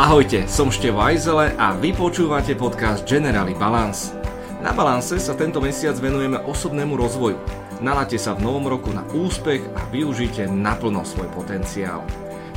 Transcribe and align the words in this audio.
Ahojte, 0.00 0.48
som 0.48 0.72
Števo 0.72 1.04
Ajzele 1.04 1.52
a 1.60 1.76
vy 1.76 1.92
počúvate 1.92 2.56
podcast 2.56 3.04
Generali 3.04 3.52
Balance. 3.52 4.16
Na 4.64 4.72
Balance 4.72 5.20
sa 5.20 5.36
tento 5.36 5.60
mesiac 5.60 5.92
venujeme 6.00 6.40
osobnému 6.40 6.96
rozvoju. 6.96 7.36
Nalate 7.84 8.16
sa 8.16 8.32
v 8.32 8.48
novom 8.48 8.64
roku 8.64 8.96
na 8.96 9.04
úspech 9.12 9.60
a 9.76 9.84
využite 9.92 10.48
naplno 10.48 11.04
svoj 11.04 11.28
potenciál. 11.36 12.00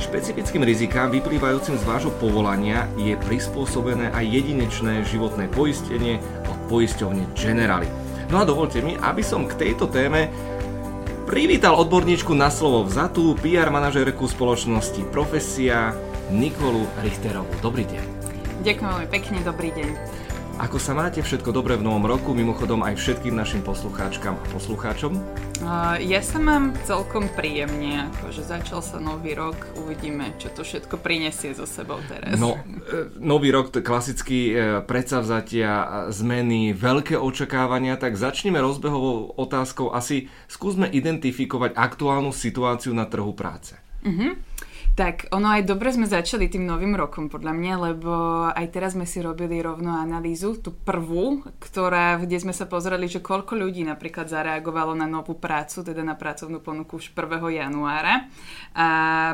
Špecifickým 0.00 0.64
rizikám 0.64 1.12
vyplývajúcim 1.12 1.76
z 1.76 1.84
vášho 1.84 2.16
povolania 2.16 2.88
je 2.96 3.12
prispôsobené 3.28 4.08
aj 4.16 4.24
jedinečné 4.24 5.04
životné 5.04 5.44
poistenie 5.52 6.24
od 6.48 6.56
poisťovne 6.72 7.28
Generali. 7.36 7.92
No 8.32 8.40
a 8.40 8.48
dovolte 8.48 8.80
mi, 8.80 8.96
aby 8.96 9.20
som 9.20 9.44
k 9.44 9.68
tejto 9.68 9.92
téme 9.92 10.32
privítal 11.28 11.76
odborníčku 11.76 12.32
na 12.32 12.48
slovo 12.48 12.88
vzatú, 12.88 13.36
PR 13.36 13.68
manažérku 13.68 14.24
spoločnosti 14.32 15.04
Profesia, 15.12 15.92
Nikolu 16.32 16.88
Richterovú. 17.04 17.52
Dobrý 17.60 17.84
deň. 17.84 18.04
Ďakujem 18.64 18.88
veľmi 18.88 19.08
pekne, 19.12 19.38
dobrý 19.44 19.68
deň. 19.76 19.90
Ako 20.54 20.78
sa 20.78 20.94
máte 20.94 21.18
všetko 21.18 21.50
dobre 21.50 21.74
v 21.74 21.82
novom 21.82 22.06
roku, 22.06 22.30
mimochodom 22.30 22.86
aj 22.86 22.96
všetkým 22.96 23.34
našim 23.34 23.60
poslucháčkam 23.60 24.38
a 24.38 24.44
poslucháčom? 24.54 25.18
Uh, 25.60 25.98
ja 25.98 26.22
sa 26.22 26.38
mám 26.38 26.72
celkom 26.86 27.26
príjemne, 27.28 28.08
akože 28.14 28.46
začal 28.46 28.78
sa 28.78 29.02
nový 29.02 29.34
rok, 29.34 29.58
uvidíme, 29.74 30.32
čo 30.38 30.48
to 30.54 30.62
všetko 30.62 31.02
prinesie 31.02 31.52
so 31.52 31.66
sebou 31.66 31.98
teraz. 32.06 32.38
No, 32.38 32.56
e, 32.86 33.10
nový 33.18 33.50
rok, 33.50 33.74
to 33.74 33.82
klasicky 33.82 34.54
e, 34.54 34.80
predsavzatia, 34.86 36.06
zmeny, 36.14 36.70
veľké 36.70 37.18
očakávania, 37.18 37.98
tak 37.98 38.14
začneme 38.14 38.62
rozbehovou 38.62 39.34
otázkou. 39.34 39.90
Asi 39.90 40.30
skúsme 40.46 40.86
identifikovať 40.86 41.74
aktuálnu 41.74 42.30
situáciu 42.30 42.94
na 42.94 43.10
trhu 43.10 43.34
práce. 43.34 43.74
Uh-huh. 44.04 44.38
Tak 44.94 45.34
ono 45.34 45.50
aj 45.50 45.66
dobre 45.66 45.90
sme 45.90 46.06
začali 46.06 46.46
tým 46.46 46.70
novým 46.70 46.94
rokom 46.94 47.26
podľa 47.26 47.50
mňa, 47.50 47.74
lebo 47.90 48.12
aj 48.46 48.66
teraz 48.70 48.94
sme 48.94 49.02
si 49.02 49.18
robili 49.18 49.58
rovno 49.58 49.90
analýzu, 49.90 50.54
tú 50.62 50.70
prvú, 50.70 51.42
ktorá, 51.58 52.22
kde 52.22 52.38
sme 52.38 52.54
sa 52.54 52.70
pozreli, 52.70 53.10
že 53.10 53.18
koľko 53.18 53.58
ľudí 53.58 53.82
napríklad 53.82 54.30
zareagovalo 54.30 54.94
na 54.94 55.10
novú 55.10 55.34
prácu, 55.34 55.82
teda 55.82 56.06
na 56.06 56.14
pracovnú 56.14 56.62
ponuku 56.62 57.02
už 57.02 57.10
1. 57.10 57.26
januára. 57.42 58.30
A 58.78 58.86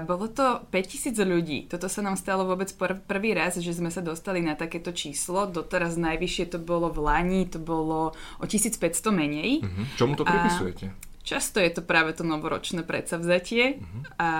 bolo 0.08 0.32
to 0.32 0.64
5000 0.72 1.12
ľudí. 1.28 1.68
Toto 1.68 1.92
sa 1.92 2.00
nám 2.00 2.16
stalo 2.16 2.48
vôbec 2.48 2.72
pr- 2.72 2.96
prvý 2.96 3.36
raz, 3.36 3.60
že 3.60 3.76
sme 3.76 3.92
sa 3.92 4.00
dostali 4.00 4.40
na 4.40 4.56
takéto 4.56 4.96
číslo. 4.96 5.44
Doteraz 5.44 6.00
najvyššie 6.00 6.56
to 6.56 6.58
bolo 6.58 6.88
v 6.88 7.04
Lani, 7.04 7.44
to 7.44 7.60
bolo 7.60 8.16
o 8.40 8.44
1500 8.48 9.12
menej. 9.12 9.60
Mhm. 9.60 9.82
Čomu 10.00 10.16
to 10.16 10.24
pripisujete? 10.24 10.88
A 10.88 11.09
Často 11.30 11.62
je 11.62 11.70
to 11.70 11.86
práve 11.86 12.10
to 12.18 12.26
novoročné 12.26 12.82
predsavzatie 12.82 13.78
uh-huh. 13.78 14.02
a 14.18 14.30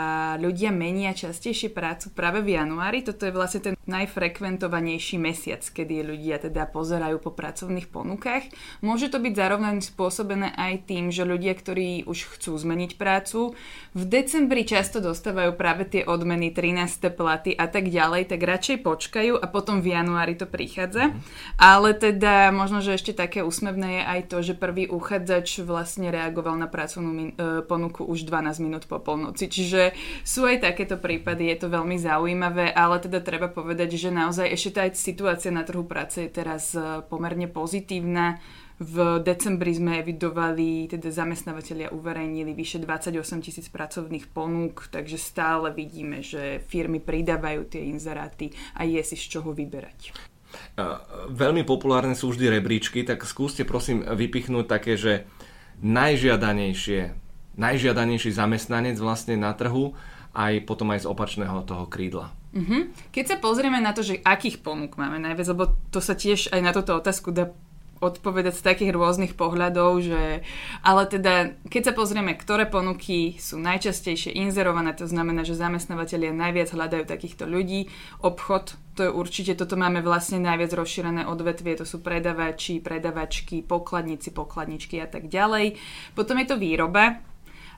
ľudia 0.43 0.75
menia 0.75 1.15
častejšie 1.15 1.71
prácu 1.71 2.11
práve 2.11 2.43
v 2.43 2.59
januári. 2.59 3.07
Toto 3.07 3.31
je 3.31 3.31
vlastne 3.31 3.63
ten 3.63 3.75
najfrekventovanejší 3.87 5.15
mesiac, 5.23 5.63
kedy 5.63 6.03
ľudia 6.03 6.43
teda 6.43 6.67
pozerajú 6.67 7.23
po 7.23 7.31
pracovných 7.31 7.87
ponukách. 7.95 8.51
Môže 8.83 9.07
to 9.07 9.23
byť 9.23 9.35
zároveň 9.39 9.79
spôsobené 9.79 10.51
aj 10.51 10.91
tým, 10.91 11.15
že 11.15 11.23
ľudia, 11.23 11.55
ktorí 11.55 12.11
už 12.11 12.27
chcú 12.27 12.59
zmeniť 12.59 12.99
prácu, 12.99 13.55
v 13.95 14.03
decembri 14.11 14.67
často 14.67 14.99
dostávajú 14.99 15.55
práve 15.55 15.87
tie 15.87 16.03
odmeny, 16.03 16.51
13. 16.51 17.07
platy 17.15 17.55
a 17.55 17.71
tak 17.71 17.87
ďalej, 17.87 18.35
tak 18.35 18.43
radšej 18.43 18.83
počkajú 18.83 19.39
a 19.39 19.47
potom 19.47 19.79
v 19.79 19.95
januári 19.95 20.35
to 20.35 20.51
prichádza. 20.51 21.15
Uh-huh. 21.15 21.23
Ale 21.55 21.95
teda 21.95 22.51
možno, 22.51 22.83
že 22.83 22.99
ešte 22.99 23.15
také 23.15 23.47
úsmevné 23.47 24.03
je 24.03 24.03
aj 24.03 24.21
to, 24.27 24.37
že 24.43 24.59
prvý 24.59 24.91
uchádzač 24.91 25.63
vlastne 25.63 26.11
reagoval 26.11 26.59
na 26.59 26.67
pracovnú 26.81 27.11
min- 27.13 27.37
e, 27.37 27.61
ponuku 27.61 28.09
už 28.09 28.25
12 28.25 28.65
minút 28.65 28.89
po 28.89 28.97
polnoci. 28.97 29.53
Čiže 29.53 29.93
sú 30.25 30.49
aj 30.49 30.65
takéto 30.65 30.97
prípady, 30.97 31.53
je 31.53 31.69
to 31.69 31.69
veľmi 31.69 32.01
zaujímavé, 32.01 32.73
ale 32.73 32.97
teda 33.05 33.21
treba 33.21 33.53
povedať, 33.53 34.01
že 34.01 34.09
naozaj 34.09 34.49
ešte 34.49 34.71
tá 34.81 34.85
situácia 34.97 35.53
na 35.53 35.61
trhu 35.61 35.85
práce 35.85 36.25
je 36.25 36.33
teraz 36.33 36.73
e, 36.73 37.05
pomerne 37.05 37.45
pozitívna. 37.53 38.41
V 38.81 39.21
decembri 39.21 39.77
sme 39.77 40.01
evidovali, 40.01 40.89
teda 40.89 41.13
zamestnávateľia 41.13 41.93
uverejnili 41.93 42.57
vyše 42.57 42.81
28 42.81 43.45
tisíc 43.45 43.69
pracovných 43.69 44.33
ponúk, 44.33 44.89
takže 44.89 45.21
stále 45.21 45.69
vidíme, 45.69 46.25
že 46.25 46.65
firmy 46.65 46.97
pridávajú 46.97 47.69
tie 47.69 47.85
inzeráty 47.93 48.57
a 48.73 48.89
je 48.89 49.05
si 49.05 49.21
z 49.21 49.37
čoho 49.37 49.53
vyberať. 49.53 50.17
Veľmi 51.29 51.63
populárne 51.69 52.17
sú 52.17 52.33
vždy 52.33 52.57
rebríčky, 52.57 53.05
tak 53.05 53.29
skúste 53.29 53.69
prosím 53.69 54.01
vypichnúť 54.01 54.65
také, 54.65 54.97
že 54.97 55.29
najžiadanejšie, 55.81 57.13
najžiadanejší 57.57 58.31
zamestnanec 58.33 58.97
vlastne 59.01 59.37
na 59.37 59.53
trhu, 59.57 59.97
aj 60.31 60.63
potom 60.69 60.95
aj 60.95 61.05
z 61.05 61.11
opačného 61.11 61.67
toho 61.67 61.91
krídla. 61.91 62.31
Uh-huh. 62.51 62.91
Keď 63.15 63.25
sa 63.27 63.37
pozrieme 63.39 63.79
na 63.79 63.95
to, 63.95 64.03
že 64.03 64.23
akých 64.23 64.63
ponúk 64.63 64.99
máme 64.99 65.19
najviac, 65.23 65.47
lebo 65.55 65.75
to 65.91 65.99
sa 66.03 66.15
tiež 66.15 66.51
aj 66.51 66.61
na 66.63 66.71
túto 66.75 66.95
otázku 66.95 67.31
dá 67.31 67.51
odpovedať 68.01 68.57
z 68.57 68.65
takých 68.65 68.97
rôznych 68.97 69.37
pohľadov, 69.37 70.01
že 70.01 70.41
ale 70.81 71.03
teda 71.05 71.55
keď 71.69 71.93
sa 71.93 71.93
pozrieme, 71.93 72.33
ktoré 72.33 72.65
ponuky 72.65 73.37
sú 73.37 73.61
najčastejšie 73.61 74.33
inzerované, 74.33 74.97
to 74.97 75.05
znamená, 75.05 75.45
že 75.45 75.61
zamestnávateľia 75.61 76.33
najviac 76.33 76.73
hľadajú 76.73 77.05
takýchto 77.05 77.45
ľudí, 77.45 77.93
obchod, 78.25 78.81
to 78.97 79.07
je 79.07 79.11
určite, 79.13 79.53
toto 79.61 79.77
máme 79.77 80.01
vlastne 80.01 80.41
najviac 80.41 80.73
rozšírené 80.73 81.29
odvetvie, 81.29 81.77
to 81.77 81.85
sú 81.85 82.01
predavači, 82.01 82.81
predavačky, 82.81 83.61
pokladníci, 83.61 84.33
pokladničky 84.33 84.97
a 85.01 85.09
tak 85.09 85.29
ďalej. 85.29 85.77
Potom 86.17 86.41
je 86.41 86.47
to 86.49 86.57
výroba 86.57 87.21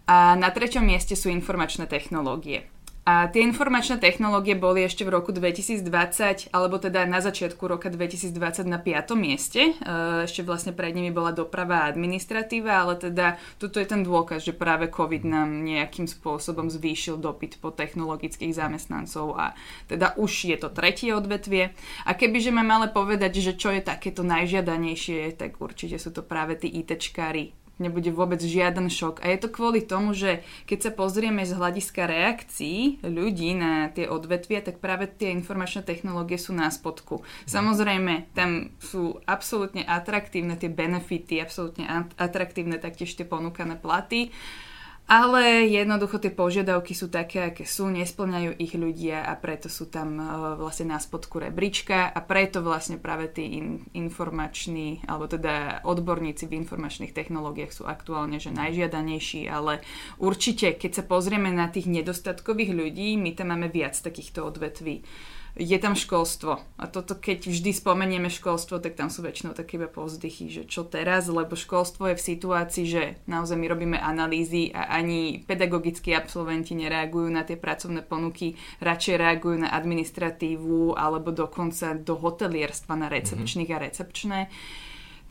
a 0.07 0.39
na 0.39 0.51
treťom 0.55 0.87
mieste 0.87 1.19
sú 1.19 1.31
informačné 1.31 1.91
technológie. 1.91 2.71
A 3.03 3.27
tie 3.27 3.43
informačné 3.43 3.99
technológie 3.99 4.55
boli 4.55 4.87
ešte 4.87 5.03
v 5.03 5.19
roku 5.19 5.35
2020, 5.35 6.55
alebo 6.55 6.79
teda 6.79 7.03
na 7.03 7.19
začiatku 7.19 7.67
roka 7.67 7.91
2020 7.91 8.63
na 8.63 8.79
5. 8.79 9.19
mieste. 9.19 9.75
E, 9.75 10.23
ešte 10.23 10.47
vlastne 10.47 10.71
pred 10.71 10.95
nimi 10.95 11.11
bola 11.11 11.35
doprava 11.35 11.83
a 11.83 11.91
administratíva, 11.91 12.79
ale 12.79 12.95
teda 12.95 13.43
toto 13.59 13.83
je 13.83 13.91
ten 13.91 14.07
dôkaz, 14.07 14.47
že 14.47 14.55
práve 14.55 14.87
COVID 14.87 15.27
nám 15.27 15.67
nejakým 15.67 16.07
spôsobom 16.07 16.71
zvýšil 16.71 17.19
dopyt 17.19 17.59
po 17.59 17.75
technologických 17.75 18.55
zamestnancov 18.55 19.35
a 19.35 19.59
teda 19.91 20.15
už 20.15 20.55
je 20.55 20.57
to 20.63 20.71
tretie 20.71 21.11
odvetvie. 21.11 21.75
A 22.07 22.15
kebyže 22.15 22.55
máme 22.55 22.71
ale 22.71 22.89
povedať, 22.95 23.43
že 23.43 23.59
čo 23.59 23.75
je 23.75 23.83
takéto 23.83 24.23
najžiadanejšie, 24.23 25.35
tak 25.35 25.59
určite 25.59 25.99
sú 25.99 26.15
to 26.15 26.23
práve 26.23 26.55
tí 26.55 26.71
ITčkári, 26.71 27.51
nebude 27.81 28.13
vôbec 28.13 28.41
žiaden 28.43 28.89
šok. 28.93 29.25
A 29.25 29.33
je 29.33 29.39
to 29.41 29.49
kvôli 29.49 29.85
tomu, 29.85 30.13
že 30.13 30.45
keď 30.69 30.79
sa 30.79 30.91
pozrieme 30.93 31.45
z 31.47 31.57
hľadiska 31.57 32.05
reakcií 32.05 33.05
ľudí 33.05 33.57
na 33.57 33.89
tie 33.93 34.09
odvetvia, 34.09 34.61
tak 34.61 34.79
práve 34.83 35.09
tie 35.09 35.33
informačné 35.33 35.87
technológie 35.87 36.37
sú 36.37 36.53
na 36.53 36.69
spodku. 36.69 37.25
Samozrejme, 37.49 38.33
tam 38.37 38.73
sú 38.83 39.21
absolútne 39.25 39.83
atraktívne 39.87 40.59
tie 40.61 40.69
benefity, 40.69 41.41
absolútne 41.41 41.89
atraktívne 42.17 42.77
taktiež 42.77 43.17
tie 43.17 43.25
ponúkané 43.25 43.79
platy. 43.81 44.35
Ale 45.13 45.69
jednoducho 45.69 46.17
tie 46.17 46.33
požiadavky 46.33 46.97
sú 46.97 47.13
také, 47.13 47.53
aké 47.53 47.69
sú, 47.69 47.93
nesplňajú 47.93 48.57
ich 48.57 48.73
ľudia 48.73 49.29
a 49.29 49.37
preto 49.37 49.69
sú 49.69 49.93
tam 49.93 50.17
uh, 50.17 50.57
vlastne 50.57 50.89
na 50.89 50.97
spodku 50.97 51.37
rebríčka 51.37 52.09
a 52.09 52.17
preto 52.25 52.65
vlastne 52.65 52.97
práve 52.97 53.29
tí 53.29 53.61
in, 53.61 53.85
informační, 53.93 55.05
alebo 55.05 55.29
teda 55.29 55.85
odborníci 55.85 56.49
v 56.49 56.65
informačných 56.65 57.13
technológiách 57.13 57.77
sú 57.77 57.85
aktuálne 57.85 58.41
že 58.41 58.57
najžiadanejší, 58.57 59.53
ale 59.53 59.85
určite, 60.17 60.81
keď 60.81 60.91
sa 60.97 61.05
pozrieme 61.05 61.53
na 61.53 61.69
tých 61.69 61.93
nedostatkových 61.93 62.73
ľudí, 62.73 63.21
my 63.21 63.37
tam 63.37 63.53
máme 63.53 63.69
viac 63.69 63.93
takýchto 64.01 64.49
odvetví 64.49 65.05
je 65.53 65.77
tam 65.77 65.93
školstvo. 65.93 66.65
A 66.81 66.85
toto, 66.89 67.13
keď 67.13 67.53
vždy 67.53 67.77
spomenieme 67.77 68.33
školstvo, 68.33 68.81
tak 68.81 68.97
tam 68.97 69.13
sú 69.13 69.21
väčšinou 69.21 69.53
také 69.53 69.77
iba 69.77 69.85
povzdychy, 69.85 70.49
že 70.49 70.63
čo 70.65 70.89
teraz, 70.89 71.29
lebo 71.29 71.53
školstvo 71.53 72.09
je 72.09 72.17
v 72.17 72.27
situácii, 72.33 72.85
že 72.89 73.03
naozaj 73.29 73.61
my 73.61 73.67
robíme 73.69 73.99
analýzy 74.01 74.73
a 74.73 74.89
ani 74.97 75.45
pedagogickí 75.45 76.17
absolventi 76.17 76.73
nereagujú 76.73 77.29
na 77.29 77.45
tie 77.45 77.61
pracovné 77.61 78.01
ponuky, 78.01 78.57
radšej 78.81 79.21
reagujú 79.21 79.69
na 79.69 79.77
administratívu 79.77 80.97
alebo 80.97 81.37
dokonca 81.37 82.01
do 82.01 82.17
hotelierstva 82.17 82.97
na 82.97 83.13
recepčných 83.13 83.69
mm-hmm. 83.69 83.85
a 83.85 83.85
recepčné. 83.85 84.41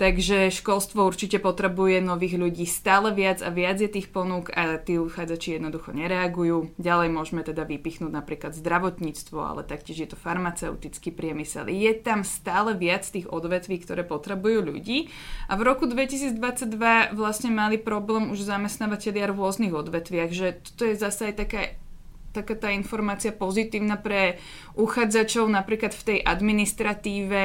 Takže 0.01 0.49
školstvo 0.49 1.05
určite 1.05 1.37
potrebuje 1.37 2.01
nových 2.01 2.33
ľudí 2.33 2.65
stále 2.65 3.13
viac 3.13 3.37
a 3.45 3.53
viac 3.53 3.77
je 3.77 3.85
tých 3.85 4.09
ponúk 4.09 4.49
a 4.49 4.81
tí 4.81 4.97
uchádzači 4.97 5.61
jednoducho 5.61 5.93
nereagujú. 5.93 6.73
Ďalej 6.81 7.13
môžeme 7.13 7.45
teda 7.45 7.69
vypichnúť 7.69 8.09
napríklad 8.09 8.57
zdravotníctvo, 8.57 9.37
ale 9.37 9.61
taktiež 9.61 10.01
je 10.01 10.09
to 10.09 10.17
farmaceutický 10.17 11.13
priemysel. 11.13 11.69
Je 11.69 11.93
tam 11.93 12.25
stále 12.25 12.73
viac 12.73 13.05
tých 13.05 13.29
odvetví, 13.29 13.77
ktoré 13.77 14.01
potrebujú 14.01 14.73
ľudí 14.73 15.13
a 15.45 15.53
v 15.53 15.69
roku 15.69 15.85
2022 15.85 16.33
vlastne 17.13 17.53
mali 17.53 17.77
problém 17.77 18.33
už 18.33 18.41
zamestnávateľia 18.41 19.29
v 19.29 19.37
rôznych 19.37 19.73
odvetviach, 19.85 20.33
že 20.33 20.65
toto 20.65 20.89
je 20.89 20.97
zase 20.97 21.29
aj 21.29 21.35
taká 21.45 21.61
taká 22.31 22.55
tá 22.55 22.71
informácia 22.71 23.35
pozitívna 23.35 23.99
pre 23.99 24.39
uchádzačov 24.79 25.51
napríklad 25.51 25.91
v 25.91 26.03
tej 26.07 26.17
administratíve 26.23 27.41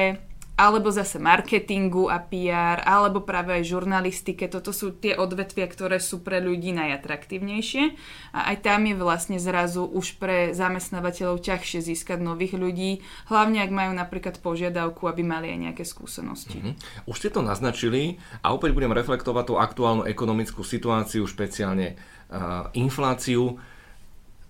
alebo 0.57 0.89
zase 0.89 1.21
marketingu 1.21 2.09
a 2.09 2.17
PR, 2.17 2.81
alebo 2.81 3.21
práve 3.21 3.61
aj 3.61 3.69
žurnalistike. 3.69 4.49
Toto 4.49 4.73
sú 4.73 4.89
tie 4.97 5.13
odvetvia, 5.13 5.69
ktoré 5.69 6.01
sú 6.01 6.25
pre 6.25 6.41
ľudí 6.41 6.73
najatraktívnejšie. 6.73 7.93
A 8.33 8.57
aj 8.57 8.65
tam 8.65 8.89
je 8.89 8.97
vlastne 8.97 9.37
zrazu 9.37 9.85
už 9.85 10.17
pre 10.17 10.57
zamestnávateľov 10.57 11.45
ťažšie 11.45 11.93
získať 11.93 12.25
nových 12.25 12.57
ľudí, 12.57 13.05
hlavne 13.29 13.61
ak 13.61 13.71
majú 13.71 13.93
napríklad 13.93 14.41
požiadavku, 14.41 15.05
aby 15.05 15.21
mali 15.21 15.53
aj 15.53 15.59
nejaké 15.71 15.85
skúsenosti. 15.85 16.65
Mm-hmm. 16.65 17.05
Už 17.05 17.17
ste 17.21 17.29
to 17.29 17.45
naznačili 17.45 18.17
a 18.41 18.57
opäť 18.57 18.73
budem 18.73 18.97
reflektovať 18.97 19.45
tú 19.53 19.55
aktuálnu 19.61 20.09
ekonomickú 20.09 20.65
situáciu, 20.65 21.29
špeciálne 21.29 22.01
uh, 22.33 22.73
infláciu. 22.73 23.61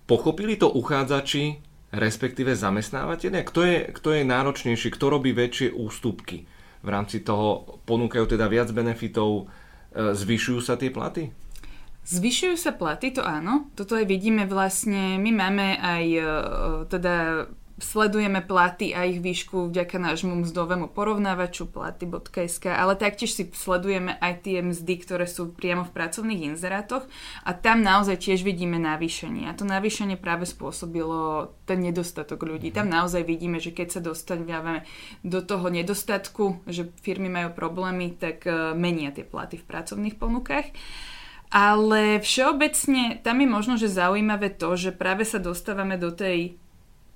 Pochopili 0.07 0.55
to 0.55 0.71
uchádzači 0.71 1.66
respektíve 1.91 2.51
zamestnávateľia? 2.55 3.47
Kto 3.47 3.61
je, 3.63 3.77
kto 3.95 4.09
je 4.15 4.21
náročnejší, 4.27 4.91
kto 4.91 5.05
robí 5.07 5.31
väčšie 5.31 5.71
ústupky 5.71 6.43
v 6.83 6.89
rámci 6.89 7.23
toho, 7.23 7.79
ponúkajú 7.87 8.37
teda 8.37 8.45
viac 8.51 8.69
benefitov, 8.71 9.47
e, 9.91 10.13
zvyšujú 10.13 10.59
sa 10.59 10.75
tie 10.75 10.91
platy? 10.91 11.31
Zvyšujú 12.07 12.55
sa 12.55 12.71
platy, 12.71 13.11
to 13.11 13.19
áno. 13.19 13.67
Toto 13.75 13.99
aj 13.99 14.07
vidíme 14.07 14.47
vlastne, 14.47 15.19
my 15.19 15.31
máme 15.31 15.75
aj 15.75 16.05
e, 16.07 16.23
teda 16.87 17.13
sledujeme 17.77 18.41
platy 18.41 18.97
a 18.97 19.05
ich 19.05 19.21
výšku 19.21 19.69
vďaka 19.69 20.01
nášmu 20.01 20.41
mzdovému 20.41 20.89
porovnávaču 20.89 21.69
platy.sk, 21.69 22.65
ale 22.73 22.97
taktiež 22.97 23.37
si 23.37 23.45
sledujeme 23.53 24.17
aj 24.17 24.49
tie 24.49 24.65
mzdy, 24.65 24.93
ktoré 25.05 25.29
sú 25.29 25.53
priamo 25.53 25.85
v 25.85 25.93
pracovných 25.93 26.53
inzerátoch 26.53 27.05
a 27.45 27.53
tam 27.53 27.85
naozaj 27.85 28.17
tiež 28.17 28.41
vidíme 28.41 28.81
navýšenie. 28.81 29.45
A 29.45 29.53
to 29.53 29.61
navýšenie 29.63 30.17
práve 30.17 30.49
spôsobilo 30.49 31.53
ten 31.69 31.77
nedostatok 31.85 32.41
ľudí. 32.41 32.73
Tam 32.73 32.89
naozaj 32.89 33.21
vidíme, 33.21 33.61
že 33.61 33.69
keď 33.69 33.87
sa 33.93 34.01
dostaneme 34.01 34.81
do 35.21 35.45
toho 35.45 35.69
nedostatku, 35.69 36.65
že 36.65 36.89
firmy 37.05 37.29
majú 37.29 37.53
problémy, 37.53 38.17
tak 38.17 38.49
e, 38.49 38.73
menia 38.73 39.13
tie 39.13 39.21
platy 39.21 39.61
v 39.61 39.67
pracovných 39.69 40.17
ponukách. 40.17 40.73
Ale 41.47 42.19
všeobecne 42.19 43.23
tam 43.23 43.39
je 43.39 43.47
možno, 43.47 43.73
že 43.79 43.87
zaujímavé 43.87 44.51
to, 44.51 44.75
že 44.75 44.91
práve 44.91 45.23
sa 45.23 45.39
dostávame 45.39 45.95
do 45.95 46.11
tej 46.11 46.59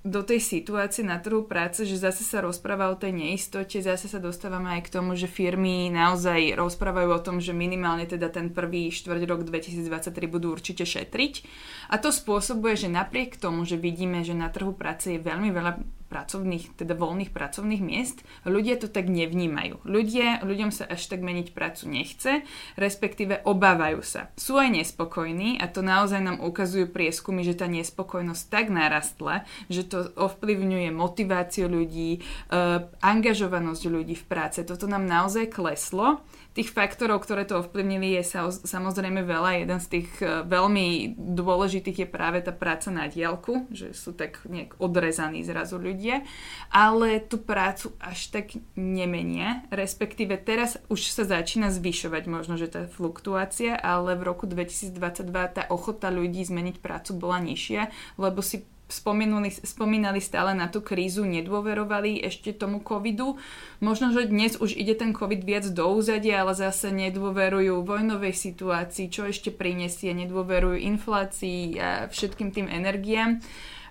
do 0.02 0.26
tej 0.26 0.42
situácie 0.42 1.06
na 1.06 1.22
trhu 1.22 1.46
práce, 1.46 1.86
že 1.86 1.94
zase 1.94 2.26
sa 2.26 2.42
rozpráva 2.42 2.90
o 2.90 2.98
tej 2.98 3.14
neistote, 3.14 3.78
zase 3.78 4.10
sa 4.10 4.18
dostávame 4.18 4.74
aj 4.74 4.90
k 4.90 4.92
tomu, 4.98 5.14
že 5.14 5.30
firmy 5.30 5.94
naozaj 5.94 6.58
rozprávajú 6.58 7.08
o 7.14 7.22
tom, 7.22 7.36
že 7.38 7.54
minimálne 7.54 8.10
teda 8.10 8.26
ten 8.26 8.50
prvý 8.50 8.90
štvrť 8.90 9.22
rok 9.30 9.46
2023 9.46 10.10
budú 10.26 10.50
určite 10.50 10.82
šetriť. 10.82 11.46
A 11.94 12.02
to 12.02 12.10
spôsobuje, 12.10 12.74
že 12.74 12.90
napriek 12.90 13.38
tomu, 13.38 13.62
že 13.62 13.78
vidíme, 13.78 14.26
že 14.26 14.34
na 14.34 14.50
trhu 14.50 14.74
práce 14.74 15.06
je 15.06 15.22
veľmi 15.22 15.54
veľa 15.54 16.01
pracovných, 16.12 16.76
teda 16.76 16.92
voľných 16.92 17.32
pracovných 17.32 17.80
miest, 17.80 18.20
ľudia 18.44 18.76
to 18.76 18.92
tak 18.92 19.08
nevnímajú. 19.08 19.80
Ľudia, 19.88 20.44
ľuďom 20.44 20.68
sa 20.68 20.84
až 20.84 21.08
tak 21.08 21.24
meniť 21.24 21.56
prácu 21.56 21.88
nechce, 21.88 22.44
respektíve 22.76 23.40
obávajú 23.48 24.04
sa. 24.04 24.28
Sú 24.36 24.60
aj 24.60 24.76
nespokojní 24.76 25.56
a 25.56 25.72
to 25.72 25.80
naozaj 25.80 26.20
nám 26.20 26.44
ukazujú 26.44 26.92
prieskumy, 26.92 27.40
že 27.48 27.56
tá 27.56 27.64
nespokojnosť 27.64 28.42
tak 28.52 28.68
narastla, 28.68 29.48
že 29.72 29.88
to 29.88 30.12
ovplyvňuje 30.12 30.92
motiváciu 30.92 31.72
ľudí, 31.72 32.20
e, 32.20 32.60
angažovanosť 33.00 33.82
ľudí 33.88 34.14
v 34.20 34.28
práce. 34.28 34.60
Toto 34.68 34.84
nám 34.84 35.08
naozaj 35.08 35.48
kleslo 35.48 36.20
Tých 36.52 36.68
faktorov, 36.68 37.24
ktoré 37.24 37.48
to 37.48 37.64
ovplyvnili, 37.64 38.20
je 38.20 38.24
sa, 38.28 38.52
samozrejme 38.52 39.24
veľa. 39.24 39.64
Jeden 39.64 39.80
z 39.80 39.88
tých 39.88 40.10
uh, 40.20 40.44
veľmi 40.44 41.16
dôležitých 41.16 42.04
je 42.04 42.08
práve 42.08 42.44
tá 42.44 42.52
práca 42.52 42.92
na 42.92 43.08
diálku, 43.08 43.72
že 43.72 43.96
sú 43.96 44.12
tak 44.12 44.44
nejak 44.44 44.76
odrezaní 44.76 45.40
zrazu 45.42 45.80
ľudia, 45.80 46.28
ale 46.68 47.24
tú 47.24 47.40
prácu 47.40 47.96
až 47.96 48.28
tak 48.28 48.52
nemenia, 48.76 49.64
respektíve 49.72 50.36
teraz 50.36 50.76
už 50.92 51.08
sa 51.08 51.24
začína 51.24 51.72
zvyšovať 51.72 52.24
možno, 52.28 52.60
že 52.60 52.68
tá 52.68 52.84
fluktuácia, 52.84 53.72
ale 53.72 54.12
v 54.20 54.28
roku 54.28 54.44
2022 54.44 55.24
tá 55.56 55.62
ochota 55.72 56.12
ľudí 56.12 56.44
zmeniť 56.44 56.84
prácu 56.84 57.16
bola 57.16 57.40
nižšia, 57.40 57.88
lebo 58.20 58.44
si 58.44 58.68
spomínali, 58.92 59.48
spomínali 59.48 60.20
stále 60.20 60.52
na 60.52 60.68
tú 60.68 60.84
krízu, 60.84 61.24
nedôverovali 61.24 62.20
ešte 62.20 62.52
tomu 62.52 62.84
covidu. 62.84 63.40
Možno, 63.80 64.12
že 64.12 64.28
dnes 64.28 64.60
už 64.60 64.76
ide 64.76 64.92
ten 64.92 65.16
covid 65.16 65.40
viac 65.42 65.64
do 65.72 65.88
úzadia, 65.88 66.44
ale 66.44 66.52
zase 66.52 66.92
nedôverujú 66.92 67.80
vojnovej 67.82 68.36
situácii, 68.36 69.08
čo 69.08 69.24
ešte 69.24 69.48
prinesie, 69.48 70.12
nedôverujú 70.12 70.76
inflácii 70.76 71.80
a 71.80 71.88
všetkým 72.12 72.52
tým 72.52 72.68
energiám. 72.68 73.40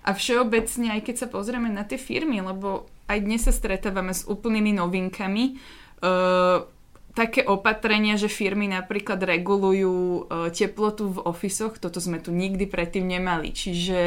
A 0.02 0.14
všeobecne, 0.14 0.98
aj 0.98 1.10
keď 1.10 1.26
sa 1.26 1.28
pozrieme 1.30 1.70
na 1.70 1.82
tie 1.82 1.98
firmy, 1.98 2.42
lebo 2.42 2.86
aj 3.10 3.18
dnes 3.22 3.46
sa 3.46 3.54
stretávame 3.54 4.14
s 4.14 4.26
úplnými 4.26 4.74
novinkami, 4.74 5.58
uh, 6.02 6.66
také 7.12 7.44
opatrenia, 7.44 8.16
že 8.16 8.32
firmy 8.32 8.72
napríklad 8.72 9.20
regulujú 9.20 9.92
e, 9.92 10.20
teplotu 10.48 11.12
v 11.12 11.18
ofisoch, 11.28 11.76
toto 11.76 12.00
sme 12.00 12.24
tu 12.24 12.32
nikdy 12.32 12.64
predtým 12.64 13.04
nemali. 13.04 13.52
Čiže 13.52 14.00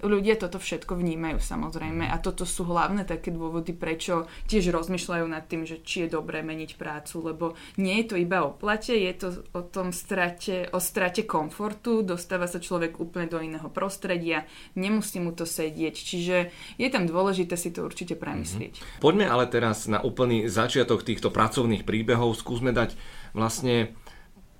ľudia 0.00 0.40
toto 0.40 0.56
všetko 0.56 0.96
vnímajú 0.96 1.44
samozrejme 1.44 2.08
a 2.08 2.16
toto 2.16 2.48
sú 2.48 2.64
hlavné 2.64 3.04
také 3.04 3.28
dôvody, 3.28 3.76
prečo 3.76 4.24
tiež 4.48 4.72
rozmýšľajú 4.72 5.26
nad 5.28 5.44
tým, 5.44 5.68
že 5.68 5.84
či 5.84 6.08
je 6.08 6.16
dobré 6.16 6.40
meniť 6.40 6.80
prácu, 6.80 7.14
lebo 7.20 7.44
nie 7.76 8.00
je 8.00 8.06
to 8.08 8.16
iba 8.16 8.40
o 8.40 8.56
plate, 8.56 8.96
je 8.96 9.12
to 9.12 9.28
o 9.52 9.60
tom 9.68 9.92
strate, 9.92 10.72
o 10.72 10.80
strate 10.80 11.28
komfortu, 11.28 12.00
dostáva 12.00 12.48
sa 12.48 12.56
človek 12.56 12.96
úplne 12.96 13.28
do 13.28 13.44
iného 13.44 13.68
prostredia, 13.68 14.48
nemusí 14.72 15.20
mu 15.20 15.36
to 15.36 15.44
sedieť, 15.44 15.94
čiže 15.94 16.36
je 16.80 16.88
tam 16.88 17.04
dôležité 17.04 17.60
si 17.60 17.76
to 17.76 17.84
určite 17.84 18.16
premyslieť. 18.16 18.72
Mm-hmm. 18.80 19.04
Poďme 19.04 19.28
ale 19.28 19.44
teraz 19.52 19.84
na 19.84 20.00
úplný 20.00 20.48
začiatok 20.48 21.04
týchto 21.04 21.28
pracovných 21.28 21.84
príbehov 21.84 22.37
skúsme 22.38 22.70
dať 22.70 22.94
vlastne 23.34 23.98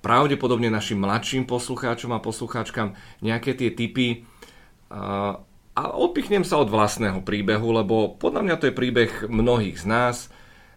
pravdepodobne 0.03 0.67
našim 0.71 0.99
mladším 0.99 1.47
poslucháčom 1.47 2.11
a 2.15 2.23
poslucháčkam 2.23 2.95
nejaké 3.23 3.55
tie 3.55 3.71
typy 3.71 4.27
a 5.79 5.83
odpichnem 5.95 6.43
sa 6.43 6.59
od 6.59 6.67
vlastného 6.67 7.23
príbehu, 7.23 7.71
lebo 7.71 8.15
podľa 8.19 8.41
mňa 8.43 8.55
to 8.59 8.67
je 8.67 8.75
príbeh 8.75 9.11
mnohých 9.31 9.79
z 9.79 9.85
nás, 9.87 10.17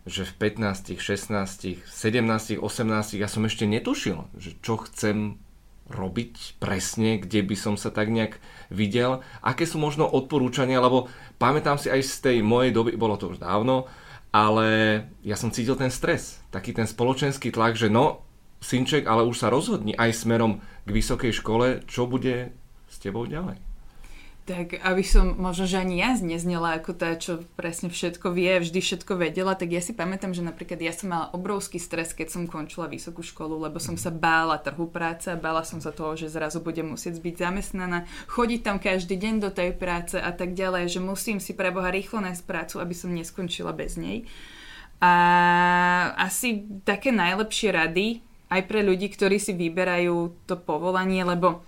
že 0.02 0.26
v 0.26 0.50
15, 0.50 0.98
16, 0.98 1.86
17, 1.86 2.58
18 2.58 3.22
ja 3.22 3.28
som 3.30 3.42
ešte 3.46 3.64
netušil, 3.66 4.26
že 4.34 4.58
čo 4.58 4.82
chcem 4.82 5.38
robiť 5.86 6.58
presne, 6.58 7.22
kde 7.22 7.42
by 7.46 7.56
som 7.58 7.74
sa 7.78 7.94
tak 7.94 8.10
nejak 8.10 8.42
videl, 8.72 9.22
aké 9.44 9.66
sú 9.68 9.78
možno 9.78 10.08
odporúčania, 10.08 10.82
lebo 10.82 11.06
pamätám 11.38 11.78
si 11.78 11.92
aj 11.92 12.02
z 12.02 12.14
tej 12.18 12.36
mojej 12.42 12.74
doby, 12.74 12.98
bolo 12.98 13.14
to 13.14 13.30
už 13.30 13.38
dávno, 13.38 13.86
ale 14.34 15.02
ja 15.22 15.36
som 15.38 15.54
cítil 15.54 15.76
ten 15.76 15.92
stres, 15.92 16.41
taký 16.52 16.76
ten 16.76 16.84
spoločenský 16.84 17.48
tlak, 17.48 17.74
že 17.74 17.88
no, 17.88 18.22
synček, 18.62 19.08
ale 19.08 19.26
už 19.26 19.42
sa 19.42 19.48
rozhodni 19.48 19.96
aj 19.96 20.14
smerom 20.14 20.62
k 20.86 20.90
vysokej 20.92 21.32
škole, 21.34 21.82
čo 21.88 22.06
bude 22.06 22.54
s 22.86 22.96
tebou 23.00 23.24
ďalej. 23.24 23.58
Tak 24.42 24.82
aby 24.82 25.06
som 25.06 25.38
možno, 25.38 25.70
že 25.70 25.78
ani 25.78 26.02
ja 26.02 26.18
neznela 26.18 26.74
ako 26.74 26.98
tá, 26.98 27.14
čo 27.14 27.46
presne 27.54 27.94
všetko 27.94 28.34
vie, 28.34 28.58
vždy 28.58 28.82
všetko 28.82 29.14
vedela, 29.14 29.54
tak 29.54 29.70
ja 29.70 29.78
si 29.78 29.94
pamätám, 29.94 30.34
že 30.34 30.42
napríklad 30.42 30.82
ja 30.82 30.90
som 30.90 31.14
mala 31.14 31.30
obrovský 31.30 31.78
stres, 31.78 32.10
keď 32.10 32.34
som 32.34 32.50
končila 32.50 32.90
vysokú 32.90 33.22
školu, 33.22 33.54
lebo 33.62 33.78
som 33.78 33.94
sa 33.94 34.10
bála 34.10 34.58
trhu 34.58 34.90
práce 34.90 35.30
bála 35.38 35.62
som 35.62 35.78
sa 35.78 35.94
toho, 35.94 36.18
že 36.18 36.26
zrazu 36.26 36.58
budem 36.58 36.90
musieť 36.90 37.22
byť 37.22 37.34
zamestnaná, 37.38 38.02
chodiť 38.26 38.60
tam 38.66 38.82
každý 38.82 39.14
deň 39.14 39.34
do 39.46 39.50
tej 39.54 39.78
práce 39.78 40.18
a 40.18 40.34
tak 40.34 40.58
ďalej, 40.58 40.90
že 40.90 40.98
musím 40.98 41.38
si 41.38 41.54
pre 41.54 41.70
Boha 41.70 41.94
rýchlo 41.94 42.18
nájsť 42.18 42.42
prácu, 42.42 42.82
aby 42.82 42.94
som 42.98 43.14
neskončila 43.14 43.70
bez 43.70 43.94
nej. 43.94 44.26
A 45.02 45.12
asi 46.14 46.62
také 46.86 47.10
najlepšie 47.10 47.74
rady 47.74 48.06
aj 48.54 48.62
pre 48.70 48.86
ľudí, 48.86 49.10
ktorí 49.10 49.42
si 49.42 49.50
vyberajú 49.50 50.46
to 50.46 50.54
povolanie, 50.62 51.26
lebo 51.26 51.66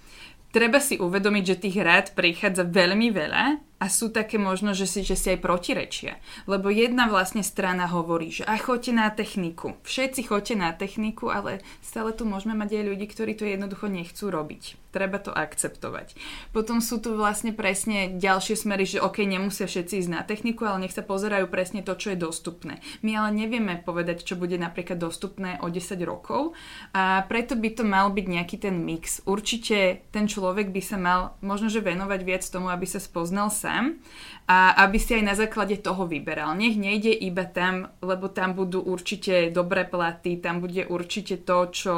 treba 0.55 0.79
si 0.79 1.03
uvedomiť, 1.03 1.43
že 1.43 1.63
tých 1.67 1.77
rád 1.83 2.07
prichádza 2.15 2.63
veľmi 2.63 3.11
veľa 3.11 3.45
a 3.83 3.91
sú 3.91 4.09
také 4.09 4.39
možno, 4.39 4.73
že 4.73 4.87
si, 4.87 5.01
že 5.03 5.19
si 5.19 5.35
aj 5.35 5.43
protirečia. 5.43 6.23
Lebo 6.47 6.71
jedna 6.71 7.11
vlastne 7.11 7.43
strana 7.43 7.91
hovorí, 7.91 8.31
že 8.31 8.47
a 8.47 8.55
choďte 8.57 8.93
na 8.95 9.11
techniku. 9.11 9.77
Všetci 9.83 10.31
choďte 10.31 10.55
na 10.55 10.71
techniku, 10.71 11.29
ale 11.29 11.61
stále 11.83 12.15
tu 12.15 12.23
môžeme 12.25 12.55
mať 12.55 12.81
aj 12.81 12.85
ľudí, 12.87 13.07
ktorí 13.11 13.35
to 13.35 13.45
jednoducho 13.45 13.91
nechcú 13.91 14.31
robiť. 14.31 14.81
Treba 14.95 15.19
to 15.19 15.35
akceptovať. 15.35 16.15
Potom 16.55 16.79
sú 16.79 17.03
tu 17.03 17.19
vlastne 17.19 17.51
presne 17.51 18.15
ďalšie 18.15 18.55
smery, 18.55 18.87
že 18.87 19.03
OK, 19.03 19.27
nemusia 19.27 19.67
všetci 19.67 20.07
ísť 20.07 20.11
na 20.15 20.23
techniku, 20.23 20.71
ale 20.71 20.87
nech 20.87 20.95
sa 20.95 21.03
pozerajú 21.03 21.51
presne 21.51 21.83
to, 21.83 21.99
čo 21.99 22.15
je 22.15 22.23
dostupné. 22.23 22.79
My 23.03 23.19
ale 23.19 23.35
nevieme 23.35 23.83
povedať, 23.83 24.23
čo 24.23 24.39
bude 24.39 24.55
napríklad 24.55 25.03
dostupné 25.03 25.59
o 25.61 25.69
10 25.69 25.99
rokov 26.07 26.55
a 26.95 27.27
preto 27.27 27.59
by 27.59 27.75
to 27.75 27.83
mal 27.83 28.15
byť 28.15 28.27
nejaký 28.31 28.57
ten 28.63 28.87
mix. 28.87 29.19
Určite 29.27 30.07
ten 30.15 30.31
človek 30.31 30.71
by 30.71 30.83
sa 30.85 30.95
mal 30.95 31.35
možno, 31.43 31.67
že 31.67 31.83
venovať 31.83 32.21
viac 32.23 32.47
tomu, 32.47 32.71
aby 32.71 32.87
sa 32.87 33.03
spoznal 33.03 33.51
sám 33.65 33.97
a 34.45 34.77
aby 34.85 35.01
si 35.01 35.17
aj 35.17 35.25
na 35.25 35.33
základe 35.33 35.81
toho 35.81 36.05
vyberal. 36.05 36.53
Nech 36.53 36.77
nejde 36.77 37.09
iba 37.17 37.49
tam, 37.49 37.89
lebo 38.05 38.29
tam 38.29 38.53
budú 38.53 38.85
určite 38.85 39.49
dobré 39.49 39.89
platy, 39.89 40.37
tam 40.37 40.61
bude 40.61 40.85
určite 40.85 41.41
to, 41.41 41.73
čo, 41.73 41.95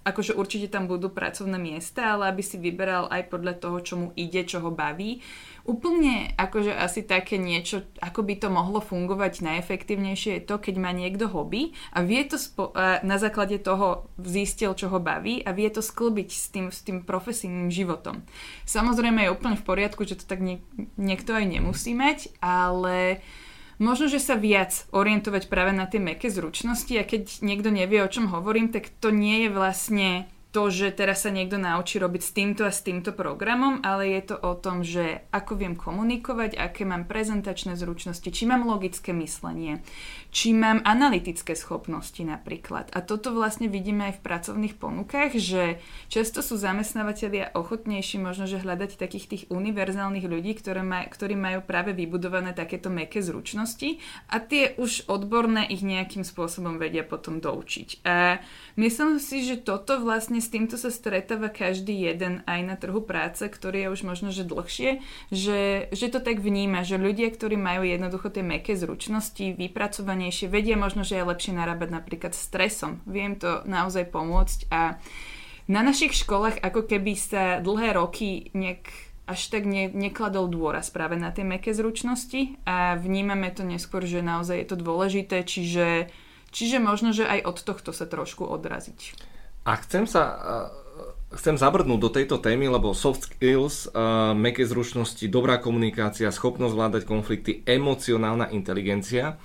akože 0.00 0.32
určite 0.32 0.72
tam 0.72 0.88
budú 0.88 1.12
pracovné 1.12 1.60
miesta, 1.60 2.16
ale 2.16 2.32
aby 2.32 2.40
si 2.40 2.56
vyberal 2.56 3.12
aj 3.12 3.28
podľa 3.28 3.54
toho, 3.60 3.78
čo 3.84 3.94
mu 4.00 4.08
ide, 4.16 4.48
čo 4.48 4.64
ho 4.64 4.72
baví 4.72 5.20
Úplne 5.70 6.34
akože 6.34 6.74
asi 6.74 7.06
také 7.06 7.38
niečo, 7.38 7.86
ako 8.02 8.26
by 8.26 8.34
to 8.42 8.50
mohlo 8.50 8.82
fungovať 8.82 9.38
najefektívnejšie 9.46 10.42
je 10.42 10.42
to, 10.42 10.58
keď 10.58 10.74
má 10.82 10.90
niekto 10.90 11.30
hobby 11.30 11.78
a 11.94 12.02
vie 12.02 12.26
to 12.26 12.42
spo- 12.42 12.74
a 12.74 12.98
na 13.06 13.22
základe 13.22 13.54
toho 13.62 14.10
zistil, 14.18 14.74
čo 14.74 14.90
ho 14.90 14.98
baví 14.98 15.38
a 15.46 15.54
vie 15.54 15.70
to 15.70 15.78
sklbiť 15.78 16.28
s 16.34 16.50
tým, 16.50 16.66
s 16.74 16.82
tým 16.82 17.06
profesijným 17.06 17.70
životom. 17.70 18.26
Samozrejme 18.66 19.22
je 19.22 19.30
úplne 19.30 19.54
v 19.54 19.62
poriadku, 19.62 20.02
že 20.02 20.18
to 20.18 20.26
tak 20.26 20.42
nie, 20.42 20.58
niekto 20.98 21.38
aj 21.38 21.46
nemusí 21.46 21.94
mať, 21.94 22.34
ale 22.42 23.22
možno, 23.78 24.10
že 24.10 24.18
sa 24.18 24.34
viac 24.34 24.90
orientovať 24.90 25.46
práve 25.46 25.70
na 25.70 25.86
tie 25.86 26.02
meké 26.02 26.34
zručnosti 26.34 26.90
a 26.98 27.06
keď 27.06 27.46
niekto 27.46 27.70
nevie, 27.70 28.02
o 28.02 28.10
čom 28.10 28.26
hovorím, 28.26 28.74
tak 28.74 28.90
to 28.98 29.14
nie 29.14 29.46
je 29.46 29.54
vlastne 29.54 30.26
to, 30.50 30.66
že 30.66 30.90
teraz 30.90 31.22
sa 31.22 31.30
niekto 31.30 31.62
naučí 31.62 32.02
robiť 32.02 32.22
s 32.22 32.34
týmto 32.34 32.62
a 32.66 32.74
s 32.74 32.82
týmto 32.82 33.14
programom, 33.14 33.78
ale 33.86 34.10
je 34.18 34.34
to 34.34 34.36
o 34.42 34.58
tom, 34.58 34.82
že 34.82 35.22
ako 35.30 35.54
viem 35.54 35.74
komunikovať, 35.78 36.58
aké 36.58 36.82
mám 36.82 37.06
prezentačné 37.06 37.78
zručnosti, 37.78 38.26
či 38.26 38.50
mám 38.50 38.66
logické 38.66 39.14
myslenie, 39.14 39.82
či 40.30 40.54
mám 40.54 40.82
analytické 40.86 41.58
schopnosti 41.58 42.22
napríklad. 42.22 42.90
A 42.94 43.02
toto 43.02 43.34
vlastne 43.34 43.66
vidíme 43.66 44.10
aj 44.10 44.22
v 44.22 44.24
pracovných 44.24 44.74
ponukách, 44.78 45.36
že 45.36 45.82
často 46.06 46.40
sú 46.40 46.54
zamestnávateľia 46.54 47.54
ochotnejší 47.58 48.22
možno, 48.22 48.46
že 48.46 48.62
hľadať 48.62 48.96
takých 48.96 49.26
tých 49.26 49.44
univerzálnych 49.50 50.26
ľudí, 50.26 50.54
ktoré 50.54 50.86
maj, 50.86 51.10
ktorí 51.10 51.34
majú 51.34 51.66
práve 51.66 51.92
vybudované 51.92 52.54
takéto 52.54 52.88
meké 52.88 53.20
zručnosti 53.20 53.98
a 54.30 54.38
tie 54.38 54.78
už 54.78 55.10
odborné 55.10 55.66
ich 55.66 55.82
nejakým 55.82 56.22
spôsobom 56.22 56.78
vedia 56.78 57.02
potom 57.02 57.42
doučiť. 57.42 58.06
A 58.06 58.38
myslím 58.78 59.18
si, 59.18 59.42
že 59.42 59.58
toto 59.58 59.98
vlastne 59.98 60.38
s 60.38 60.48
týmto 60.48 60.78
sa 60.78 60.94
stretáva 60.94 61.50
každý 61.50 62.06
jeden 62.06 62.46
aj 62.46 62.60
na 62.62 62.76
trhu 62.78 63.02
práce, 63.02 63.42
ktorý 63.42 63.86
je 63.86 63.92
už 63.92 64.00
možno, 64.06 64.28
že 64.30 64.46
dlhšie, 64.46 65.02
že, 65.34 65.90
že 65.90 66.06
to 66.08 66.22
tak 66.22 66.38
vníma, 66.38 66.86
že 66.86 66.96
ľudia, 66.96 67.28
ktorí 67.34 67.58
majú 67.58 67.82
jednoducho 67.82 68.30
tie 68.30 68.46
meké 68.46 68.78
zručnosti, 68.78 69.58
vypracovanejšie, 70.20 70.52
vedia 70.52 70.76
možno, 70.76 71.02
že 71.02 71.16
je 71.16 71.24
lepšie 71.24 71.52
narábať 71.56 71.88
napríklad 71.88 72.32
stresom. 72.36 73.00
Viem 73.08 73.40
to 73.40 73.64
naozaj 73.64 74.04
pomôcť 74.12 74.68
a 74.68 75.00
na 75.70 75.80
našich 75.80 76.12
školách 76.12 76.60
ako 76.60 76.84
keby 76.84 77.12
sa 77.16 77.62
dlhé 77.62 77.96
roky 77.96 78.50
nejak 78.52 78.90
až 79.30 79.46
tak 79.46 79.62
ne, 79.62 79.86
nekladol 79.86 80.50
dôraz 80.50 80.90
práve 80.90 81.14
na 81.14 81.30
tie 81.30 81.46
meké 81.46 81.70
zručnosti 81.70 82.58
a 82.66 82.98
vnímame 82.98 83.54
to 83.54 83.62
neskôr, 83.62 84.02
že 84.02 84.26
naozaj 84.26 84.58
je 84.58 84.68
to 84.74 84.76
dôležité, 84.76 85.46
čiže, 85.46 86.10
čiže 86.50 86.82
možno, 86.82 87.14
že 87.14 87.30
aj 87.30 87.46
od 87.46 87.58
tohto 87.62 87.94
sa 87.94 88.10
trošku 88.10 88.42
odraziť. 88.42 89.14
A 89.70 89.78
chcem 89.78 90.10
sa 90.10 90.42
chcem 91.30 91.54
zabrnúť 91.54 92.00
do 92.02 92.10
tejto 92.10 92.42
témy, 92.42 92.66
lebo 92.66 92.90
soft 92.90 93.30
skills, 93.30 93.86
uh, 93.86 94.34
meké 94.34 94.66
zručnosti, 94.66 95.22
dobrá 95.30 95.62
komunikácia, 95.62 96.26
schopnosť 96.26 96.74
vládať 96.74 97.02
konflikty, 97.06 97.62
emocionálna 97.62 98.50
inteligencia, 98.50 99.38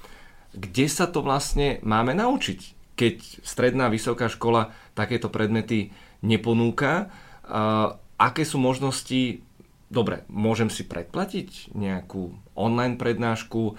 kde 0.55 0.85
sa 0.88 1.05
to 1.05 1.19
vlastne 1.19 1.83
máme 1.83 2.15
naučiť, 2.15 2.59
keď 2.95 3.43
stredná 3.43 3.91
vysoká 3.91 4.31
škola 4.31 4.71
takéto 4.95 5.27
predmety 5.27 5.91
neponúka. 6.24 7.12
Uh, 7.45 8.00
aké 8.15 8.47
sú 8.47 8.57
možnosti, 8.57 9.43
dobre, 9.91 10.24
môžem 10.31 10.71
si 10.71 10.88
predplatiť 10.88 11.75
nejakú 11.75 12.33
online 12.55 12.95
prednášku, 12.95 13.62
uh, 13.71 13.75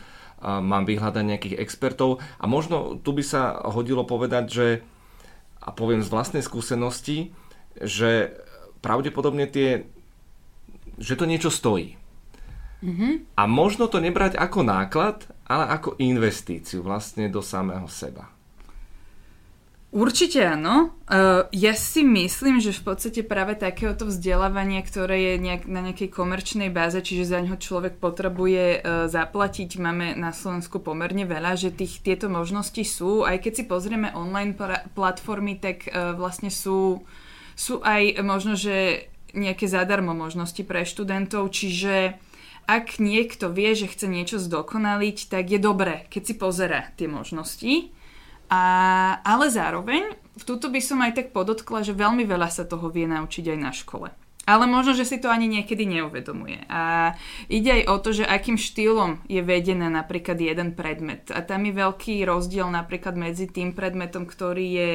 mám 0.61 0.85
vyhľadať 0.85 1.25
nejakých 1.25 1.59
expertov 1.59 2.21
a 2.37 2.45
možno 2.45 3.01
tu 3.01 3.17
by 3.17 3.25
sa 3.25 3.57
hodilo 3.73 4.05
povedať, 4.05 4.45
že 4.53 4.67
a 5.67 5.75
poviem 5.75 6.05
z 6.05 6.13
vlastnej 6.15 6.47
skúsenosti, 6.47 7.35
že 7.75 8.39
pravdepodobne 8.87 9.51
tie, 9.51 9.91
že 10.95 11.19
to 11.19 11.27
niečo 11.27 11.51
stojí. 11.51 11.99
Mm-hmm. 12.87 13.35
A 13.35 13.43
možno 13.51 13.91
to 13.91 13.99
nebrať 13.99 14.39
ako 14.39 14.63
náklad, 14.63 15.27
ale 15.47 15.65
ako 15.71 15.99
investíciu 16.03 16.83
vlastne 16.83 17.31
do 17.31 17.39
samého 17.39 17.87
seba. 17.87 18.37
Určite 19.97 20.45
áno. 20.45 20.93
Uh, 21.09 21.49
ja 21.57 21.73
si 21.73 22.05
myslím, 22.05 22.61
že 22.61 22.75
v 22.75 22.85
podstate 22.85 23.25
práve 23.25 23.57
takéhoto 23.57 24.11
vzdelávanie, 24.11 24.85
ktoré 24.85 25.33
je 25.33 25.35
nejak, 25.41 25.63
na 25.71 25.81
nejakej 25.81 26.13
komerčnej 26.13 26.69
báze, 26.69 27.01
čiže 27.01 27.33
za 27.33 27.41
ňo 27.41 27.57
človek 27.57 27.97
potrebuje 27.97 28.65
uh, 28.83 29.09
zaplatiť, 29.09 29.81
máme 29.81 30.13
na 30.19 30.37
Slovensku 30.37 30.85
pomerne 30.85 31.25
veľa, 31.25 31.57
že 31.57 31.73
tých, 31.73 32.05
tieto 32.05 32.29
možnosti 32.29 32.83
sú. 32.83 33.25
Aj 33.25 33.41
keď 33.41 33.63
si 33.63 33.65
pozrieme 33.65 34.13
online 34.13 34.53
pra- 34.53 34.85
platformy, 34.93 35.57
tak 35.57 35.89
uh, 35.89 36.13
vlastne 36.13 36.53
sú, 36.53 37.07
sú 37.57 37.81
aj 37.81 38.21
možno, 38.21 38.53
že 38.53 39.09
nejaké 39.33 39.65
zadarmo 39.65 40.13
možnosti 40.13 40.61
pre 40.61 40.85
študentov, 40.85 41.49
čiže 41.55 42.21
ak 42.67 42.99
niekto 42.99 43.49
vie, 43.55 43.79
že 43.79 43.87
chce 43.87 44.11
niečo 44.11 44.43
zdokonaliť, 44.43 45.31
tak 45.31 45.55
je 45.55 45.59
dobré, 45.63 46.11
keď 46.11 46.23
si 46.27 46.35
pozera 46.35 46.91
tie 46.99 47.07
možnosti 47.07 47.95
a, 48.51 48.63
ale 49.23 49.51
zároveň, 49.51 50.19
v 50.37 50.45
túto 50.45 50.71
by 50.71 50.81
som 50.83 51.03
aj 51.03 51.19
tak 51.19 51.29
podotkla, 51.31 51.87
že 51.87 51.95
veľmi 51.95 52.27
veľa 52.27 52.51
sa 52.51 52.67
toho 52.67 52.91
vie 52.91 53.07
naučiť 53.07 53.55
aj 53.55 53.59
na 53.59 53.73
škole. 53.75 54.09
Ale 54.47 54.71
možno, 54.71 54.95
že 54.95 55.03
si 55.03 55.19
to 55.19 55.27
ani 55.27 55.51
niekedy 55.51 55.83
neuvedomuje. 55.91 56.71
A 56.71 57.13
ide 57.51 57.83
aj 57.83 57.91
o 57.91 57.97
to, 57.99 58.15
že 58.15 58.23
akým 58.23 58.55
štýlom 58.55 59.27
je 59.27 59.43
vedené 59.43 59.91
napríklad 59.91 60.39
jeden 60.39 60.79
predmet. 60.79 61.35
A 61.35 61.43
tam 61.43 61.67
je 61.67 61.75
veľký 61.75 62.23
rozdiel 62.23 62.71
napríklad 62.71 63.19
medzi 63.19 63.51
tým 63.51 63.75
predmetom, 63.75 64.23
ktorý 64.23 64.67
je, 64.71 64.93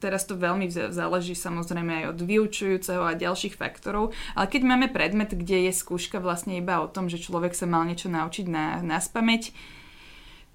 teraz 0.00 0.24
to 0.24 0.40
veľmi 0.40 0.72
záleží 0.72 1.36
samozrejme 1.36 2.00
aj 2.00 2.16
od 2.16 2.18
vyučujúceho 2.24 3.04
a 3.04 3.12
ďalších 3.12 3.60
faktorov, 3.60 4.16
ale 4.32 4.48
keď 4.48 4.62
máme 4.64 4.88
predmet, 4.88 5.36
kde 5.36 5.68
je 5.68 5.72
skúška 5.76 6.16
vlastne 6.16 6.56
iba 6.56 6.80
o 6.80 6.88
tom, 6.88 7.12
že 7.12 7.20
človek 7.20 7.52
sa 7.52 7.68
mal 7.68 7.84
niečo 7.84 8.08
naučiť 8.08 8.46
na, 8.48 8.80
na 8.80 9.04
spameť, 9.04 9.76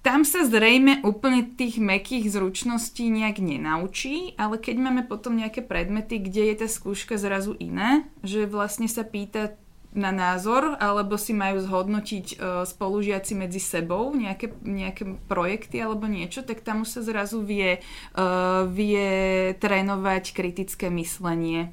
tam 0.04 0.20
sa 0.20 0.44
zrejme 0.44 1.00
úplne 1.00 1.56
tých 1.56 1.80
mekých 1.80 2.28
zručností 2.28 3.08
nejak 3.08 3.40
nenaučí, 3.40 4.36
ale 4.36 4.60
keď 4.60 4.76
máme 4.76 5.02
potom 5.08 5.40
nejaké 5.40 5.64
predmety, 5.64 6.20
kde 6.20 6.52
je 6.52 6.54
tá 6.60 6.68
skúška 6.68 7.16
zrazu 7.16 7.56
iná, 7.56 8.04
že 8.20 8.44
vlastne 8.44 8.84
sa 8.84 9.00
pýta 9.00 9.56
na 9.94 10.10
názor, 10.10 10.74
alebo 10.82 11.14
si 11.14 11.30
majú 11.30 11.62
zhodnotiť 11.62 12.26
uh, 12.34 12.66
spolužiaci 12.66 13.38
medzi 13.38 13.62
sebou 13.62 14.10
nejaké, 14.10 14.50
nejaké 14.66 15.06
projekty 15.30 15.78
alebo 15.78 16.10
niečo, 16.10 16.42
tak 16.42 16.66
tam 16.66 16.82
už 16.82 16.98
sa 16.98 17.00
zrazu 17.06 17.38
vie, 17.46 17.78
uh, 18.18 18.66
vie 18.66 19.08
trénovať 19.54 20.34
kritické 20.34 20.90
myslenie, 20.90 21.70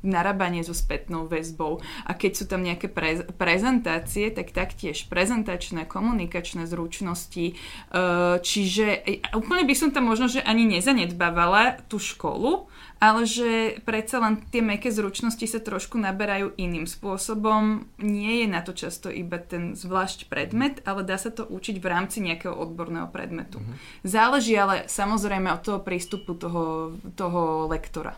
narábanie 0.00 0.64
so 0.64 0.72
spätnou 0.72 1.28
väzbou. 1.28 1.84
A 2.08 2.16
keď 2.16 2.32
sú 2.40 2.44
tam 2.48 2.64
nejaké 2.64 2.88
prez- 2.88 3.28
prezentácie, 3.36 4.32
tak 4.32 4.56
taktiež 4.56 5.04
prezentačné, 5.12 5.84
komunikačné 5.84 6.64
zručnosti. 6.64 7.52
Uh, 7.92 8.40
čiže 8.40 9.04
úplne 9.36 9.68
by 9.68 9.74
som 9.76 9.92
tam 9.92 10.08
možno, 10.08 10.32
že 10.32 10.40
ani 10.40 10.64
nezanedbávala 10.64 11.84
tú 11.84 12.00
školu, 12.00 12.72
ale 12.96 13.28
že 13.28 13.76
predsa 13.84 14.20
len 14.24 14.40
tie 14.48 14.64
meké 14.64 14.88
zručnosti 14.88 15.44
sa 15.44 15.60
trošku 15.60 16.00
naberajú 16.00 16.56
iným 16.56 16.88
spôsobom. 16.88 17.84
Nie 18.00 18.44
je 18.44 18.48
na 18.48 18.60
to 18.64 18.72
často 18.72 19.12
iba 19.12 19.36
ten 19.36 19.76
zvlášť 19.76 20.32
predmet, 20.32 20.80
ale 20.88 21.04
dá 21.04 21.20
sa 21.20 21.28
to 21.28 21.44
učiť 21.44 21.76
v 21.76 21.86
rámci 21.86 22.24
nejakého 22.24 22.56
odborného 22.56 23.12
predmetu. 23.12 23.60
Mm-hmm. 23.60 23.76
Záleží 24.06 24.56
ale 24.56 24.88
samozrejme 24.88 25.52
od 25.52 25.60
toho 25.60 25.80
prístupu 25.84 26.32
toho, 26.32 26.96
toho 27.14 27.68
lektora. 27.68 28.16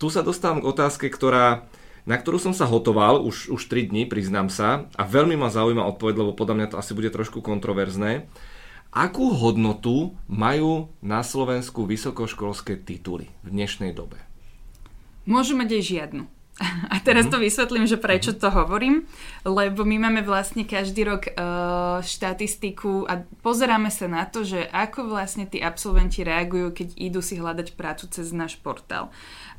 Tu 0.00 0.08
sa 0.08 0.24
dostávam 0.24 0.64
k 0.64 0.70
otázke, 0.72 1.06
ktorá 1.12 1.68
na 2.04 2.20
ktorú 2.20 2.36
som 2.36 2.52
sa 2.52 2.68
hotoval 2.68 3.24
už, 3.24 3.48
už 3.48 3.64
3 3.64 3.88
dní, 3.88 4.04
priznám 4.04 4.52
sa, 4.52 4.84
a 4.92 5.08
veľmi 5.08 5.40
ma 5.40 5.48
zaujíma 5.48 5.88
odpoveď, 5.96 6.20
lebo 6.20 6.36
podľa 6.36 6.56
mňa 6.60 6.66
to 6.68 6.76
asi 6.76 6.92
bude 6.92 7.08
trošku 7.08 7.40
kontroverzné. 7.40 8.28
Akú 8.94 9.34
hodnotu 9.34 10.14
majú 10.30 10.86
na 11.02 11.26
Slovensku 11.26 11.82
vysokoškolské 11.82 12.78
tituly 12.78 13.26
v 13.42 13.48
dnešnej 13.50 13.90
dobe? 13.90 14.22
Môžu 15.26 15.58
mať 15.58 15.68
aj 15.74 15.82
žiadnu. 15.82 16.22
A 16.94 17.02
teraz 17.02 17.26
to 17.26 17.42
mhm. 17.42 17.42
vysvetlím, 17.42 17.90
že 17.90 17.98
prečo 17.98 18.30
mhm. 18.30 18.38
to 18.38 18.48
hovorím, 18.54 19.02
lebo 19.42 19.82
my 19.82 19.98
máme 19.98 20.22
vlastne 20.22 20.62
každý 20.62 21.10
rok 21.10 21.26
uh, 21.26 21.98
štatistiku 22.06 23.10
a 23.10 23.26
pozeráme 23.42 23.90
sa 23.90 24.06
na 24.06 24.30
to, 24.30 24.46
že 24.46 24.62
ako 24.70 25.10
vlastne 25.10 25.50
tí 25.50 25.58
absolventi 25.58 26.22
reagujú, 26.22 26.70
keď 26.70 26.88
idú 26.94 27.18
si 27.18 27.34
hľadať 27.34 27.74
prácu 27.74 28.06
cez 28.14 28.30
náš 28.30 28.62
portál. 28.62 29.10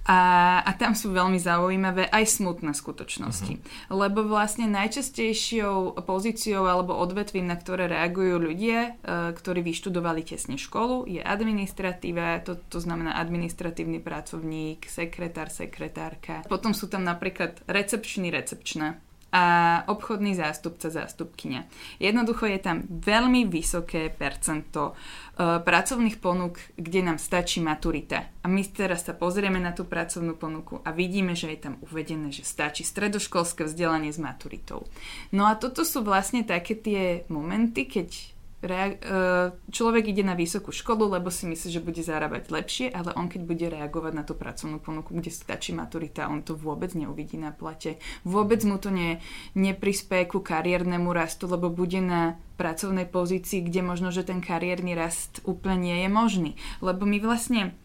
A, 0.05 0.61
a 0.61 0.71
tam 0.77 0.93
sú 0.93 1.09
veľmi 1.09 1.41
zaujímavé 1.41 2.05
aj 2.13 2.37
smutné 2.37 2.77
skutočnosti. 2.77 3.53
Uh-huh. 3.57 4.05
Lebo 4.05 4.21
vlastne 4.25 4.69
najčastejšou 4.69 5.97
pozíciou 6.05 6.69
alebo 6.69 6.93
odvetvím, 6.93 7.49
na 7.49 7.57
ktoré 7.57 7.89
reagujú 7.89 8.37
ľudia, 8.37 8.93
e, 9.01 9.33
ktorí 9.33 9.65
vyštudovali 9.65 10.21
tesne 10.21 10.61
školu, 10.61 11.09
je 11.09 11.25
administratíva, 11.25 12.45
to, 12.45 12.53
to 12.69 12.77
znamená 12.77 13.17
administratívny 13.17 13.97
pracovník, 13.97 14.85
sekretár, 14.85 15.49
sekretárka. 15.49 16.45
Potom 16.45 16.77
sú 16.77 16.85
tam 16.85 17.01
napríklad 17.01 17.65
recepčný, 17.65 18.29
recepčná 18.29 19.04
a 19.35 19.83
obchodný 19.91 20.31
zástupca, 20.31 20.87
zástupkynia. 20.87 21.67
Jednoducho 21.99 22.47
je 22.47 22.59
tam 22.63 22.87
veľmi 22.87 23.51
vysoké 23.51 24.07
percento 24.07 24.95
uh, 24.95 25.59
pracovných 25.59 26.23
ponúk, 26.23 26.55
kde 26.79 27.03
nám 27.03 27.19
stačí 27.19 27.59
maturita. 27.59 28.31
A 28.39 28.47
my 28.47 28.63
teraz 28.71 29.03
sa 29.03 29.11
pozrieme 29.11 29.59
na 29.59 29.75
tú 29.75 29.83
pracovnú 29.83 30.39
ponuku 30.39 30.79
a 30.87 30.95
vidíme, 30.95 31.35
že 31.35 31.51
je 31.51 31.59
tam 31.67 31.75
uvedené, 31.83 32.31
že 32.31 32.47
stačí 32.47 32.87
stredoškolské 32.87 33.67
vzdelanie 33.67 34.15
s 34.15 34.23
maturitou. 34.23 34.87
No 35.35 35.51
a 35.51 35.59
toto 35.59 35.83
sú 35.83 35.99
vlastne 35.99 36.47
také 36.47 36.79
tie 36.79 37.27
momenty, 37.27 37.91
keď 37.91 38.34
rea- 38.65 38.97
e, 38.97 38.99
človek 39.69 40.09
ide 40.09 40.25
na 40.25 40.33
vysokú 40.33 40.73
školu, 40.73 41.07
lebo 41.13 41.29
si 41.29 41.45
myslí, 41.45 41.69
že 41.69 41.85
bude 41.85 42.01
zarábať 42.01 42.49
lepšie, 42.49 42.87
ale 42.89 43.13
on 43.13 43.29
keď 43.29 43.41
bude 43.45 43.65
reagovať 43.69 44.13
na 44.17 44.23
tú 44.25 44.33
pracovnú 44.33 44.81
ponuku, 44.81 45.13
kde 45.13 45.29
stačí 45.29 45.71
maturita, 45.71 46.27
on 46.27 46.41
to 46.41 46.57
vôbec 46.57 46.91
neuvidí 46.97 47.37
na 47.37 47.53
plate. 47.53 48.01
Vôbec 48.25 48.65
mu 48.65 48.81
to 48.81 48.89
ne, 48.89 49.21
neprispieje 49.53 50.33
ku 50.33 50.41
kariérnemu 50.41 51.13
rastu, 51.13 51.45
lebo 51.45 51.69
bude 51.69 52.01
na 52.01 52.41
pracovnej 52.55 53.05
pozícii, 53.05 53.61
kde 53.61 53.83
možno, 53.83 54.09
že 54.09 54.25
ten 54.25 54.39
kariérny 54.39 54.95
rast 54.95 55.43
úplne 55.43 55.91
nie 55.91 55.97
je 56.03 56.09
možný. 56.09 56.51
Lebo 56.79 57.03
my 57.03 57.19
vlastne 57.19 57.75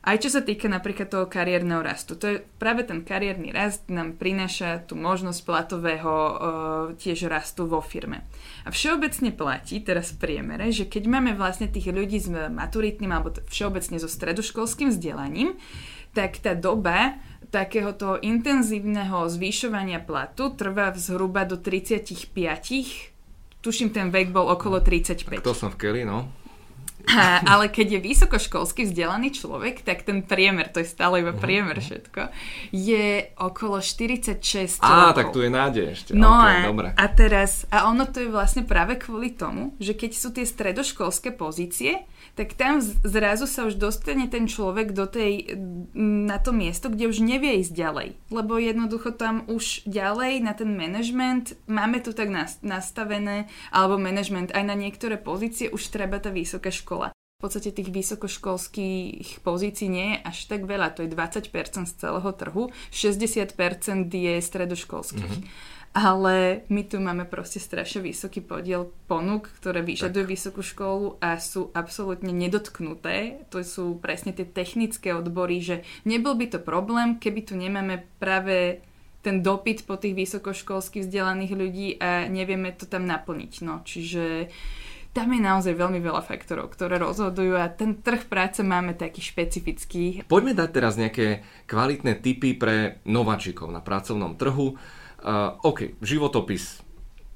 aj 0.00 0.16
čo 0.24 0.32
sa 0.32 0.40
týka 0.40 0.64
napríklad 0.64 1.12
toho 1.12 1.26
kariérneho 1.28 1.84
rastu. 1.84 2.16
To 2.16 2.24
je 2.24 2.36
práve 2.56 2.88
ten 2.88 3.04
kariérny 3.04 3.52
rast 3.52 3.84
nám 3.92 4.16
prináša 4.16 4.80
tú 4.88 4.96
možnosť 4.96 5.40
platového 5.44 6.14
uh, 6.14 6.32
tiež 6.96 7.28
rastu 7.28 7.68
vo 7.68 7.84
firme. 7.84 8.24
A 8.64 8.72
všeobecne 8.72 9.36
platí 9.36 9.84
teraz 9.84 10.16
v 10.16 10.24
priemere, 10.24 10.72
že 10.72 10.88
keď 10.88 11.04
máme 11.04 11.36
vlastne 11.36 11.68
tých 11.68 11.92
ľudí 11.92 12.16
s 12.16 12.32
maturitným 12.32 13.12
alebo 13.12 13.36
všeobecne 13.52 14.00
so 14.00 14.08
stredoškolským 14.08 14.88
vzdelaním, 14.88 15.60
tak 16.16 16.40
tá 16.40 16.56
doba 16.56 17.20
takéhoto 17.52 18.16
intenzívneho 18.24 19.28
zvyšovania 19.28 20.00
platu 20.00 20.56
trvá 20.56 20.96
zhruba 20.96 21.44
do 21.44 21.60
35 21.60 22.32
tuším 23.60 23.92
ten 23.92 24.08
vek 24.08 24.32
bol 24.32 24.48
okolo 24.48 24.80
35. 24.80 25.40
Tak 25.40 25.44
to 25.44 25.52
som 25.52 25.70
v 25.72 25.76
Kelly, 25.76 26.02
no. 26.08 26.39
A, 27.08 27.40
ale 27.56 27.72
keď 27.72 27.96
je 27.96 28.00
vysokoškolsky 28.04 28.84
vzdelaný 28.90 29.32
človek, 29.32 29.80
tak 29.80 30.04
ten 30.04 30.20
priemer, 30.20 30.68
to 30.68 30.84
je 30.84 30.88
stále 30.88 31.24
iba 31.24 31.32
priemer 31.32 31.80
všetko, 31.80 32.28
je 32.74 33.32
okolo 33.40 33.80
46 33.80 34.82
Á, 34.84 35.16
tak 35.16 35.32
tu 35.32 35.40
je 35.40 35.50
nádej 35.50 35.84
ešte. 35.96 36.10
No 36.12 36.30
okay, 36.30 36.64
a, 36.64 36.68
dobre. 36.68 36.88
a 36.92 37.06
teraz, 37.08 37.64
a 37.72 37.88
ono 37.88 38.04
to 38.04 38.20
je 38.20 38.28
vlastne 38.28 38.68
práve 38.68 39.00
kvôli 39.00 39.32
tomu, 39.32 39.72
že 39.80 39.96
keď 39.96 40.10
sú 40.12 40.28
tie 40.34 40.44
stredoškolské 40.44 41.32
pozície, 41.32 42.04
tak 42.36 42.54
tam 42.54 42.78
zrazu 42.80 43.48
sa 43.48 43.66
už 43.66 43.80
dostane 43.80 44.28
ten 44.28 44.46
človek 44.46 44.92
do 44.92 45.08
tej, 45.08 45.56
na 45.96 46.38
to 46.38 46.54
miesto, 46.54 46.92
kde 46.92 47.10
už 47.10 47.24
nevie 47.24 47.64
ísť 47.64 47.72
ďalej. 47.74 48.08
Lebo 48.30 48.60
jednoducho 48.60 49.16
tam 49.16 49.48
už 49.50 49.88
ďalej 49.88 50.44
na 50.44 50.52
ten 50.54 50.76
management, 50.76 51.56
máme 51.66 51.98
to 52.04 52.14
tak 52.14 52.30
nastavené, 52.62 53.50
alebo 53.74 53.96
management 53.98 54.52
aj 54.52 54.64
na 54.64 54.76
niektoré 54.76 55.16
pozície 55.16 55.72
už 55.72 55.90
treba 55.90 56.20
tá 56.22 56.30
vysoká 56.30 56.70
škola. 56.70 56.99
V 57.40 57.48
podstate 57.48 57.72
tých 57.72 57.88
vysokoškolských 57.88 59.40
pozícií 59.40 59.88
nie 59.88 60.12
je 60.12 60.16
až 60.28 60.38
tak 60.44 60.68
veľa, 60.68 60.92
to 60.92 61.08
je 61.08 61.08
20% 61.08 61.88
z 61.88 61.94
celého 61.96 62.30
trhu, 62.36 62.68
60% 62.92 63.56
je 64.12 64.34
stredoškolských. 64.44 65.32
Mm-hmm 65.40 65.78
ale 65.90 66.62
my 66.70 66.86
tu 66.86 67.02
máme 67.02 67.26
proste 67.26 67.58
strašne 67.58 68.06
vysoký 68.06 68.38
podiel 68.46 68.94
ponúk, 69.10 69.50
ktoré 69.58 69.82
vyžadujú 69.82 70.22
tak. 70.22 70.34
vysokú 70.38 70.60
školu 70.62 71.18
a 71.18 71.34
sú 71.42 71.74
absolútne 71.74 72.30
nedotknuté. 72.30 73.42
To 73.50 73.58
sú 73.66 73.98
presne 73.98 74.30
tie 74.30 74.46
technické 74.46 75.10
odbory, 75.10 75.58
že 75.58 75.82
nebol 76.06 76.38
by 76.38 76.46
to 76.46 76.58
problém, 76.62 77.18
keby 77.18 77.42
tu 77.42 77.58
nemáme 77.58 78.06
práve 78.22 78.86
ten 79.20 79.42
dopyt 79.42 79.82
po 79.84 79.98
tých 79.98 80.14
vysokoškolských 80.14 81.10
vzdelaných 81.10 81.52
ľudí 81.58 81.88
a 81.98 82.30
nevieme 82.30 82.70
to 82.70 82.86
tam 82.86 83.04
naplniť. 83.04 83.52
No, 83.66 83.82
čiže 83.82 84.46
tam 85.10 85.28
je 85.34 85.40
naozaj 85.42 85.74
veľmi 85.74 85.98
veľa 85.98 86.22
faktorov, 86.22 86.70
ktoré 86.74 86.98
rozhodujú 86.98 87.58
a 87.58 87.66
ten 87.70 87.98
trh 87.98 88.30
práce 88.30 88.62
máme 88.62 88.94
taký 88.94 89.20
špecifický. 89.22 90.24
Poďme 90.30 90.54
dať 90.54 90.70
teraz 90.70 90.94
nejaké 90.94 91.42
kvalitné 91.66 92.22
tipy 92.22 92.54
pre 92.54 93.02
nováčikov 93.06 93.70
na 93.70 93.82
pracovnom 93.82 94.38
trhu 94.38 94.78
Uh, 95.20 95.52
OK, 95.68 96.00
životopis, 96.00 96.80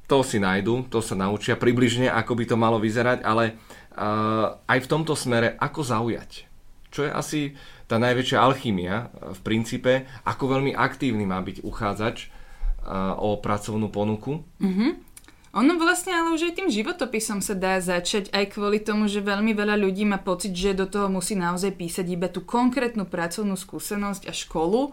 to 0.08 0.24
si 0.24 0.40
nájdu, 0.40 0.88
to 0.88 1.04
sa 1.04 1.12
naučia 1.12 1.52
približne, 1.52 2.08
ako 2.08 2.32
by 2.32 2.44
to 2.48 2.56
malo 2.56 2.80
vyzerať, 2.80 3.20
ale 3.20 3.60
uh, 3.92 4.56
aj 4.64 4.78
v 4.80 4.88
tomto 4.88 5.12
smere, 5.12 5.52
ako 5.60 5.84
zaujať. 5.84 6.48
Čo 6.88 7.04
je 7.04 7.12
asi 7.12 7.40
tá 7.84 8.00
najväčšia 8.00 8.40
alchymia 8.40 9.12
v 9.36 9.40
princípe, 9.44 10.08
ako 10.24 10.56
veľmi 10.56 10.72
aktívny 10.72 11.28
má 11.28 11.44
byť 11.44 11.60
uchádzač 11.60 12.16
uh, 12.24 13.20
o 13.20 13.36
pracovnú 13.36 13.92
ponuku. 13.92 14.40
Mm-hmm. 14.64 14.90
Ono 15.54 15.78
vlastne 15.78 16.10
ale 16.10 16.34
už 16.34 16.50
aj 16.50 16.54
tým 16.58 16.68
životopisom 16.68 17.38
sa 17.38 17.54
dá 17.54 17.78
začať 17.78 18.34
aj 18.34 18.58
kvôli 18.58 18.82
tomu, 18.82 19.06
že 19.06 19.22
veľmi 19.22 19.54
veľa 19.54 19.78
ľudí 19.78 20.02
má 20.02 20.18
pocit, 20.18 20.50
že 20.50 20.74
do 20.74 20.90
toho 20.90 21.06
musí 21.06 21.38
naozaj 21.38 21.78
písať 21.78 22.06
iba 22.10 22.26
tú 22.26 22.42
konkrétnu 22.42 23.06
pracovnú 23.06 23.54
skúsenosť 23.54 24.26
a 24.26 24.34
školu 24.34 24.90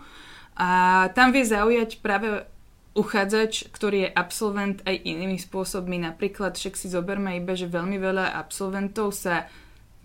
a 0.53 0.69
tam 1.17 1.33
vie 1.33 1.41
zaujať 1.41 2.05
práve 2.05 2.45
uchádzač, 2.93 3.71
ktorý 3.71 4.05
je 4.05 4.09
absolvent 4.13 4.83
aj 4.83 5.01
inými 5.01 5.39
spôsobmi. 5.39 5.97
Napríklad, 6.03 6.59
však 6.59 6.75
si 6.75 6.91
zoberme 6.91 7.39
iba, 7.39 7.55
že 7.55 7.71
veľmi 7.71 7.97
veľa 7.97 8.35
absolventov 8.35 9.15
sa 9.15 9.47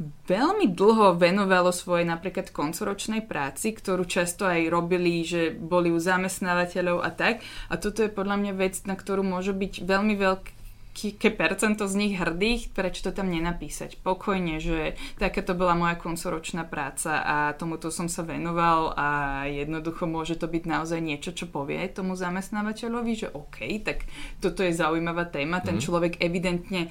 veľmi 0.00 0.76
dlho 0.76 1.16
venovalo 1.16 1.72
svojej 1.72 2.04
napríklad 2.04 2.52
koncoročnej 2.52 3.24
práci, 3.24 3.72
ktorú 3.72 4.04
často 4.04 4.44
aj 4.44 4.68
robili, 4.68 5.24
že 5.24 5.56
boli 5.56 5.88
u 5.88 5.96
zamestnávateľov 5.96 7.00
a 7.00 7.10
tak. 7.12 7.40
A 7.72 7.80
toto 7.80 8.04
je 8.04 8.12
podľa 8.12 8.36
mňa 8.36 8.52
vec, 8.60 8.76
na 8.84 8.92
ktorú 8.92 9.24
môže 9.24 9.56
byť 9.56 9.88
veľmi 9.88 10.14
veľký 10.20 10.54
ke 10.96 11.28
percento 11.28 11.84
z 11.84 11.94
nich 11.96 12.14
hrdých, 12.16 12.72
prečo 12.72 13.08
to 13.08 13.12
tam 13.12 13.28
nenapísať. 13.28 14.00
Pokojne, 14.00 14.60
že 14.60 14.96
taká 15.20 15.44
to 15.44 15.52
bola 15.52 15.76
moja 15.76 15.96
koncoročná 15.96 16.64
práca 16.64 17.20
a 17.20 17.36
tomuto 17.52 17.92
som 17.92 18.08
sa 18.08 18.24
venoval 18.24 18.96
a 18.96 19.08
jednoducho 19.48 20.08
môže 20.08 20.40
to 20.40 20.48
byť 20.48 20.64
naozaj 20.64 21.00
niečo, 21.00 21.36
čo 21.36 21.48
povie 21.48 21.84
tomu 21.92 22.16
zamestnávateľovi, 22.16 23.12
že 23.12 23.28
OK, 23.28 23.84
tak 23.84 24.08
toto 24.40 24.64
je 24.64 24.72
zaujímavá 24.72 25.28
téma, 25.28 25.60
ten 25.60 25.76
mm. 25.76 25.84
človek 25.84 26.12
evidentne, 26.20 26.88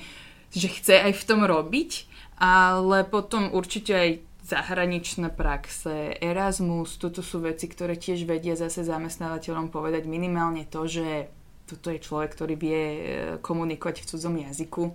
že 0.54 0.68
chce 0.70 1.02
aj 1.10 1.14
v 1.16 1.26
tom 1.26 1.42
robiť, 1.48 2.06
ale 2.38 3.08
potom 3.08 3.54
určite 3.56 3.94
aj 3.96 4.10
zahraničné 4.46 5.34
praxe, 5.34 6.14
Erasmus, 6.22 7.02
toto 7.02 7.26
sú 7.26 7.42
veci, 7.42 7.66
ktoré 7.66 7.98
tiež 7.98 8.30
vedia 8.30 8.54
zase 8.54 8.86
zamestnávateľom 8.86 9.74
povedať 9.74 10.06
minimálne 10.06 10.70
to, 10.70 10.86
že 10.86 11.34
toto 11.66 11.90
je 11.90 11.98
človek, 11.98 12.30
ktorý 12.30 12.54
vie 12.54 12.82
e, 12.86 13.00
komunikovať 13.42 14.06
v 14.06 14.10
cudzom 14.14 14.38
jazyku. 14.38 14.94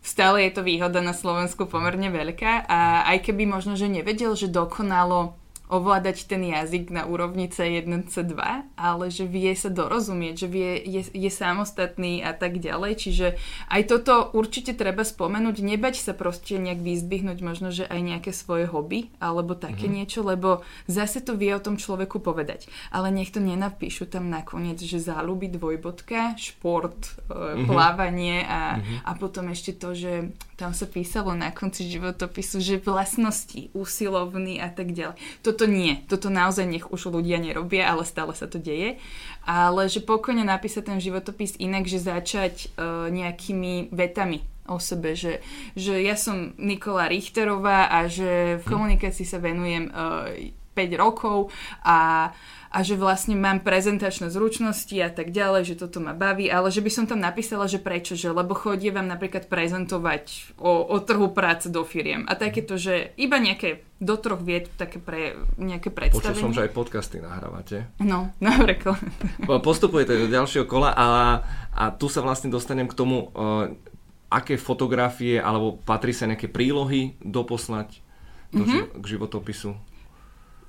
Stále 0.00 0.48
je 0.48 0.56
to 0.56 0.64
výhoda 0.64 1.04
na 1.04 1.12
Slovensku 1.12 1.68
pomerne 1.68 2.08
veľká 2.08 2.64
a 2.64 3.04
aj 3.12 3.28
keby 3.28 3.44
možno, 3.44 3.76
že 3.76 3.92
nevedel, 3.92 4.32
že 4.32 4.48
dokonalo 4.48 5.36
ovládať 5.68 6.24
ten 6.28 6.42
jazyk 6.44 6.88
na 6.88 7.04
úrovni 7.04 7.48
C1, 7.48 7.88
C2, 8.08 8.36
ale 8.76 9.04
že 9.12 9.28
vie 9.28 9.52
sa 9.52 9.68
dorozumieť, 9.68 10.34
že 10.44 10.48
vie, 10.48 10.70
je, 10.82 11.02
je 11.12 11.30
samostatný 11.30 12.24
a 12.24 12.32
tak 12.32 12.58
ďalej. 12.58 12.92
Čiže 12.98 13.26
aj 13.68 13.82
toto 13.88 14.32
určite 14.32 14.72
treba 14.72 15.04
spomenúť, 15.04 15.60
nebať 15.60 16.00
sa 16.00 16.12
proste 16.16 16.56
nejak 16.56 16.80
vyzdvihnúť 16.80 17.38
možno, 17.44 17.68
že 17.68 17.84
aj 17.84 18.00
nejaké 18.00 18.30
svoje 18.32 18.64
hobby 18.64 19.12
alebo 19.20 19.52
také 19.52 19.86
mm-hmm. 19.86 19.96
niečo, 20.00 20.20
lebo 20.24 20.64
zase 20.88 21.20
to 21.20 21.36
vie 21.36 21.52
o 21.52 21.62
tom 21.62 21.76
človeku 21.76 22.18
povedať. 22.18 22.66
Ale 22.88 23.12
nech 23.12 23.30
to 23.30 23.38
nenapíšu 23.38 24.08
tam 24.08 24.32
nakoniec, 24.32 24.80
že 24.80 24.98
záľuby 24.98 25.52
dvojbodka, 25.52 26.40
šport, 26.40 26.96
mm-hmm. 27.28 27.68
plávanie 27.68 28.42
a, 28.48 28.80
mm-hmm. 28.80 28.98
a 29.04 29.10
potom 29.20 29.52
ešte 29.52 29.76
to, 29.76 29.92
že 29.92 30.32
tam 30.58 30.74
sa 30.74 30.90
písalo 30.90 31.38
na 31.38 31.54
konci 31.54 31.86
životopisu, 31.86 32.58
že 32.58 32.82
vlastnosti, 32.82 33.70
úsilovný 33.78 34.58
a 34.58 34.66
tak 34.66 34.90
ďalej. 34.90 35.14
Toto 35.58 35.74
nie, 35.74 36.06
toto 36.06 36.30
naozaj 36.30 36.70
nech 36.70 36.86
už 36.86 37.10
ľudia 37.10 37.42
nerobia, 37.42 37.90
ale 37.90 38.06
stále 38.06 38.30
sa 38.30 38.46
to 38.46 38.62
deje. 38.62 39.02
Ale 39.42 39.90
že 39.90 39.98
pokojne 40.06 40.46
napísať 40.46 40.94
ten 40.94 41.02
životopis 41.02 41.58
inak, 41.58 41.82
že 41.90 41.98
začať 41.98 42.70
uh, 42.78 43.10
nejakými 43.10 43.90
vetami 43.90 44.46
o 44.70 44.78
sebe, 44.78 45.18
že, 45.18 45.42
že 45.74 45.98
ja 45.98 46.14
som 46.14 46.54
Nikola 46.62 47.10
Richterová 47.10 47.90
a 47.90 48.06
že 48.06 48.62
v 48.62 48.64
komunikácii 48.70 49.26
sa 49.26 49.42
venujem 49.42 49.90
uh, 49.90 50.30
5 50.78 50.94
rokov 50.94 51.50
a 51.82 52.30
uh, 52.30 52.57
a 52.68 52.84
že 52.84 53.00
vlastne 53.00 53.32
mám 53.32 53.64
prezentačné 53.64 54.28
zručnosti 54.28 54.92
a 55.00 55.08
tak 55.08 55.32
ďalej, 55.32 55.72
že 55.72 55.74
toto 55.80 56.04
ma 56.04 56.12
baví, 56.12 56.52
ale 56.52 56.68
že 56.68 56.84
by 56.84 56.90
som 56.92 57.04
tam 57.08 57.20
napísala, 57.24 57.64
že 57.64 57.80
prečo, 57.80 58.12
že 58.12 58.28
lebo 58.28 58.52
vám 58.52 59.08
napríklad 59.08 59.48
prezentovať 59.48 60.54
o, 60.60 60.84
o 60.84 60.96
trhu 61.00 61.32
práce 61.32 61.72
do 61.72 61.80
firiem 61.88 62.28
a 62.28 62.36
takéto, 62.36 62.76
že 62.76 63.16
iba 63.16 63.40
nejaké 63.40 63.88
do 63.98 64.14
troch 64.14 64.38
viet 64.38 64.70
také 64.78 65.02
pre 65.02 65.34
nejaké 65.58 65.90
predstavenie. 65.90 66.38
Počul 66.38 66.44
som, 66.44 66.54
že 66.54 66.70
aj 66.70 66.72
podcasty 66.76 67.18
nahrávate. 67.18 67.90
No, 67.98 68.30
napríklad. 68.44 69.00
Postupujete 69.64 70.14
do 70.14 70.28
ďalšieho 70.30 70.68
kola 70.68 70.94
a, 70.94 71.06
a 71.74 71.84
tu 71.90 72.06
sa 72.06 72.22
vlastne 72.22 72.52
dostanem 72.52 72.86
k 72.86 72.94
tomu, 72.94 73.32
uh, 73.34 73.72
aké 74.28 74.60
fotografie 74.60 75.40
alebo 75.40 75.80
patrí 75.82 76.12
sa 76.12 76.28
nejaké 76.28 76.52
prílohy 76.52 77.16
doposlať 77.24 78.04
do 78.52 78.64
mm-hmm. 78.64 79.00
k 79.00 79.04
životopisu 79.04 79.87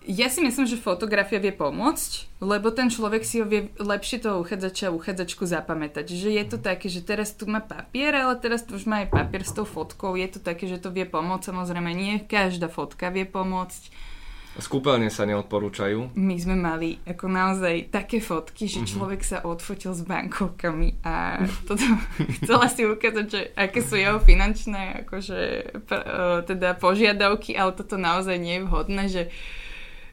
Ja 0.09 0.25
si 0.25 0.41
myslím, 0.41 0.65
že 0.65 0.81
fotografia 0.81 1.37
vie 1.37 1.53
pomôcť, 1.53 2.41
lebo 2.41 2.73
ten 2.73 2.89
človek 2.89 3.21
si 3.21 3.37
ho 3.37 3.45
vie 3.45 3.69
lepšie 3.77 4.25
toho 4.25 4.41
uchádzača 4.41 4.89
a 4.89 4.95
uchádzačku 4.97 5.45
zapamätať. 5.45 6.09
Že 6.09 6.29
je 6.33 6.45
to 6.49 6.57
také, 6.57 6.89
že 6.89 7.05
teraz 7.05 7.37
tu 7.37 7.45
má 7.45 7.61
papier, 7.61 8.17
ale 8.17 8.33
teraz 8.41 8.65
tu 8.65 8.73
už 8.73 8.89
má 8.89 9.05
aj 9.05 9.13
papier 9.13 9.45
s 9.45 9.53
tou 9.53 9.69
fotkou. 9.69 10.17
Je 10.17 10.25
to 10.25 10.41
také, 10.41 10.65
že 10.65 10.81
to 10.81 10.89
vie 10.89 11.05
pomôcť. 11.05 11.53
Samozrejme, 11.53 11.93
nie 11.93 12.25
každá 12.25 12.73
fotka 12.73 13.13
vie 13.13 13.29
pomôcť 13.29 14.09
Skúpeľne 14.59 15.07
sa 15.13 15.23
neodporúčajú. 15.23 16.17
My 16.17 16.35
sme 16.35 16.57
mali 16.57 16.99
ako 17.07 17.29
naozaj 17.29 17.93
také 17.93 18.19
fotky, 18.19 18.67
že 18.67 18.83
mm-hmm. 18.83 18.91
človek 18.91 19.21
sa 19.21 19.45
odfotil 19.45 19.95
s 19.95 20.03
bankovkami 20.03 20.99
a 21.05 21.45
toto 21.69 21.85
chcela 22.43 22.67
si 22.67 22.83
ukázať, 22.83 23.25
že 23.29 23.41
aké 23.55 23.79
sú 23.79 23.95
jeho 23.95 24.19
finančné 24.19 25.05
akože, 25.05 25.39
teda 26.49 26.75
požiadavky, 26.75 27.55
ale 27.55 27.71
toto 27.77 27.95
naozaj 27.95 28.35
nie 28.35 28.59
je 28.59 28.65
vhodné, 28.67 29.03
že, 29.07 29.23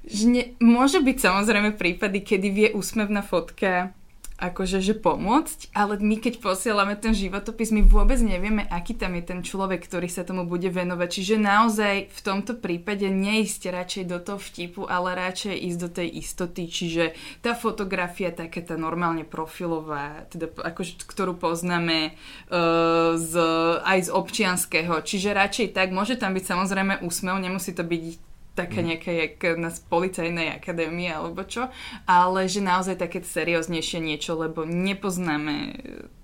že 0.06 0.24
ne, 0.30 0.42
môže 0.62 1.02
byť 1.02 1.16
samozrejme 1.18 1.74
prípady, 1.74 2.22
kedy 2.22 2.48
vie 2.54 2.68
úsmevná 2.72 3.26
fotka 3.26 3.92
akože 4.36 4.84
že 4.84 4.92
pomôcť, 4.92 5.72
ale 5.72 5.96
my 5.96 6.20
keď 6.20 6.44
posielame 6.44 6.92
ten 7.00 7.16
životopis, 7.16 7.72
my 7.72 7.80
vôbec 7.80 8.20
nevieme, 8.20 8.68
aký 8.68 8.92
tam 8.92 9.16
je 9.16 9.24
ten 9.24 9.40
človek, 9.40 9.80
ktorý 9.88 10.12
sa 10.12 10.28
tomu 10.28 10.44
bude 10.44 10.68
venovať. 10.68 11.08
Čiže 11.08 11.36
naozaj 11.40 11.94
v 12.12 12.20
tomto 12.20 12.60
prípade 12.60 13.08
neísť 13.08 13.72
radšej 13.72 14.04
do 14.04 14.18
toho 14.20 14.36
vtipu, 14.36 14.84
ale 14.84 15.16
radšej 15.16 15.56
ísť 15.56 15.78
do 15.80 15.88
tej 15.88 16.08
istoty. 16.20 16.68
Čiže 16.68 17.04
tá 17.40 17.56
fotografia, 17.56 18.28
taká 18.28 18.60
tá 18.60 18.76
normálne 18.76 19.24
profilová, 19.24 20.28
teda 20.28 20.52
akože, 20.52 21.08
ktorú 21.08 21.40
poznáme 21.40 22.12
uh, 22.12 23.16
z, 23.16 23.32
aj 23.80 23.98
z 24.04 24.10
občianského. 24.12 25.00
Čiže 25.00 25.32
radšej 25.32 25.72
tak, 25.72 25.96
môže 25.96 26.20
tam 26.20 26.36
byť 26.36 26.44
samozrejme 26.44 27.00
úsmev, 27.00 27.40
nemusí 27.40 27.72
to 27.72 27.88
byť 27.88 28.35
také 28.56 28.80
mm. 28.80 28.86
nejaké 28.88 29.12
jak 29.12 29.36
na 29.60 29.68
policajnej 29.68 30.56
akadémie 30.56 31.12
alebo 31.12 31.44
čo, 31.44 31.68
ale 32.08 32.48
že 32.48 32.64
naozaj 32.64 32.96
také 32.96 33.20
serióznejšie 33.20 34.00
niečo, 34.00 34.32
lebo 34.34 34.64
nepoznáme 34.64 35.76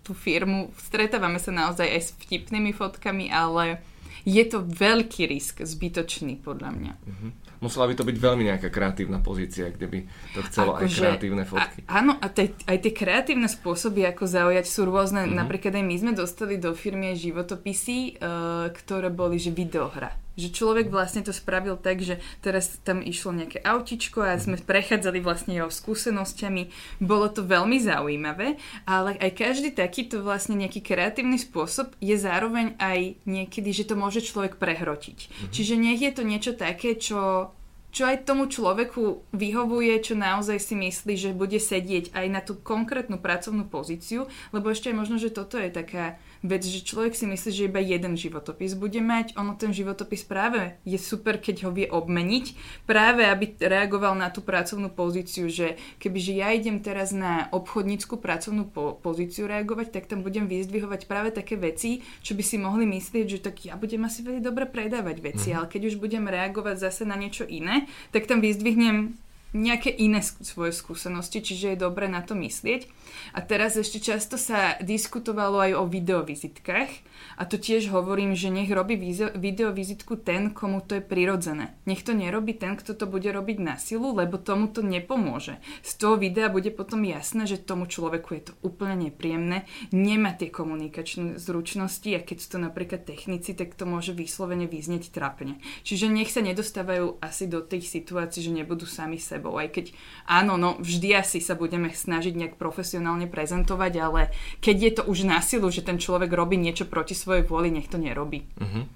tú 0.03 0.17
firmu, 0.17 0.73
stretávame 0.81 1.39
sa 1.39 1.53
naozaj 1.55 1.87
aj 1.87 2.01
s 2.03 2.11
vtipnými 2.25 2.73
fotkami, 2.75 3.31
ale 3.31 3.85
je 4.25 4.43
to 4.47 4.63
veľký 4.63 5.29
risk, 5.31 5.63
zbytočný 5.63 6.43
podľa 6.43 6.71
mňa. 6.75 6.95
Mm-hmm. 6.95 7.31
Musela 7.63 7.87
by 7.87 7.95
to 7.95 8.03
byť 8.03 8.17
veľmi 8.19 8.43
nejaká 8.51 8.75
kreatívna 8.75 9.23
pozícia, 9.23 9.71
kde 9.71 9.87
by 9.87 9.99
to 10.35 10.41
chcelo 10.51 10.75
ako 10.75 10.83
aj 10.83 10.91
že, 10.91 10.99
kreatívne 10.99 11.45
fotky. 11.47 11.79
A, 11.87 12.03
áno, 12.03 12.19
a 12.19 12.27
te, 12.27 12.51
aj 12.67 12.79
tie 12.83 12.91
kreatívne 12.91 13.47
spôsoby, 13.47 14.03
ako 14.11 14.27
zaujať, 14.27 14.67
sú 14.67 14.83
rôzne. 14.83 15.27
Mm-hmm. 15.27 15.39
Napríklad 15.39 15.73
aj 15.79 15.85
my 15.87 15.97
sme 15.99 16.13
dostali 16.19 16.59
do 16.59 16.75
firmy 16.75 17.15
aj 17.15 17.23
životopisy, 17.23 18.19
uh, 18.19 18.67
ktoré 18.75 19.15
boli, 19.15 19.39
že 19.39 19.55
videohra 19.55 20.22
že 20.37 20.49
človek 20.53 20.89
vlastne 20.89 21.21
to 21.21 21.33
spravil 21.35 21.77
tak, 21.77 22.01
že 22.01 22.21
teraz 22.41 22.81
tam 22.83 23.05
išlo 23.05 23.37
nejaké 23.37 23.61
autičko 23.61 24.25
a 24.25 24.41
sme 24.41 24.57
prechádzali 24.57 25.21
vlastne 25.21 25.57
jeho 25.57 25.69
skúsenosťami. 25.69 26.73
Bolo 27.05 27.29
to 27.29 27.45
veľmi 27.45 27.77
zaujímavé, 27.81 28.57
ale 28.89 29.17
aj 29.21 29.31
každý 29.37 29.71
takýto 29.73 30.25
vlastne 30.25 30.57
nejaký 30.57 30.81
kreatívny 30.81 31.37
spôsob 31.37 31.93
je 32.01 32.17
zároveň 32.17 32.77
aj 32.81 33.21
niekedy, 33.29 33.71
že 33.73 33.89
to 33.89 33.95
môže 33.99 34.25
človek 34.25 34.57
prehrotiť. 34.57 35.19
Mm-hmm. 35.29 35.53
Čiže 35.53 35.75
nech 35.77 36.01
je 36.01 36.13
to 36.13 36.23
niečo 36.25 36.53
také, 36.57 36.97
čo 36.97 37.53
čo 37.93 38.09
aj 38.09 38.25
tomu 38.25 38.49
človeku 38.49 39.37
vyhovuje, 39.37 40.01
čo 40.01 40.17
naozaj 40.17 40.57
si 40.65 40.73
myslí, 40.73 41.13
že 41.13 41.37
bude 41.37 41.61
sedieť 41.61 42.17
aj 42.17 42.27
na 42.33 42.41
tú 42.41 42.57
konkrétnu 42.57 43.21
pracovnú 43.21 43.69
pozíciu, 43.69 44.33
lebo 44.57 44.73
ešte 44.73 44.89
je 44.89 44.97
možno, 44.97 45.21
že 45.21 45.29
toto 45.29 45.61
je 45.61 45.69
taká 45.69 46.17
vec, 46.43 46.67
že 46.67 46.83
človek 46.83 47.15
si 47.15 47.25
myslí, 47.25 47.51
že 47.55 47.69
iba 47.71 47.79
jeden 47.79 48.19
životopis 48.19 48.75
bude 48.75 48.99
mať. 48.99 49.39
Ono 49.39 49.55
ten 49.55 49.71
životopis 49.71 50.27
práve 50.27 50.77
je 50.83 50.99
super, 50.99 51.39
keď 51.39 51.67
ho 51.67 51.71
vie 51.71 51.87
obmeniť, 51.87 52.45
práve 52.85 53.25
aby 53.25 53.55
reagoval 53.63 54.19
na 54.19 54.29
tú 54.29 54.43
pracovnú 54.43 54.91
pozíciu, 54.91 55.47
že 55.47 55.79
kebyže 56.03 56.35
ja 56.35 56.51
idem 56.51 56.83
teraz 56.83 57.15
na 57.15 57.47
obchodníckú 57.55 58.19
pracovnú 58.19 58.69
po- 58.69 58.99
pozíciu 58.99 59.47
reagovať, 59.47 59.95
tak 59.95 60.11
tam 60.11 60.27
budem 60.27 60.51
vyzdvihovať 60.51 61.07
práve 61.07 61.31
také 61.31 61.55
veci, 61.55 62.03
čo 62.21 62.35
by 62.35 62.43
si 62.43 62.59
mohli 62.59 62.85
myslieť, 62.85 63.27
že 63.27 63.39
tak 63.39 63.63
ja 63.63 63.79
budem 63.79 64.03
asi 64.03 64.27
veľmi 64.27 64.43
dobre 64.43 64.67
predávať 64.67 65.17
veci, 65.23 65.55
mm. 65.55 65.57
ale 65.57 65.67
keď 65.71 65.95
už 65.95 66.03
budem 66.03 66.27
reagovať 66.27 66.77
zase 66.83 67.03
na 67.07 67.15
niečo 67.15 67.47
iné, 67.47 67.87
tak 68.11 68.27
tam 68.27 68.43
vyzdvihnem 68.43 69.15
nejaké 69.53 69.93
iné 69.93 70.25
svoje 70.25 70.73
skúsenosti, 70.73 71.45
čiže 71.45 71.77
je 71.77 71.83
dobre 71.85 72.09
na 72.09 72.25
to 72.25 72.33
myslieť. 72.33 72.89
A 73.37 73.45
teraz 73.45 73.77
ešte 73.77 74.01
často 74.01 74.41
sa 74.41 74.81
diskutovalo 74.81 75.61
aj 75.61 75.73
o 75.77 75.85
videovizitkách 75.85 76.91
a 77.37 77.43
to 77.45 77.61
tiež 77.61 77.93
hovorím, 77.93 78.33
že 78.33 78.49
nech 78.49 78.73
robí 78.73 78.97
videovizitku 79.37 80.17
ten, 80.25 80.57
komu 80.57 80.81
to 80.81 80.99
je 80.99 81.05
prirodzené. 81.05 81.77
Nech 81.85 82.01
to 82.01 82.17
nerobí 82.17 82.57
ten, 82.57 82.81
kto 82.81 82.97
to 82.97 83.05
bude 83.05 83.29
robiť 83.29 83.59
na 83.61 83.77
silu, 83.77 84.17
lebo 84.17 84.41
tomu 84.41 84.73
to 84.73 84.81
nepomôže. 84.81 85.61
Z 85.85 85.93
toho 86.01 86.17
videa 86.17 86.49
bude 86.49 86.73
potom 86.73 87.05
jasné, 87.05 87.45
že 87.45 87.61
tomu 87.61 87.85
človeku 87.85 88.33
je 88.33 88.43
to 88.49 88.53
úplne 88.65 89.13
nepríjemné, 89.13 89.69
nemá 89.93 90.33
tie 90.33 90.49
komunikačné 90.49 91.37
zručnosti 91.37 92.09
a 92.17 92.25
keď 92.25 92.37
sú 92.41 92.49
to 92.57 92.59
napríklad 92.59 93.05
technici, 93.05 93.53
tak 93.53 93.77
to 93.77 93.85
môže 93.85 94.17
vyslovene 94.17 94.65
vyznieť 94.65 95.13
trapne. 95.13 95.61
Čiže 95.85 96.09
nech 96.09 96.33
sa 96.33 96.41
nedostávajú 96.41 97.21
asi 97.21 97.45
do 97.45 97.61
tých 97.61 97.93
situácií, 97.93 98.49
že 98.49 98.57
nebudú 98.57 98.89
sami 98.89 99.21
sebe 99.21 99.42
sebou. 99.43 99.59
Aj 99.59 99.67
keď 99.67 99.91
áno, 100.31 100.55
no 100.55 100.79
vždy 100.79 101.19
asi 101.19 101.43
sa 101.43 101.59
budeme 101.59 101.91
snažiť 101.91 102.39
nejak 102.39 102.55
profesionálne 102.55 103.27
prezentovať, 103.27 103.93
ale 103.99 104.31
keď 104.63 104.77
je 104.79 104.93
to 104.95 105.03
už 105.11 105.27
na 105.27 105.43
silu, 105.43 105.67
že 105.75 105.83
ten 105.83 105.99
človek 105.99 106.31
robí 106.31 106.55
niečo 106.55 106.87
proti 106.87 107.19
svojej 107.19 107.43
vôli, 107.43 107.75
nech 107.75 107.91
to 107.91 107.99
nerobí. 107.99 108.47
Uh-huh. 108.63 108.87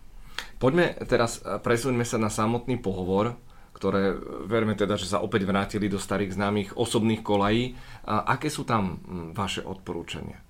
Poďme 0.62 0.94
teraz, 1.10 1.42
presuňme 1.42 2.06
sa 2.06 2.22
na 2.22 2.30
samotný 2.30 2.78
pohovor, 2.78 3.34
ktoré 3.74 4.16
verme 4.46 4.72
teda, 4.72 4.96
že 4.96 5.10
sa 5.10 5.20
opäť 5.20 5.44
vrátili 5.44 5.90
do 5.90 6.00
starých 6.00 6.32
známych 6.32 6.78
osobných 6.78 7.20
kolají. 7.20 7.76
A 8.08 8.38
aké 8.38 8.48
sú 8.48 8.64
tam 8.64 9.02
vaše 9.36 9.60
odporúčania? 9.60 10.40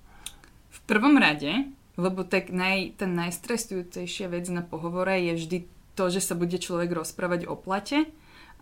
V 0.71 0.79
prvom 0.87 1.19
rade, 1.19 1.67
lebo 1.99 2.23
tak 2.23 2.55
naj, 2.55 2.95
tá 2.95 3.03
najstresujúcejšia 3.03 4.31
vec 4.31 4.47
na 4.47 4.63
pohovore 4.63 5.19
je 5.19 5.33
vždy 5.43 5.57
to, 5.97 6.07
že 6.07 6.23
sa 6.23 6.39
bude 6.39 6.55
človek 6.55 6.93
rozprávať 6.93 7.49
o 7.49 7.59
plate 7.59 8.07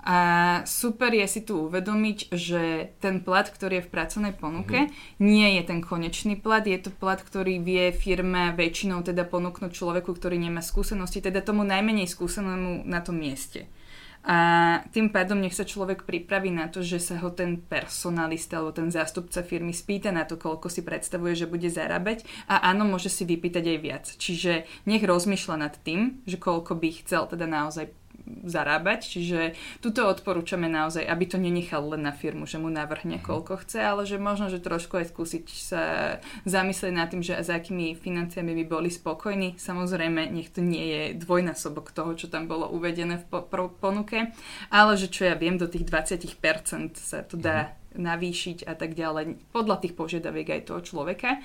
a 0.06 0.18
super 0.70 1.10
je 1.10 1.26
si 1.26 1.42
tu 1.42 1.66
uvedomiť, 1.66 2.30
že 2.30 2.94
ten 3.02 3.26
plat, 3.26 3.50
ktorý 3.50 3.82
je 3.82 3.86
v 3.90 3.94
pracovnej 3.94 4.34
ponuke, 4.38 4.86
mm-hmm. 4.86 5.18
nie 5.18 5.58
je 5.58 5.64
ten 5.66 5.82
konečný 5.82 6.38
plat, 6.38 6.62
je 6.62 6.78
to 6.78 6.94
plat, 6.94 7.18
ktorý 7.18 7.58
vie 7.58 7.90
firma 7.90 8.54
väčšinou 8.54 9.02
teda 9.02 9.26
ponúknuť 9.26 9.74
človeku, 9.74 10.14
ktorý 10.14 10.38
nemá 10.38 10.62
skúsenosti, 10.62 11.26
teda 11.26 11.42
tomu 11.42 11.66
najmenej 11.66 12.06
skúsenému 12.06 12.86
na 12.86 13.02
tom 13.02 13.18
mieste. 13.18 13.66
A 14.26 14.38
tým 14.90 15.14
pádom 15.14 15.38
nech 15.38 15.54
sa 15.54 15.66
človek 15.66 16.02
pripraví 16.06 16.50
na 16.50 16.66
to, 16.66 16.82
že 16.82 16.98
sa 16.98 17.22
ho 17.22 17.30
ten 17.30 17.62
personalista 17.62 18.58
alebo 18.58 18.74
ten 18.74 18.90
zástupca 18.90 19.46
firmy 19.46 19.70
spýta 19.70 20.10
na 20.10 20.26
to, 20.26 20.38
koľko 20.38 20.66
si 20.70 20.82
predstavuje, 20.82 21.38
že 21.38 21.50
bude 21.50 21.70
zarábať 21.70 22.26
a 22.50 22.74
áno, 22.74 22.90
môže 22.90 23.10
si 23.10 23.22
vypýtať 23.22 23.66
aj 23.70 23.80
viac. 23.82 24.06
Čiže 24.18 24.66
nech 24.90 25.06
rozmýšľa 25.06 25.56
nad 25.62 25.78
tým, 25.82 26.26
že 26.26 26.42
koľko 26.42 26.74
by 26.74 27.06
chcel 27.06 27.30
teda 27.30 27.46
naozaj 27.46 28.05
zarábať, 28.26 29.06
čiže 29.06 29.40
tuto 29.82 30.10
odporúčame 30.10 30.66
naozaj, 30.66 31.06
aby 31.06 31.26
to 31.30 31.38
nenechal 31.38 31.86
len 31.94 32.06
na 32.06 32.14
firmu, 32.14 32.50
že 32.50 32.58
mu 32.58 32.74
navrhne 32.74 33.22
mhm. 33.22 33.26
koľko 33.26 33.62
chce, 33.62 33.80
ale 33.82 34.04
že 34.10 34.18
možno, 34.18 34.50
že 34.50 34.62
trošku 34.62 34.98
aj 34.98 35.14
skúsiť 35.14 35.46
sa 35.50 35.84
zamyslieť 36.46 36.94
nad 36.94 37.08
tým, 37.10 37.22
že 37.22 37.38
za 37.46 37.58
akými 37.58 37.94
financiami 37.94 38.58
by 38.62 38.66
boli 38.66 38.90
spokojní. 38.90 39.58
Samozrejme, 39.62 40.30
nech 40.34 40.50
to 40.50 40.66
nie 40.66 40.86
je 40.86 41.02
dvojnásobok 41.22 41.94
toho, 41.94 42.18
čo 42.18 42.28
tam 42.28 42.50
bolo 42.50 42.70
uvedené 42.70 43.22
v 43.22 43.26
po- 43.30 43.72
ponuke, 43.72 44.34
ale 44.74 44.92
že 44.98 45.10
čo 45.10 45.30
ja 45.30 45.38
viem, 45.38 45.62
do 45.62 45.70
tých 45.70 45.86
20% 45.86 46.98
sa 46.98 47.22
to 47.22 47.38
dá 47.38 47.78
mhm. 47.94 48.02
navýšiť 48.02 48.58
a 48.66 48.74
tak 48.74 48.98
ďalej, 48.98 49.38
podľa 49.54 49.86
tých 49.86 49.94
požiadaviek 49.94 50.62
aj 50.62 50.62
toho 50.74 50.82
človeka. 50.82 51.40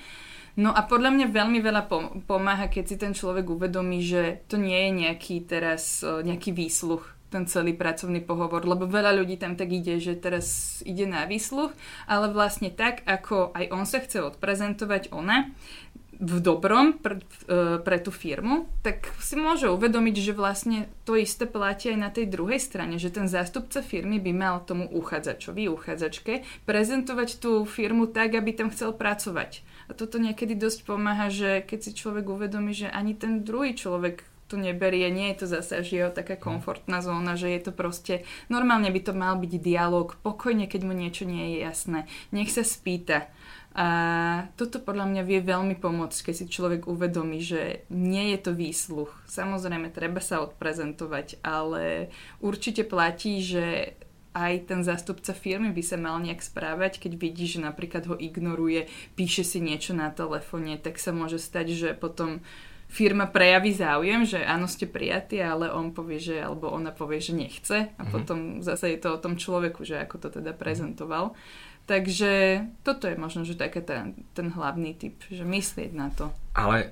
No 0.59 0.75
a 0.75 0.83
podľa 0.83 1.15
mňa 1.15 1.27
veľmi 1.31 1.59
veľa 1.63 1.87
pomáha, 2.27 2.67
keď 2.67 2.83
si 2.83 2.95
ten 2.99 3.13
človek 3.15 3.47
uvedomí, 3.47 4.03
že 4.03 4.43
to 4.51 4.59
nie 4.59 4.75
je 4.75 4.91
nejaký 5.07 5.35
teraz 5.47 6.03
e, 6.03 6.27
nejaký 6.27 6.51
výsluch, 6.51 7.07
ten 7.31 7.47
celý 7.47 7.71
pracovný 7.71 8.19
pohovor, 8.19 8.67
lebo 8.67 8.83
veľa 8.83 9.15
ľudí 9.15 9.39
tam 9.39 9.55
tak 9.55 9.71
ide, 9.71 10.03
že 10.03 10.19
teraz 10.19 10.79
ide 10.83 11.07
na 11.07 11.23
výsluch, 11.23 11.71
ale 12.03 12.27
vlastne 12.27 12.67
tak, 12.67 13.07
ako 13.07 13.55
aj 13.55 13.65
on 13.71 13.87
sa 13.87 14.03
chce 14.03 14.19
odprezentovať 14.19 15.15
ona, 15.15 15.47
v 16.21 16.37
dobrom 16.37 17.01
pre, 17.01 17.17
pre 17.81 17.97
tú 17.97 18.13
firmu, 18.13 18.69
tak 18.85 19.09
si 19.17 19.33
môže 19.33 19.73
uvedomiť, 19.73 20.15
že 20.21 20.37
vlastne 20.37 20.85
to 21.01 21.17
isté 21.17 21.49
platí 21.49 21.89
aj 21.89 21.97
na 21.97 22.13
tej 22.13 22.29
druhej 22.29 22.61
strane, 22.61 23.01
že 23.01 23.09
ten 23.09 23.25
zástupca 23.25 23.81
firmy 23.81 24.21
by 24.21 24.29
mal 24.29 24.61
tomu 24.61 24.85
uchádzačovi, 24.85 25.65
uchádzačke 25.65 26.45
prezentovať 26.69 27.41
tú 27.41 27.65
firmu 27.65 28.05
tak, 28.05 28.37
aby 28.37 28.53
tam 28.53 28.69
chcel 28.69 28.93
pracovať 28.93 29.65
a 29.91 29.93
toto 29.93 30.15
niekedy 30.15 30.55
dosť 30.55 30.87
pomáha, 30.87 31.27
že 31.27 31.59
keď 31.67 31.79
si 31.83 31.91
človek 31.91 32.31
uvedomí, 32.31 32.71
že 32.71 32.87
ani 32.87 33.11
ten 33.11 33.43
druhý 33.43 33.75
človek 33.75 34.23
to 34.51 34.59
neberie, 34.59 35.07
nie 35.07 35.31
je 35.31 35.43
to 35.43 35.45
zase 35.47 35.71
až 35.79 35.87
jeho 35.87 36.11
taká 36.11 36.35
hm. 36.35 36.43
komfortná 36.43 36.99
zóna, 36.99 37.39
že 37.39 37.51
je 37.51 37.61
to 37.67 37.71
proste, 37.71 38.27
normálne 38.51 38.91
by 38.91 39.01
to 39.03 39.15
mal 39.15 39.39
byť 39.39 39.53
dialog, 39.63 40.15
pokojne, 40.23 40.67
keď 40.67 40.81
mu 40.83 40.91
niečo 40.91 41.23
nie 41.23 41.55
je 41.55 41.57
jasné, 41.63 41.99
nech 42.35 42.51
sa 42.51 42.63
spýta. 42.67 43.31
A 43.71 43.87
toto 44.59 44.83
podľa 44.83 45.07
mňa 45.07 45.23
vie 45.23 45.39
veľmi 45.39 45.79
pomôcť, 45.79 46.27
keď 46.27 46.35
si 46.35 46.45
človek 46.51 46.91
uvedomí, 46.91 47.39
že 47.39 47.87
nie 47.87 48.35
je 48.35 48.39
to 48.43 48.51
výsluch. 48.51 49.15
Samozrejme, 49.31 49.87
treba 49.95 50.19
sa 50.19 50.43
odprezentovať, 50.43 51.39
ale 51.39 52.11
určite 52.43 52.83
platí, 52.83 53.39
že 53.39 53.95
aj 54.31 54.71
ten 54.71 54.79
zástupca 54.81 55.35
firmy 55.35 55.75
by 55.75 55.83
sa 55.83 55.99
mal 55.99 56.15
nejak 56.23 56.39
správať, 56.39 57.03
keď 57.03 57.19
vidí, 57.19 57.45
že 57.51 57.59
napríklad 57.59 58.07
ho 58.07 58.15
ignoruje, 58.15 58.87
píše 59.19 59.43
si 59.43 59.59
niečo 59.59 59.91
na 59.91 60.07
telefóne, 60.11 60.79
tak 60.79 60.95
sa 60.99 61.11
môže 61.11 61.35
stať, 61.35 61.75
že 61.75 61.89
potom 61.91 62.39
firma 62.91 63.27
prejaví 63.27 63.71
záujem, 63.71 64.27
že 64.27 64.43
áno, 64.43 64.67
ste 64.67 64.87
prijatí, 64.87 65.39
ale 65.39 65.71
on 65.71 65.95
povie, 65.95 66.19
že, 66.19 66.43
alebo 66.43 66.67
ona 66.67 66.91
povie, 66.91 67.23
že 67.23 67.33
nechce 67.35 67.77
a 67.87 67.87
mm-hmm. 67.87 68.11
potom 68.11 68.37
zase 68.59 68.95
je 68.95 68.99
to 68.99 69.15
o 69.15 69.21
tom 69.21 69.39
človeku, 69.39 69.87
že 69.87 70.03
ako 70.03 70.27
to 70.27 70.27
teda 70.39 70.51
prezentoval. 70.51 71.31
Takže 71.87 72.63
toto 72.87 73.09
je 73.09 73.17
možno, 73.17 73.43
že 73.43 73.59
také 73.59 73.83
ten, 73.83 74.27
ten 74.31 74.51
hlavný 74.53 74.95
typ, 74.95 75.17
že 75.27 75.43
myslieť 75.43 75.91
na 75.91 76.07
to. 76.13 76.29
Ale 76.55 76.91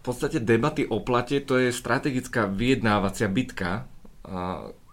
v 0.00 0.02
podstate 0.02 0.40
debaty 0.40 0.88
o 0.88 1.02
plate 1.04 1.44
to 1.44 1.60
je 1.60 1.70
strategická 1.70 2.48
vyjednávacia 2.48 3.28
bitka, 3.28 3.84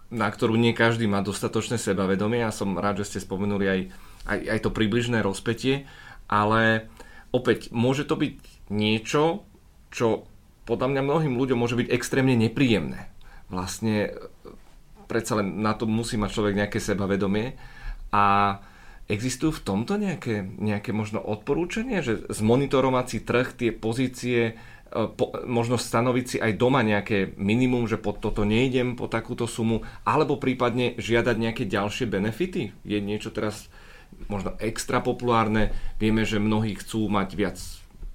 na 0.08 0.28
ktorú 0.28 0.56
nie 0.56 0.72
každý 0.72 1.04
má 1.04 1.20
dostatočné 1.20 1.76
sebavedomie. 1.76 2.40
Ja 2.40 2.52
som 2.52 2.80
rád, 2.80 3.04
že 3.04 3.16
ste 3.16 3.24
spomenuli 3.24 3.66
aj, 3.68 3.80
aj, 4.24 4.38
aj 4.56 4.58
to 4.64 4.70
približné 4.72 5.20
rozpetie, 5.20 5.84
ale 6.28 6.88
opäť 7.32 7.68
môže 7.72 8.08
to 8.08 8.16
byť 8.16 8.34
niečo, 8.72 9.44
čo 9.92 10.28
podľa 10.68 10.88
mňa 10.92 11.02
mnohým 11.04 11.34
ľuďom 11.36 11.58
môže 11.60 11.76
byť 11.80 11.88
extrémne 11.92 12.36
nepríjemné. 12.36 13.08
Vlastne 13.48 14.12
predsa 15.08 15.40
len 15.40 15.64
na 15.64 15.72
to 15.72 15.88
musí 15.88 16.20
mať 16.20 16.30
človek 16.36 16.54
nejaké 16.56 16.78
sebavedomie 16.80 17.56
a 18.12 18.56
existujú 19.08 19.56
v 19.56 19.64
tomto 19.64 19.96
nejaké, 19.96 20.44
nejaké 20.44 20.92
možno 20.92 21.24
odporúčanie, 21.24 22.04
že 22.04 22.28
zmonitorovať 22.28 23.06
si 23.08 23.18
trh, 23.24 23.48
tie 23.56 23.70
pozície, 23.72 24.40
e, 24.44 24.54
po, 24.88 25.32
možno 25.44 25.76
stanoviť 25.76 26.24
si 26.24 26.36
aj 26.40 26.56
doma 26.56 26.80
nejaké 26.80 27.36
minimum, 27.36 27.84
že 27.84 28.00
pod 28.00 28.24
toto 28.24 28.48
nejdem, 28.48 28.96
po 28.96 29.06
takúto 29.06 29.44
sumu, 29.44 29.84
alebo 30.08 30.40
prípadne 30.40 30.96
žiadať 30.96 31.36
nejaké 31.36 31.64
ďalšie 31.68 32.08
benefity? 32.08 32.72
Je 32.88 32.98
niečo 32.98 33.28
teraz 33.28 33.68
možno 34.32 34.56
extra 34.58 35.04
populárne? 35.04 35.76
Vieme, 36.00 36.24
že 36.24 36.40
mnohí 36.40 36.76
chcú 36.80 37.06
mať 37.12 37.28
viac 37.36 37.58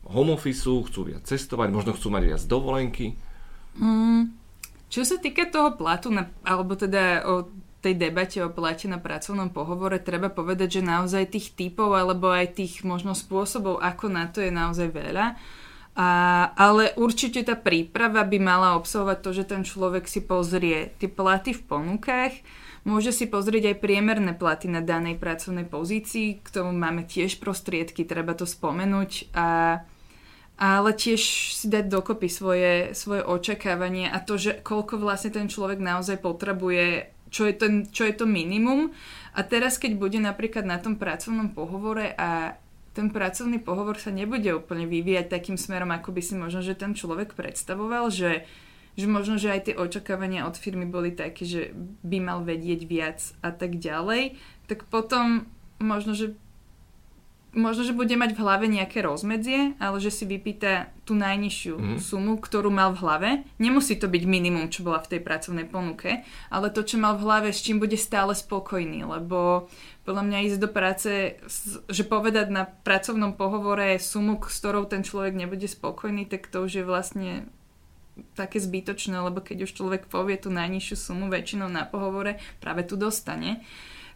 home 0.04 0.36
office, 0.36 0.66
chcú 0.66 1.02
viac 1.08 1.24
cestovať, 1.24 1.70
možno 1.70 1.96
chcú 1.96 2.12
mať 2.12 2.24
viac 2.28 2.42
dovolenky? 2.44 3.16
Mm, 3.78 4.34
čo 4.90 5.02
sa 5.06 5.18
týka 5.18 5.50
toho 5.50 5.74
platu, 5.74 6.14
na, 6.14 6.30
alebo 6.46 6.78
teda 6.78 7.26
o 7.26 7.50
tej 7.84 8.00
debate 8.00 8.40
o 8.40 8.48
plate 8.48 8.88
na 8.88 8.96
pracovnom 8.96 9.52
pohovore, 9.52 10.00
treba 10.00 10.32
povedať, 10.32 10.80
že 10.80 10.88
naozaj 10.88 11.36
tých 11.36 11.52
typov 11.52 11.92
alebo 11.92 12.32
aj 12.32 12.56
tých 12.56 12.88
možno 12.88 13.12
spôsobov, 13.12 13.84
ako 13.84 14.08
na 14.08 14.32
to 14.32 14.40
je 14.40 14.48
naozaj 14.48 14.88
veľa. 14.88 15.36
A, 15.94 16.10
ale 16.58 16.90
určite 16.98 17.46
tá 17.46 17.54
príprava 17.54 18.26
by 18.26 18.38
mala 18.42 18.74
obsahovať 18.82 19.18
to, 19.22 19.30
že 19.30 19.44
ten 19.46 19.62
človek 19.62 20.10
si 20.10 20.26
pozrie 20.26 20.90
tie 20.98 21.06
platy 21.06 21.54
v 21.54 21.62
ponukách, 21.70 22.34
môže 22.82 23.14
si 23.14 23.30
pozrieť 23.30 23.74
aj 23.74 23.78
priemerné 23.78 24.34
platy 24.34 24.74
na 24.74 24.82
danej 24.82 25.22
pracovnej 25.22 25.70
pozícii, 25.70 26.42
k 26.42 26.48
tomu 26.50 26.74
máme 26.74 27.06
tiež 27.06 27.38
prostriedky, 27.38 28.10
treba 28.10 28.34
to 28.34 28.50
spomenúť 28.50 29.38
a 29.38 29.48
ale 30.54 30.94
tiež 30.94 31.22
si 31.58 31.66
dať 31.66 31.90
dokopy 31.90 32.30
svoje, 32.30 32.74
svoje 32.94 33.26
očakávanie 33.26 34.06
a 34.06 34.22
to, 34.22 34.38
že 34.38 34.62
koľko 34.62 35.02
vlastne 35.02 35.34
ten 35.34 35.50
človek 35.50 35.82
naozaj 35.82 36.22
potrebuje, 36.22 37.10
čo 37.34 37.50
je, 37.50 37.54
ten, 37.58 37.74
čo 37.90 38.06
je 38.06 38.14
to 38.14 38.30
minimum. 38.30 38.94
A 39.34 39.42
teraz, 39.42 39.82
keď 39.82 39.98
bude 39.98 40.22
napríklad 40.22 40.62
na 40.62 40.78
tom 40.78 41.02
pracovnom 41.02 41.50
pohovore 41.58 42.14
a 42.14 42.54
ten 42.94 43.10
pracovný 43.10 43.58
pohovor 43.58 43.98
sa 43.98 44.14
nebude 44.14 44.54
úplne 44.54 44.86
vyvíjať 44.86 45.28
takým 45.28 45.58
smerom, 45.58 45.90
ako 45.90 46.14
by 46.14 46.22
si 46.22 46.34
možno, 46.38 46.62
že 46.62 46.78
ten 46.78 46.94
človek 46.94 47.34
predstavoval, 47.34 48.14
že, 48.14 48.46
že 48.94 49.06
možno, 49.10 49.42
že 49.42 49.50
aj 49.50 49.62
tie 49.66 49.76
očakávania 49.76 50.46
od 50.46 50.54
firmy 50.54 50.86
boli 50.86 51.10
také, 51.10 51.44
že 51.44 51.62
by 52.06 52.18
mal 52.22 52.40
vedieť 52.46 52.82
viac 52.86 53.20
a 53.42 53.50
tak 53.50 53.82
ďalej, 53.82 54.38
tak 54.70 54.86
potom 54.94 55.50
možno, 55.82 56.14
že 56.14 56.38
možno, 57.54 57.86
že 57.86 57.94
bude 57.94 58.14
mať 58.18 58.34
v 58.34 58.42
hlave 58.42 58.66
nejaké 58.66 59.06
rozmedzie, 59.06 59.78
ale 59.78 59.98
že 60.02 60.10
si 60.10 60.26
vypýta 60.26 60.90
tú 61.06 61.14
najnižšiu 61.14 61.76
mm. 61.78 61.98
sumu, 62.02 62.42
ktorú 62.42 62.74
mal 62.74 62.94
v 62.94 63.02
hlave. 63.06 63.30
Nemusí 63.62 63.96
to 63.98 64.10
byť 64.10 64.24
minimum, 64.26 64.74
čo 64.74 64.82
bola 64.82 65.00
v 65.02 65.18
tej 65.18 65.22
pracovnej 65.22 65.70
ponuke, 65.70 66.26
ale 66.50 66.74
to, 66.74 66.82
čo 66.82 66.98
mal 66.98 67.16
v 67.16 67.26
hlave, 67.26 67.50
s 67.54 67.62
čím 67.62 67.78
bude 67.78 67.96
stále 67.96 68.34
spokojný, 68.34 69.06
lebo 69.06 69.70
podľa 70.04 70.24
mňa 70.28 70.46
ísť 70.50 70.60
do 70.60 70.70
práce, 70.70 71.12
že 71.88 72.04
povedať 72.04 72.52
na 72.52 72.68
pracovnom 72.68 73.38
pohovore 73.38 73.96
sumu, 74.02 74.36
s 74.44 74.60
ktorou 74.60 74.90
ten 74.90 75.06
človek 75.06 75.32
nebude 75.38 75.70
spokojný, 75.70 76.28
tak 76.28 76.52
to 76.52 76.66
už 76.66 76.84
je 76.84 76.86
vlastne 76.86 77.48
také 78.38 78.62
zbytočné, 78.62 79.18
lebo 79.18 79.42
keď 79.42 79.66
už 79.66 79.72
človek 79.74 80.06
povie 80.06 80.38
tú 80.38 80.54
najnižšiu 80.54 80.96
sumu 80.98 81.30
väčšinou 81.34 81.70
na 81.70 81.86
pohovore, 81.86 82.38
práve 82.62 82.86
tu 82.86 82.94
dostane. 82.94 83.66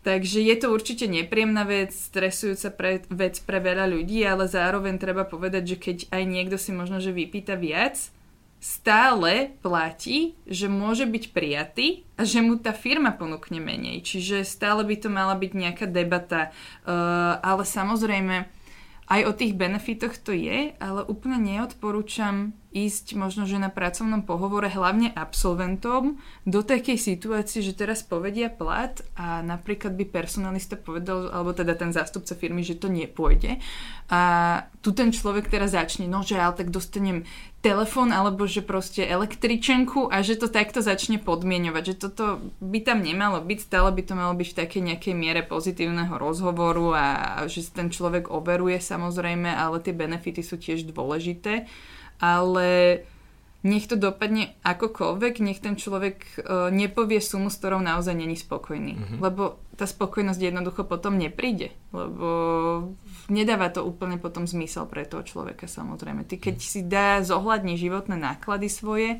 Takže 0.07 0.39
je 0.39 0.55
to 0.55 0.71
určite 0.71 1.03
nepríjemná 1.03 1.67
vec, 1.67 1.91
stresujúca 1.91 2.71
pre, 2.71 3.03
vec 3.11 3.43
pre 3.43 3.59
veľa 3.59 3.91
ľudí, 3.91 4.23
ale 4.23 4.47
zároveň 4.47 4.95
treba 4.95 5.27
povedať, 5.27 5.75
že 5.75 5.77
keď 5.83 5.97
aj 6.15 6.23
niekto 6.23 6.55
si 6.55 6.71
možno, 6.71 7.03
že 7.03 7.11
vypýta 7.11 7.59
viac, 7.59 7.99
stále 8.63 9.51
platí, 9.59 10.39
že 10.47 10.71
môže 10.71 11.03
byť 11.03 11.23
prijatý 11.35 12.07
a 12.15 12.23
že 12.23 12.39
mu 12.39 12.55
tá 12.55 12.71
firma 12.71 13.11
ponúkne 13.19 13.59
menej. 13.59 13.99
Čiže 13.99 14.47
stále 14.47 14.87
by 14.87 14.95
to 14.95 15.11
mala 15.11 15.35
byť 15.35 15.51
nejaká 15.51 15.85
debata. 15.91 16.55
Uh, 16.87 17.43
ale 17.43 17.67
samozrejme, 17.67 18.47
aj 19.11 19.21
o 19.27 19.31
tých 19.35 19.59
benefitoch 19.59 20.15
to 20.23 20.31
je, 20.31 20.71
ale 20.79 21.03
úplne 21.03 21.35
neodporúčam 21.43 22.55
ísť 22.75 23.15
možno, 23.15 23.47
že 23.47 23.57
na 23.57 23.71
pracovnom 23.71 24.27
pohovore 24.27 24.67
hlavne 24.67 25.15
absolventom 25.15 26.19
do 26.43 26.59
takej 26.59 26.99
situácie, 26.99 27.63
že 27.63 27.71
teraz 27.71 28.03
povedia 28.03 28.51
plat 28.51 28.99
a 29.15 29.39
napríklad 29.39 29.95
by 29.95 30.03
personalista 30.03 30.75
povedal, 30.75 31.31
alebo 31.31 31.55
teda 31.55 31.79
ten 31.79 31.95
zástupca 31.95 32.35
firmy, 32.35 32.67
že 32.67 32.75
to 32.75 32.91
nepôjde. 32.91 33.63
A 34.11 34.19
tu 34.83 34.91
ten 34.91 35.15
človek 35.15 35.47
teraz 35.47 35.71
začne, 35.71 36.11
no 36.11 36.27
že 36.27 36.35
ale 36.35 36.59
tak 36.59 36.71
dostanem 36.71 37.23
telefón 37.63 38.13
alebo 38.13 38.45
že 38.45 38.61
proste 38.61 39.03
električenku 39.03 40.11
a 40.11 40.21
že 40.21 40.37
to 40.37 40.47
takto 40.51 40.83
začne 40.83 41.17
podmienovať, 41.17 41.83
že 41.83 41.95
toto 41.97 42.39
by 42.61 42.79
tam 42.83 43.01
nemalo 43.01 43.41
byť, 43.41 43.59
stále 43.63 43.89
by 43.91 44.01
to 44.05 44.13
malo 44.13 44.33
byť 44.37 44.47
v 44.53 44.59
takej 44.63 44.81
nejakej 44.93 45.15
miere 45.17 45.41
pozitívneho 45.41 46.15
rozhovoru 46.19 46.93
a, 46.93 47.07
a 47.07 47.29
že 47.49 47.65
ten 47.71 47.89
človek 47.89 48.29
overuje 48.29 48.77
samozrejme, 48.77 49.49
ale 49.49 49.81
tie 49.81 49.95
benefity 49.95 50.45
sú 50.45 50.59
tiež 50.61 50.87
dôležité 50.87 51.65
ale 52.17 53.01
nech 53.65 53.89
to 53.89 53.99
dopadne 53.99 54.53
akokoľvek, 54.63 55.43
nech 55.43 55.59
ten 55.59 55.75
človek 55.75 56.17
uh, 56.39 56.69
nepovie 56.69 57.19
sumu, 57.19 57.49
s 57.49 57.59
ktorou 57.59 57.81
naozaj 57.83 58.15
není 58.15 58.37
spokojný. 58.39 58.93
Mm-hmm. 58.95 59.19
Lebo 59.19 59.59
tá 59.75 59.89
spokojnosť 59.89 60.39
jednoducho 60.39 60.85
potom 60.85 61.17
nepríde. 61.17 61.73
Lebo 61.91 62.29
nedáva 63.27 63.73
to 63.73 63.83
úplne 63.83 64.21
potom 64.21 64.45
zmysel 64.45 64.85
pre 64.87 65.03
toho 65.03 65.25
človeka 65.25 65.65
samozrejme. 65.67 66.23
Ty 66.23 66.37
keď 66.37 66.55
mm. 66.61 66.63
si 66.63 66.79
dá 66.85 67.19
zohľadní 67.25 67.75
životné 67.75 68.15
náklady 68.15 68.69
svoje, 68.71 69.19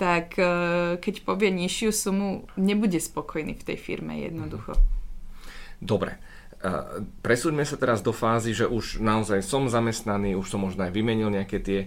tak 0.00 0.34
uh, 0.40 0.96
keď 0.98 1.22
povie 1.22 1.54
nižšiu 1.54 1.90
sumu, 1.94 2.48
nebude 2.58 2.98
spokojný 2.98 3.54
v 3.54 3.66
tej 3.68 3.78
firme 3.78 4.16
jednoducho. 4.16 4.74
Mm-hmm. 4.74 5.84
Dobre. 5.84 6.16
Uh, 6.64 7.04
presúďme 7.20 7.68
sa 7.68 7.76
teraz 7.76 8.00
do 8.00 8.16
fázy, 8.16 8.56
že 8.56 8.64
už 8.64 8.96
naozaj 8.98 9.44
som 9.44 9.68
zamestnaný, 9.68 10.32
už 10.34 10.48
som 10.48 10.64
možno 10.64 10.88
aj 10.88 10.92
vymenil 10.96 11.28
nejaké 11.28 11.60
tie 11.60 11.80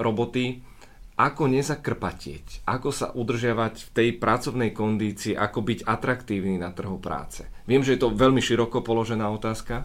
roboty, 0.00 0.62
ako 1.12 1.44
nezakrpatieť, 1.46 2.64
ako 2.64 2.88
sa 2.90 3.12
udržiavať 3.12 3.74
v 3.86 3.90
tej 3.92 4.08
pracovnej 4.16 4.72
kondícii, 4.72 5.36
ako 5.36 5.60
byť 5.60 5.78
atraktívny 5.84 6.56
na 6.56 6.72
trhu 6.72 6.96
práce. 6.96 7.46
Viem, 7.68 7.84
že 7.84 7.94
je 7.94 8.02
to 8.02 8.16
veľmi 8.16 8.40
široko 8.40 8.80
položená 8.80 9.28
otázka. 9.28 9.84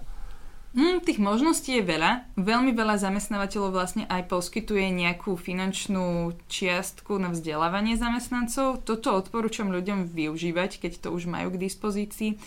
Hmm, 0.78 1.02
tých 1.02 1.18
možností 1.18 1.80
je 1.80 1.84
veľa. 1.90 2.38
Veľmi 2.38 2.76
veľa 2.76 3.02
zamestnávateľov 3.02 3.72
vlastne 3.74 4.04
aj 4.12 4.30
poskytuje 4.30 4.94
nejakú 4.94 5.34
finančnú 5.34 6.38
čiastku 6.52 7.18
na 7.18 7.34
vzdelávanie 7.34 7.98
zamestnancov. 7.98 8.86
Toto 8.86 9.16
odporúčam 9.16 9.74
ľuďom 9.74 10.12
využívať, 10.12 10.78
keď 10.78 11.08
to 11.08 11.10
už 11.16 11.26
majú 11.26 11.56
k 11.56 11.62
dispozícii 11.66 12.38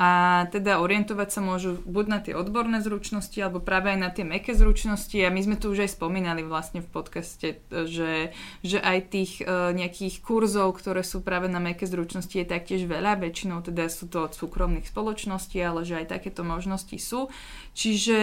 a 0.00 0.48
teda 0.48 0.80
orientovať 0.80 1.28
sa 1.28 1.40
môžu 1.44 1.76
buď 1.84 2.06
na 2.08 2.18
tie 2.24 2.32
odborné 2.32 2.80
zručnosti, 2.80 3.36
alebo 3.36 3.60
práve 3.60 3.92
aj 3.92 3.98
na 4.00 4.08
tie 4.08 4.24
meké 4.24 4.56
zručnosti. 4.56 5.12
A 5.20 5.28
my 5.28 5.44
sme 5.44 5.60
tu 5.60 5.68
už 5.68 5.84
aj 5.84 5.92
spomínali 5.92 6.40
vlastne 6.40 6.80
v 6.80 6.88
podcaste, 6.88 7.60
že, 7.68 8.32
že 8.64 8.78
aj 8.80 8.98
tých 9.12 9.44
uh, 9.44 9.76
nejakých 9.76 10.24
kurzov, 10.24 10.80
ktoré 10.80 11.04
sú 11.04 11.20
práve 11.20 11.52
na 11.52 11.60
meké 11.60 11.84
zručnosti 11.84 12.32
je 12.32 12.48
taktiež 12.48 12.88
veľa, 12.88 13.20
väčšinou 13.20 13.60
teda 13.60 13.92
sú 13.92 14.08
to 14.08 14.24
od 14.24 14.32
súkromných 14.32 14.88
spoločností, 14.88 15.60
ale 15.60 15.84
že 15.84 16.00
aj 16.00 16.16
takéto 16.16 16.48
možnosti 16.48 16.96
sú. 16.96 17.28
Čiže, 17.76 18.20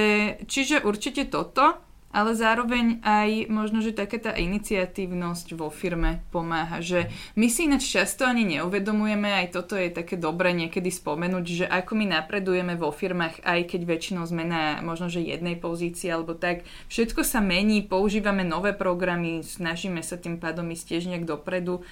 čiže 0.49 0.81
určite 0.81 1.29
toto 1.29 1.77
ale 2.07 2.33
zároveň 2.33 3.03
aj 3.03 3.51
možno, 3.51 3.83
že 3.83 3.91
taká 3.91 4.15
tá 4.17 4.31
iniciatívnosť 4.31 5.53
vo 5.59 5.67
firme 5.67 6.23
pomáha, 6.31 6.79
že 6.79 7.11
my 7.35 7.51
si 7.51 7.67
ináč 7.67 7.91
často 7.91 8.23
ani 8.23 8.57
neuvedomujeme, 8.57 9.27
aj 9.43 9.47
toto 9.51 9.75
je 9.75 9.91
také 9.91 10.15
dobre 10.15 10.55
niekedy 10.55 10.87
spomenúť, 10.87 11.45
že 11.45 11.65
ako 11.67 11.99
my 11.99 12.05
napredujeme 12.15 12.79
vo 12.79 12.95
firmách, 12.95 13.43
aj 13.43 13.59
keď 13.75 13.81
väčšinou 13.83 14.23
sme 14.23 14.47
na 14.47 14.79
možno, 14.79 15.11
že 15.11 15.19
jednej 15.19 15.59
pozícii 15.59 16.07
alebo 16.07 16.31
tak, 16.33 16.63
všetko 16.87 17.27
sa 17.27 17.43
mení, 17.43 17.83
používame 17.83 18.47
nové 18.47 18.71
programy, 18.71 19.43
snažíme 19.43 19.99
sa 19.99 20.15
tým 20.15 20.39
pádom 20.39 20.71
ísť 20.71 20.85
tiež 20.87 21.03
nejak 21.11 21.27
dopredu. 21.27 21.83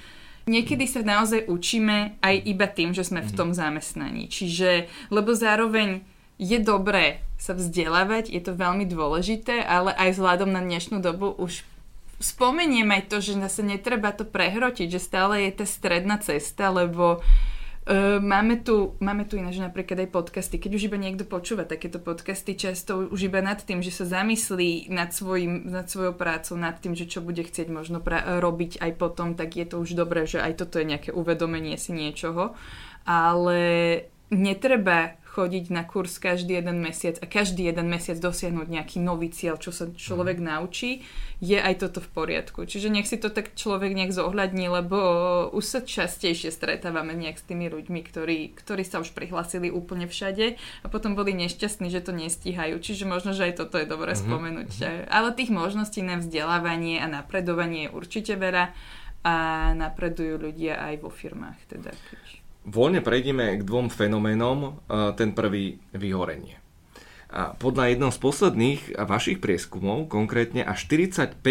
Niekedy 0.46 0.86
sa 0.86 1.02
naozaj 1.02 1.50
učíme 1.50 2.22
aj 2.22 2.36
iba 2.46 2.70
tým, 2.70 2.94
že 2.94 3.02
sme 3.02 3.26
v 3.26 3.34
tom 3.34 3.50
zamestnaní. 3.58 4.30
Čiže, 4.30 4.86
lebo 5.10 5.34
zároveň 5.34 6.06
je 6.36 6.58
dobré 6.60 7.24
sa 7.36 7.56
vzdelávať, 7.56 8.32
je 8.32 8.42
to 8.44 8.56
veľmi 8.56 8.88
dôležité, 8.88 9.64
ale 9.64 9.92
aj 9.96 10.16
vzhľadom 10.16 10.52
na 10.52 10.64
dnešnú 10.64 11.00
dobu 11.04 11.32
už 11.36 11.64
spomeniem 12.20 12.88
aj 12.96 13.12
to, 13.12 13.18
že 13.20 13.36
sa 13.52 13.64
netreba 13.64 14.16
to 14.16 14.24
prehrotiť, 14.24 14.88
že 14.88 15.04
stále 15.04 15.48
je 15.48 15.64
tá 15.64 15.66
stredná 15.68 16.20
cesta, 16.20 16.72
lebo 16.72 17.24
Uh, 17.86 18.18
máme 18.18 18.66
tu, 18.66 18.98
máme 18.98 19.30
tu 19.30 19.38
ináč 19.38 19.62
napríklad 19.62 20.02
aj 20.02 20.10
podcasty. 20.10 20.58
Keď 20.58 20.72
už 20.74 20.90
iba 20.90 20.98
niekto 20.98 21.22
počúva 21.22 21.70
takéto 21.70 22.02
podcasty, 22.02 22.58
často 22.58 23.14
už 23.14 23.30
iba 23.30 23.46
nad 23.46 23.62
tým, 23.62 23.86
že 23.86 23.94
sa 23.94 24.10
zamyslí 24.10 24.90
nad, 24.90 25.14
svojim, 25.14 25.70
nad 25.70 25.86
svojou 25.86 26.18
prácou, 26.18 26.58
nad 26.58 26.82
tým, 26.82 26.98
že 26.98 27.06
čo 27.06 27.22
bude 27.22 27.46
chcieť 27.46 27.70
možno 27.70 28.02
pra- 28.02 28.42
robiť 28.42 28.82
aj 28.82 28.92
potom, 28.98 29.38
tak 29.38 29.54
je 29.54 29.70
to 29.70 29.78
už 29.78 29.94
dobré, 29.94 30.26
že 30.26 30.42
aj 30.42 30.66
toto 30.66 30.82
je 30.82 30.90
nejaké 30.98 31.14
uvedomenie 31.14 31.78
si 31.78 31.94
niečoho. 31.94 32.58
Ale 33.06 33.62
netreba 34.34 35.22
chodiť 35.36 35.68
na 35.68 35.84
kurz 35.84 36.16
každý 36.16 36.64
jeden 36.64 36.80
mesiac 36.80 37.20
a 37.20 37.28
každý 37.28 37.68
jeden 37.68 37.92
mesiac 37.92 38.16
dosiahnuť 38.16 38.68
nejaký 38.72 39.04
nový 39.04 39.28
cieľ, 39.28 39.60
čo 39.60 39.76
sa 39.76 39.92
človek 39.92 40.40
mm. 40.40 40.46
naučí, 40.48 41.04
je 41.44 41.60
aj 41.60 41.84
toto 41.84 42.00
v 42.00 42.10
poriadku. 42.16 42.64
Čiže 42.64 42.88
nech 42.88 43.04
si 43.04 43.20
to 43.20 43.28
tak 43.28 43.52
človek 43.60 43.92
nejak 43.92 44.16
zohľadní, 44.16 44.72
lebo 44.72 44.98
už 45.52 45.66
sa 45.68 45.80
častejšie 45.84 46.56
stretávame 46.56 47.12
nejak 47.12 47.36
s 47.36 47.44
tými 47.44 47.68
ľuďmi, 47.68 48.00
ktorí, 48.08 48.56
ktorí 48.56 48.88
sa 48.88 49.04
už 49.04 49.12
prihlasili 49.12 49.68
úplne 49.68 50.08
všade 50.08 50.56
a 50.56 50.88
potom 50.88 51.20
boli 51.20 51.36
nešťastní, 51.36 51.92
že 51.92 52.00
to 52.00 52.16
nestíhajú. 52.16 52.80
Čiže 52.80 53.04
možno, 53.04 53.36
že 53.36 53.52
aj 53.52 53.60
toto 53.60 53.76
je 53.76 53.92
dobré 53.92 54.16
mm-hmm. 54.16 54.32
spomenúť. 54.32 54.72
Mhm. 54.72 55.12
Ale 55.12 55.36
tých 55.36 55.52
možností 55.52 56.00
na 56.00 56.24
vzdelávanie 56.24 57.04
a 57.04 57.12
napredovanie 57.12 57.92
je 57.92 57.94
určite 57.94 58.40
veľa 58.40 58.72
a 59.26 59.36
napredujú 59.74 60.38
ľudia 60.38 60.80
aj 60.80 61.02
vo 61.02 61.10
firmách. 61.10 61.60
Teda. 61.68 61.92
Voľne 62.66 63.06
prejdeme 63.06 63.62
k 63.62 63.62
dvom 63.62 63.94
fenoménom. 63.94 64.82
Ten 65.14 65.38
prvý 65.38 65.78
vyhorenie. 65.94 66.58
A 67.30 67.54
podľa 67.54 67.94
jedného 67.94 68.14
z 68.16 68.20
posledných 68.22 68.82
vašich 68.96 69.38
prieskumov, 69.44 70.08
konkrétne 70.10 70.64
až 70.64 70.88
45% 70.88 71.42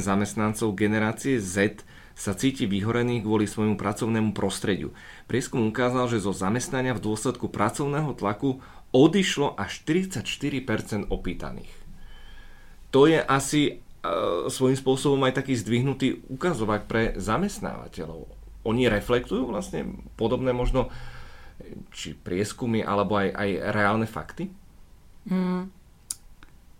zamestnancov 0.00 0.76
generácie 0.78 1.42
Z 1.42 1.82
sa 2.16 2.32
cíti 2.32 2.64
vyhorených 2.64 3.26
kvôli 3.26 3.44
svojmu 3.44 3.76
pracovnému 3.76 4.32
prostrediu. 4.32 4.96
Prieskum 5.28 5.68
ukázal, 5.68 6.08
že 6.08 6.24
zo 6.24 6.32
zamestnania 6.32 6.96
v 6.96 7.04
dôsledku 7.04 7.52
pracovného 7.52 8.16
tlaku 8.16 8.64
odišlo 8.94 9.52
až 9.58 9.84
44% 9.84 11.12
opýtaných. 11.12 11.74
To 12.94 13.04
je 13.04 13.20
asi 13.20 13.60
e, 13.68 13.72
svojím 14.48 14.78
spôsobom 14.78 15.20
aj 15.28 15.42
taký 15.42 15.58
zdvihnutý 15.58 16.24
ukazovák 16.32 16.88
pre 16.88 17.12
zamestnávateľov 17.20 18.35
oni 18.66 18.90
reflektujú 18.90 19.46
vlastne 19.46 19.94
podobné 20.18 20.50
možno 20.50 20.90
či 21.94 22.12
prieskumy 22.12 22.82
alebo 22.82 23.16
aj, 23.16 23.32
aj 23.32 23.50
reálne 23.72 24.06
fakty? 24.10 24.50
Mm. 25.30 25.70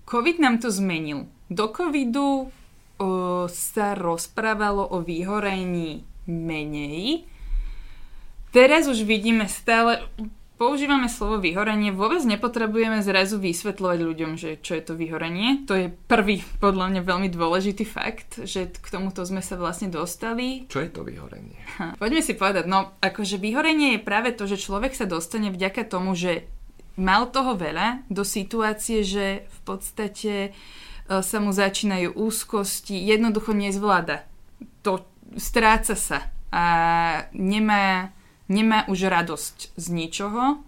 COVID 0.06 0.36
nám 0.38 0.62
to 0.62 0.70
zmenil. 0.70 1.26
Do 1.50 1.70
covidu 1.70 2.46
o, 2.46 3.08
sa 3.50 3.94
rozprávalo 3.94 4.86
o 4.86 5.02
vyhorení 5.02 6.06
menej. 6.26 7.26
Teraz 8.54 8.86
už 8.86 9.02
vidíme 9.02 9.50
stále 9.50 10.02
používame 10.56 11.06
slovo 11.12 11.38
vyhorenie, 11.38 11.92
vôbec 11.92 12.24
nepotrebujeme 12.24 13.04
zrazu 13.04 13.36
vysvetľovať 13.36 13.98
ľuďom, 14.00 14.32
že 14.40 14.60
čo 14.64 14.76
je 14.76 14.82
to 14.82 14.96
vyhorenie. 14.96 15.68
To 15.68 15.76
je 15.76 15.92
prvý, 15.92 16.40
podľa 16.58 16.92
mňa 16.92 17.02
veľmi 17.04 17.28
dôležitý 17.28 17.84
fakt, 17.84 18.42
že 18.42 18.72
k 18.72 18.86
tomuto 18.88 19.22
sme 19.22 19.44
sa 19.44 19.60
vlastne 19.60 19.92
dostali. 19.92 20.64
Čo 20.66 20.82
je 20.82 20.90
to 20.90 21.04
vyhorenie? 21.04 21.60
Ha, 21.76 22.00
poďme 22.00 22.24
si 22.24 22.32
povedať, 22.32 22.64
no 22.66 22.96
akože 23.04 23.36
vyhorenie 23.36 23.96
je 23.96 24.04
práve 24.04 24.32
to, 24.32 24.48
že 24.48 24.60
človek 24.60 24.96
sa 24.96 25.04
dostane 25.04 25.52
vďaka 25.52 25.84
tomu, 25.84 26.16
že 26.16 26.48
mal 26.96 27.28
toho 27.28 27.54
veľa 27.54 28.08
do 28.08 28.24
situácie, 28.24 29.04
že 29.04 29.44
v 29.44 29.58
podstate 29.68 30.34
e, 30.48 30.50
sa 31.06 31.38
mu 31.38 31.52
začínajú 31.52 32.16
úzkosti, 32.16 32.96
jednoducho 32.96 33.52
nezvláda. 33.52 34.24
To 34.80 35.04
stráca 35.36 35.92
sa 35.92 36.32
a 36.48 36.64
nemá 37.36 38.15
nemá 38.46 38.86
už 38.86 39.10
radosť 39.10 39.74
z 39.74 39.86
ničoho 39.90 40.60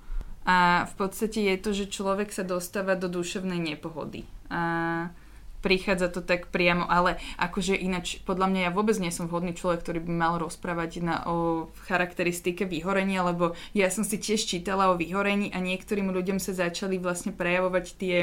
a 0.49 0.89
v 0.89 0.95
podstate 0.97 1.45
je 1.45 1.57
to, 1.61 1.71
že 1.77 1.93
človek 1.93 2.33
sa 2.33 2.47
dostáva 2.47 2.97
do 2.97 3.13
duševnej 3.13 3.61
nepohody. 3.61 4.25
A 4.49 5.13
prichádza 5.61 6.09
to 6.09 6.23
tak 6.23 6.49
priamo, 6.55 6.87
ale 6.87 7.19
akože 7.37 7.75
ináč, 7.75 8.23
podľa 8.23 8.47
mňa 8.47 8.61
ja 8.69 8.71
vôbec 8.71 8.97
nie 9.03 9.11
som 9.11 9.27
vhodný 9.27 9.59
človek, 9.59 9.83
ktorý 9.83 10.01
by 10.07 10.13
mal 10.15 10.35
rozprávať 10.39 10.91
na, 11.03 11.17
o 11.27 11.69
charakteristike 11.91 12.65
vyhorenia, 12.65 13.27
lebo 13.27 13.59
ja 13.75 13.91
som 13.91 14.07
si 14.07 14.23
tiež 14.23 14.47
čítala 14.47 14.95
o 14.95 14.99
vyhorení 14.99 15.51
a 15.51 15.59
niektorým 15.59 16.15
ľuďom 16.15 16.39
sa 16.39 16.55
začali 16.55 17.03
vlastne 17.03 17.35
prejavovať 17.35 17.85
tie 17.99 18.17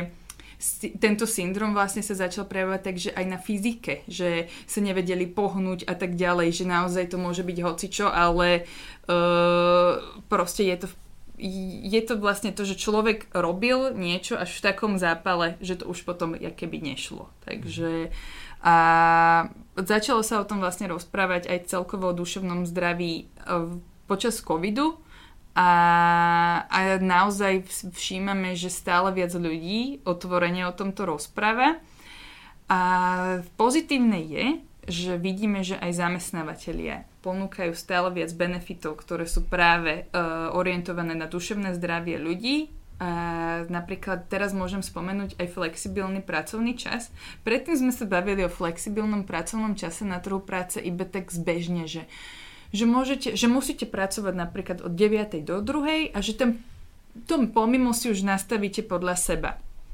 tento 0.99 1.27
syndrom 1.27 1.75
vlastne 1.75 2.01
sa 2.01 2.15
začal 2.15 2.47
prejavovať 2.47 2.81
tak, 2.81 2.95
že 2.97 3.11
aj 3.11 3.25
na 3.27 3.39
fyzike, 3.39 4.07
že 4.07 4.47
sa 4.65 4.79
nevedeli 4.79 5.27
pohnúť 5.27 5.87
a 5.87 5.93
tak 5.93 6.15
ďalej, 6.15 6.63
že 6.63 6.65
naozaj 6.65 7.11
to 7.11 7.17
môže 7.19 7.43
byť 7.43 7.57
hocičo, 7.59 8.07
ale 8.07 8.63
uh, 9.07 9.99
proste 10.31 10.63
je 10.67 10.77
to 10.85 10.87
je 11.35 11.99
to 11.99 12.15
vlastne 12.15 12.55
to, 12.55 12.63
že 12.63 12.79
človek 12.79 13.27
robil 13.35 13.91
niečo 13.91 14.39
až 14.39 14.55
v 14.55 14.71
takom 14.71 14.95
zápale, 14.95 15.59
že 15.59 15.75
to 15.75 15.91
už 15.91 16.07
potom 16.07 16.31
keby 16.31 16.79
nešlo. 16.79 17.27
Takže 17.43 18.15
a 18.65 18.75
začalo 19.77 20.25
sa 20.25 20.41
o 20.41 20.47
tom 20.47 20.63
vlastne 20.63 20.89
rozprávať 20.89 21.51
aj 21.51 21.69
celkovo 21.69 22.09
o 22.09 22.17
duševnom 22.17 22.65
zdraví 22.65 23.29
uh, 23.45 23.77
počas 24.07 24.39
covidu, 24.41 24.97
a, 25.55 25.69
a 26.67 26.79
naozaj 26.99 27.63
všímame, 27.95 28.59
že 28.59 28.67
stále 28.67 29.15
viac 29.15 29.31
ľudí 29.31 30.03
otvorene 30.03 30.67
o 30.67 30.75
tomto 30.75 31.07
rozpráva. 31.07 31.79
A 32.67 32.79
pozitívne 33.55 34.19
je, 34.19 34.45
že 34.85 35.15
vidíme, 35.15 35.63
že 35.63 35.79
aj 35.79 35.95
zamestnávateľia 35.95 37.07
ponúkajú 37.23 37.71
stále 37.73 38.11
viac 38.11 38.35
benefitov, 38.35 38.99
ktoré 39.01 39.25
sú 39.25 39.47
práve 39.47 40.05
uh, 40.11 40.51
orientované 40.53 41.15
na 41.15 41.25
duševné 41.25 41.73
zdravie 41.79 42.19
ľudí. 42.19 42.69
A 42.95 43.67
napríklad 43.67 44.31
teraz 44.31 44.55
môžem 44.55 44.79
spomenúť 44.79 45.35
aj 45.35 45.51
flexibilný 45.51 46.23
pracovný 46.23 46.79
čas. 46.79 47.11
Predtým 47.43 47.75
sme 47.75 47.91
sa 47.91 48.07
bavili 48.07 48.43
o 48.43 48.51
flexibilnom 48.51 49.27
pracovnom 49.27 49.75
čase 49.75 50.07
na 50.07 50.19
trhu 50.23 50.39
práce 50.39 50.79
iba 50.79 51.03
tak 51.03 51.27
zbežne, 51.27 51.91
že 51.91 52.07
uh, 52.07 52.44
že, 52.71 52.85
môžete, 52.87 53.27
že 53.35 53.45
musíte 53.49 53.85
pracovať 53.85 54.33
napríklad 54.33 54.77
od 54.81 54.93
9. 54.93 55.43
do 55.45 55.61
2. 55.61 56.15
a 56.15 56.17
že 56.21 56.33
ten, 56.33 56.49
tom 57.27 57.51
pomimo 57.51 57.91
si 57.91 58.09
už 58.09 58.25
nastavíte 58.25 58.81
podľa 58.85 59.15
seba. 59.17 59.51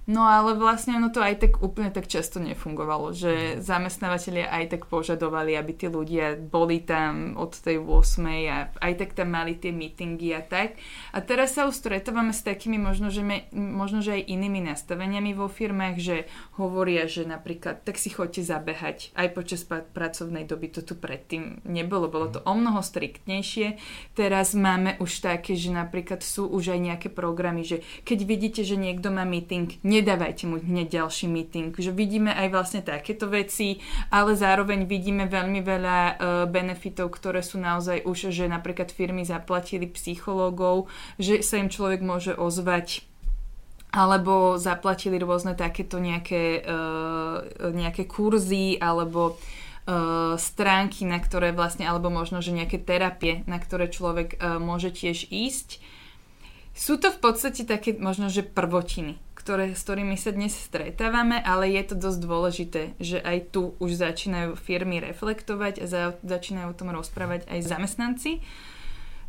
No 0.09 0.25
ale 0.25 0.57
vlastne 0.57 0.97
ono 0.97 1.13
to 1.13 1.21
aj 1.21 1.45
tak 1.45 1.53
úplne 1.61 1.93
tak 1.93 2.09
často 2.09 2.41
nefungovalo, 2.41 3.13
že 3.13 3.61
zamestnávateľia 3.61 4.49
aj 4.49 4.65
tak 4.73 4.81
požadovali, 4.89 5.53
aby 5.53 5.77
tí 5.77 5.87
ľudia 5.93 6.41
boli 6.41 6.81
tam 6.81 7.37
od 7.37 7.53
tej 7.53 7.77
8 7.77 8.49
a 8.49 8.73
aj 8.81 8.93
tak 8.97 9.13
tam 9.13 9.37
mali 9.37 9.61
tie 9.61 9.69
meetingy 9.69 10.33
a 10.33 10.41
tak. 10.41 10.81
A 11.13 11.21
teraz 11.21 11.53
sa 11.53 11.69
už 11.69 11.77
stretávame 11.77 12.33
s 12.33 12.41
takými 12.41 12.81
možno, 12.81 13.13
že, 13.13 13.21
me, 13.21 13.45
možno, 13.53 14.01
že 14.01 14.17
aj 14.17 14.25
inými 14.25 14.65
nastaveniami 14.73 15.37
vo 15.37 15.45
firmách, 15.45 15.95
že 16.01 16.25
hovoria, 16.57 17.05
že 17.05 17.29
napríklad 17.29 17.85
tak 17.85 18.01
si 18.01 18.09
chodte 18.09 18.41
zabehať 18.41 19.13
aj 19.13 19.27
počas 19.37 19.61
pracovnej 19.69 20.49
doby, 20.49 20.73
to 20.73 20.81
tu 20.81 20.97
predtým 20.97 21.61
nebolo, 21.61 22.09
bolo 22.09 22.33
to 22.33 22.41
o 22.41 22.53
mnoho 22.57 22.81
striktnejšie. 22.81 23.77
Teraz 24.17 24.57
máme 24.57 24.97
už 24.97 25.21
také, 25.21 25.53
že 25.53 25.69
napríklad 25.69 26.25
sú 26.25 26.49
už 26.49 26.73
aj 26.73 26.79
nejaké 26.81 27.07
programy, 27.13 27.61
že 27.61 27.85
keď 28.01 28.19
vidíte, 28.25 28.61
že 28.65 28.81
niekto 28.81 29.13
má 29.13 29.29
meeting, 29.29 29.77
nedávajte 29.91 30.47
mu 30.47 30.55
hneď 30.63 31.03
ďalší 31.03 31.27
meeting. 31.27 31.75
Že 31.75 31.91
vidíme 31.91 32.31
aj 32.31 32.47
vlastne 32.47 32.81
takéto 32.81 33.27
veci, 33.27 33.83
ale 34.07 34.39
zároveň 34.39 34.87
vidíme 34.87 35.27
veľmi 35.27 35.59
veľa 35.59 35.99
uh, 35.99 36.15
benefitov, 36.47 37.11
ktoré 37.11 37.43
sú 37.43 37.59
naozaj 37.59 38.07
už, 38.07 38.31
že 38.31 38.47
napríklad 38.47 38.95
firmy 38.95 39.27
zaplatili 39.27 39.91
psychológov, 39.91 40.87
že 41.19 41.43
sa 41.43 41.59
im 41.59 41.67
človek 41.67 41.99
môže 41.99 42.31
ozvať 42.31 43.03
alebo 43.91 44.55
zaplatili 44.55 45.19
rôzne 45.19 45.51
takéto 45.51 45.99
nejaké, 45.99 46.63
uh, 46.63 47.43
nejaké 47.75 48.07
kurzy 48.07 48.79
alebo 48.79 49.35
uh, 49.35 50.39
stránky, 50.39 51.03
na 51.03 51.19
ktoré 51.19 51.51
vlastne, 51.51 51.83
alebo 51.83 52.07
možno, 52.07 52.39
že 52.39 52.55
nejaké 52.55 52.79
terapie, 52.79 53.43
na 53.51 53.59
ktoré 53.59 53.91
človek 53.91 54.39
môže 54.63 54.95
tiež 54.95 55.27
ísť. 55.27 55.83
Sú 56.71 56.95
to 56.95 57.11
v 57.11 57.19
podstate 57.19 57.67
také 57.67 57.91
možno, 57.99 58.31
že 58.31 58.47
prvotiny 58.47 59.19
ktoré, 59.41 59.73
s 59.73 59.81
ktorými 59.81 60.15
sa 60.15 60.31
dnes 60.31 60.53
stretávame, 60.53 61.41
ale 61.41 61.73
je 61.73 61.83
to 61.91 61.95
dosť 61.97 62.19
dôležité, 62.21 62.81
že 63.01 63.17
aj 63.17 63.51
tu 63.51 63.73
už 63.81 63.97
začínajú 63.97 64.53
firmy 64.55 65.01
reflektovať 65.01 65.81
a 65.81 65.85
za, 65.89 66.03
začínajú 66.21 66.71
o 66.71 66.77
tom 66.77 66.93
rozprávať 66.93 67.49
aj 67.49 67.59
zamestnanci. 67.65 68.31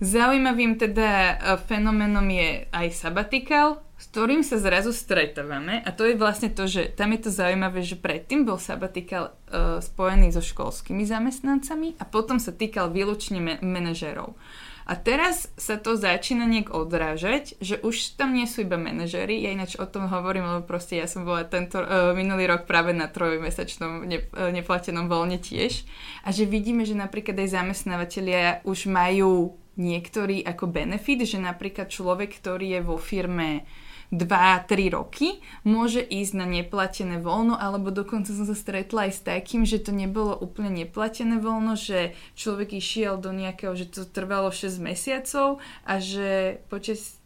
Zaujímavým 0.02 0.82
teda 0.82 1.08
e, 1.08 1.34
fenoménom 1.62 2.26
je 2.26 2.66
aj 2.74 2.86
sabbatical, 2.90 3.80
s 4.02 4.10
ktorým 4.10 4.42
sa 4.42 4.58
zrazu 4.58 4.90
stretávame 4.90 5.78
a 5.78 5.94
to 5.94 6.10
je 6.10 6.18
vlastne 6.18 6.50
to, 6.50 6.66
že 6.66 6.90
tam 6.98 7.14
je 7.14 7.22
to 7.22 7.30
zaujímavé, 7.30 7.86
že 7.86 7.94
predtým 7.94 8.42
bol 8.42 8.58
sabbatical 8.58 9.30
uh, 9.30 9.78
spojený 9.78 10.34
so 10.34 10.42
školskými 10.42 11.06
zamestnancami 11.06 11.94
a 12.02 12.04
potom 12.10 12.42
sa 12.42 12.50
týkal 12.50 12.90
výlučne 12.90 13.38
me- 13.38 13.62
manažerov. 13.62 14.34
A 14.82 14.98
teraz 14.98 15.46
sa 15.54 15.78
to 15.78 15.94
začína 15.94 16.42
nejak 16.44 16.74
odrážať, 16.74 17.54
že 17.62 17.78
už 17.78 18.18
tam 18.18 18.34
nie 18.34 18.50
sú 18.50 18.66
iba 18.66 18.74
manažery. 18.74 19.38
Ja 19.42 19.54
ináč 19.54 19.78
o 19.78 19.86
tom 19.86 20.10
hovorím, 20.10 20.46
lebo 20.46 20.66
proste 20.66 20.98
ja 20.98 21.06
som 21.06 21.22
bola 21.22 21.46
tento 21.46 21.78
uh, 21.78 22.10
minulý 22.12 22.50
rok 22.50 22.66
práve 22.66 22.90
na 22.90 23.06
trojmesačnom 23.06 24.04
ne, 24.04 24.18
uh, 24.22 24.50
neplatenom 24.50 25.06
voľne 25.06 25.38
tiež. 25.38 25.86
A 26.26 26.34
že 26.34 26.50
vidíme, 26.50 26.82
že 26.82 26.98
napríklad 26.98 27.38
aj 27.38 27.54
zamestnávateľia 27.54 28.66
už 28.66 28.90
majú 28.90 29.54
niektorý 29.78 30.44
ako 30.44 30.68
benefit, 30.68 31.24
že 31.24 31.40
napríklad 31.40 31.88
človek, 31.88 32.42
ktorý 32.42 32.76
je 32.76 32.80
vo 32.84 33.00
firme 33.00 33.64
2-3 34.12 34.92
roky, 34.92 35.40
môže 35.64 36.04
ísť 36.04 36.32
na 36.36 36.44
neplatené 36.44 37.16
voľno, 37.16 37.56
alebo 37.56 37.88
dokonca 37.88 38.28
som 38.28 38.44
sa 38.44 38.52
stretla 38.52 39.08
aj 39.08 39.12
s 39.16 39.20
takým, 39.24 39.64
že 39.64 39.80
to 39.80 39.90
nebolo 39.90 40.36
úplne 40.36 40.84
neplatené 40.84 41.40
voľno, 41.40 41.80
že 41.80 42.12
človek 42.36 42.76
išiel 42.76 43.16
do 43.16 43.32
nejakého, 43.32 43.72
že 43.72 43.88
to 43.88 44.04
trvalo 44.04 44.52
6 44.52 44.84
mesiacov 44.84 45.64
a 45.88 45.96
že 45.96 46.60
počas 46.68 47.21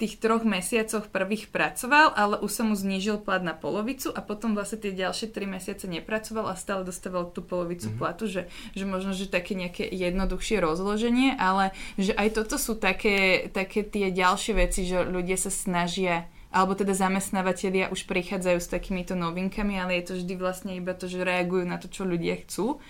tých 0.00 0.16
troch 0.16 0.48
mesiacoch 0.48 1.12
prvých 1.12 1.52
pracoval, 1.52 2.16
ale 2.16 2.40
už 2.40 2.48
sa 2.48 2.64
mu 2.64 2.72
znížil 2.72 3.20
plat 3.20 3.44
na 3.44 3.52
polovicu 3.52 4.08
a 4.08 4.24
potom 4.24 4.56
vlastne 4.56 4.80
tie 4.80 4.96
ďalšie 4.96 5.28
tri 5.28 5.44
mesiace 5.44 5.84
nepracoval 5.84 6.48
a 6.48 6.56
stále 6.56 6.88
dostával 6.88 7.28
tú 7.28 7.44
polovicu 7.44 7.92
mm-hmm. 7.92 8.00
platu, 8.00 8.24
že, 8.24 8.48
že 8.72 8.88
možno, 8.88 9.12
že 9.12 9.28
také 9.28 9.52
nejaké 9.52 9.84
jednoduchšie 9.84 10.56
rozloženie, 10.64 11.36
ale 11.36 11.76
že 12.00 12.16
aj 12.16 12.40
toto 12.40 12.56
sú 12.56 12.80
také, 12.80 13.52
také 13.52 13.84
tie 13.84 14.08
ďalšie 14.08 14.56
veci, 14.56 14.88
že 14.88 15.04
ľudia 15.04 15.36
sa 15.36 15.52
snažia 15.52 16.24
alebo 16.50 16.74
teda 16.74 16.98
zamestnávateľia 16.98 17.94
už 17.94 18.10
prichádzajú 18.10 18.58
s 18.58 18.66
takýmito 18.66 19.14
novinkami, 19.14 19.78
ale 19.78 20.02
je 20.02 20.10
to 20.10 20.14
vždy 20.18 20.34
vlastne 20.34 20.74
iba 20.74 20.98
to, 20.98 21.06
že 21.06 21.22
reagujú 21.22 21.62
na 21.62 21.78
to, 21.78 21.86
čo 21.86 22.02
ľudia 22.02 22.42
chcú. 22.42 22.82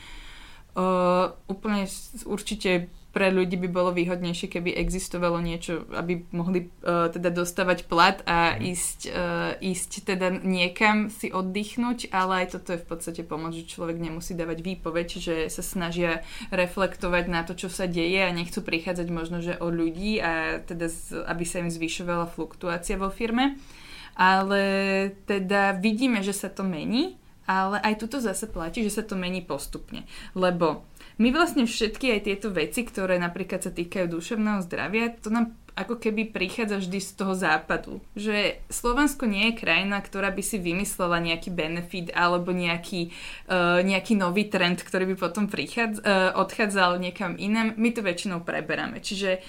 Uh, 0.73 1.37
úplne 1.45 1.85
určite 2.25 2.89
pre 3.11 3.35
ľudí 3.35 3.59
by 3.59 3.69
bolo 3.69 3.91
výhodnejšie, 3.91 4.47
keby 4.47 4.71
existovalo 4.79 5.43
niečo, 5.43 5.83
aby 5.91 6.23
mohli 6.31 6.71
uh, 6.87 7.11
teda 7.11 7.35
dostávať 7.35 7.91
plat 7.91 8.23
a 8.23 8.55
mm. 8.55 8.59
ísť, 8.63 9.01
uh, 9.11 9.53
ísť 9.59 9.91
teda 10.07 10.31
niekam 10.31 11.11
si 11.11 11.35
oddychnúť, 11.35 12.15
ale 12.15 12.47
aj 12.47 12.59
toto 12.59 12.79
je 12.79 12.83
v 12.83 12.87
podstate 12.87 13.23
pomoc, 13.27 13.59
že 13.59 13.67
človek 13.67 13.99
nemusí 13.99 14.39
dávať 14.39 14.63
výpoveď, 14.63 15.07
čiže 15.11 15.35
sa 15.51 15.63
snažia 15.67 16.23
reflektovať 16.55 17.25
na 17.27 17.43
to, 17.43 17.59
čo 17.59 17.67
sa 17.67 17.91
deje 17.91 18.23
a 18.23 18.31
nechcú 18.31 18.63
prichádzať 18.63 19.09
možno, 19.11 19.43
že 19.43 19.59
o 19.59 19.67
ľudí 19.67 20.23
a 20.23 20.63
teda 20.63 20.87
z, 20.87 21.27
aby 21.27 21.43
sa 21.43 21.67
im 21.67 21.71
zvyšovala 21.71 22.31
fluktuácia 22.31 22.95
vo 22.95 23.11
firme. 23.11 23.59
Ale 24.15 24.63
teda 25.25 25.79
vidíme, 25.79 26.21
že 26.21 26.35
sa 26.37 26.53
to 26.53 26.61
mení, 26.61 27.17
ale 27.51 27.83
aj 27.83 27.99
tuto 27.99 28.23
zase 28.23 28.47
platí, 28.47 28.87
že 28.87 28.95
sa 28.95 29.03
to 29.03 29.19
mení 29.19 29.43
postupne. 29.43 30.07
Lebo 30.39 30.87
my 31.21 31.29
vlastne 31.37 31.68
všetky 31.68 32.16
aj 32.16 32.21
tieto 32.25 32.49
veci, 32.49 32.81
ktoré 32.81 33.21
napríklad 33.21 33.61
sa 33.61 33.68
týkajú 33.68 34.09
duševného 34.09 34.64
zdravia, 34.64 35.12
to 35.12 35.29
nám 35.29 35.53
ako 35.77 35.97
keby 36.01 36.29
prichádza 36.29 36.83
vždy 36.83 36.99
z 36.99 37.11
toho 37.14 37.33
západu. 37.37 38.01
Že 38.18 38.59
Slovensko 38.73 39.29
nie 39.29 39.53
je 39.53 39.61
krajina, 39.61 40.03
ktorá 40.03 40.33
by 40.35 40.43
si 40.43 40.59
vymyslela 40.59 41.23
nejaký 41.23 41.53
benefit 41.55 42.11
alebo 42.12 42.51
nejaký, 42.51 43.14
uh, 43.47 43.81
nejaký 43.81 44.18
nový 44.18 44.51
trend, 44.51 44.83
ktorý 44.83 45.14
by 45.14 45.16
potom 45.16 45.47
prichádza, 45.47 46.03
uh, 46.03 46.33
odchádzal 46.41 46.99
niekam 47.01 47.39
inam. 47.39 47.77
My 47.79 47.95
to 47.95 48.03
väčšinou 48.03 48.43
preberáme. 48.43 48.99
Čiže 49.01 49.41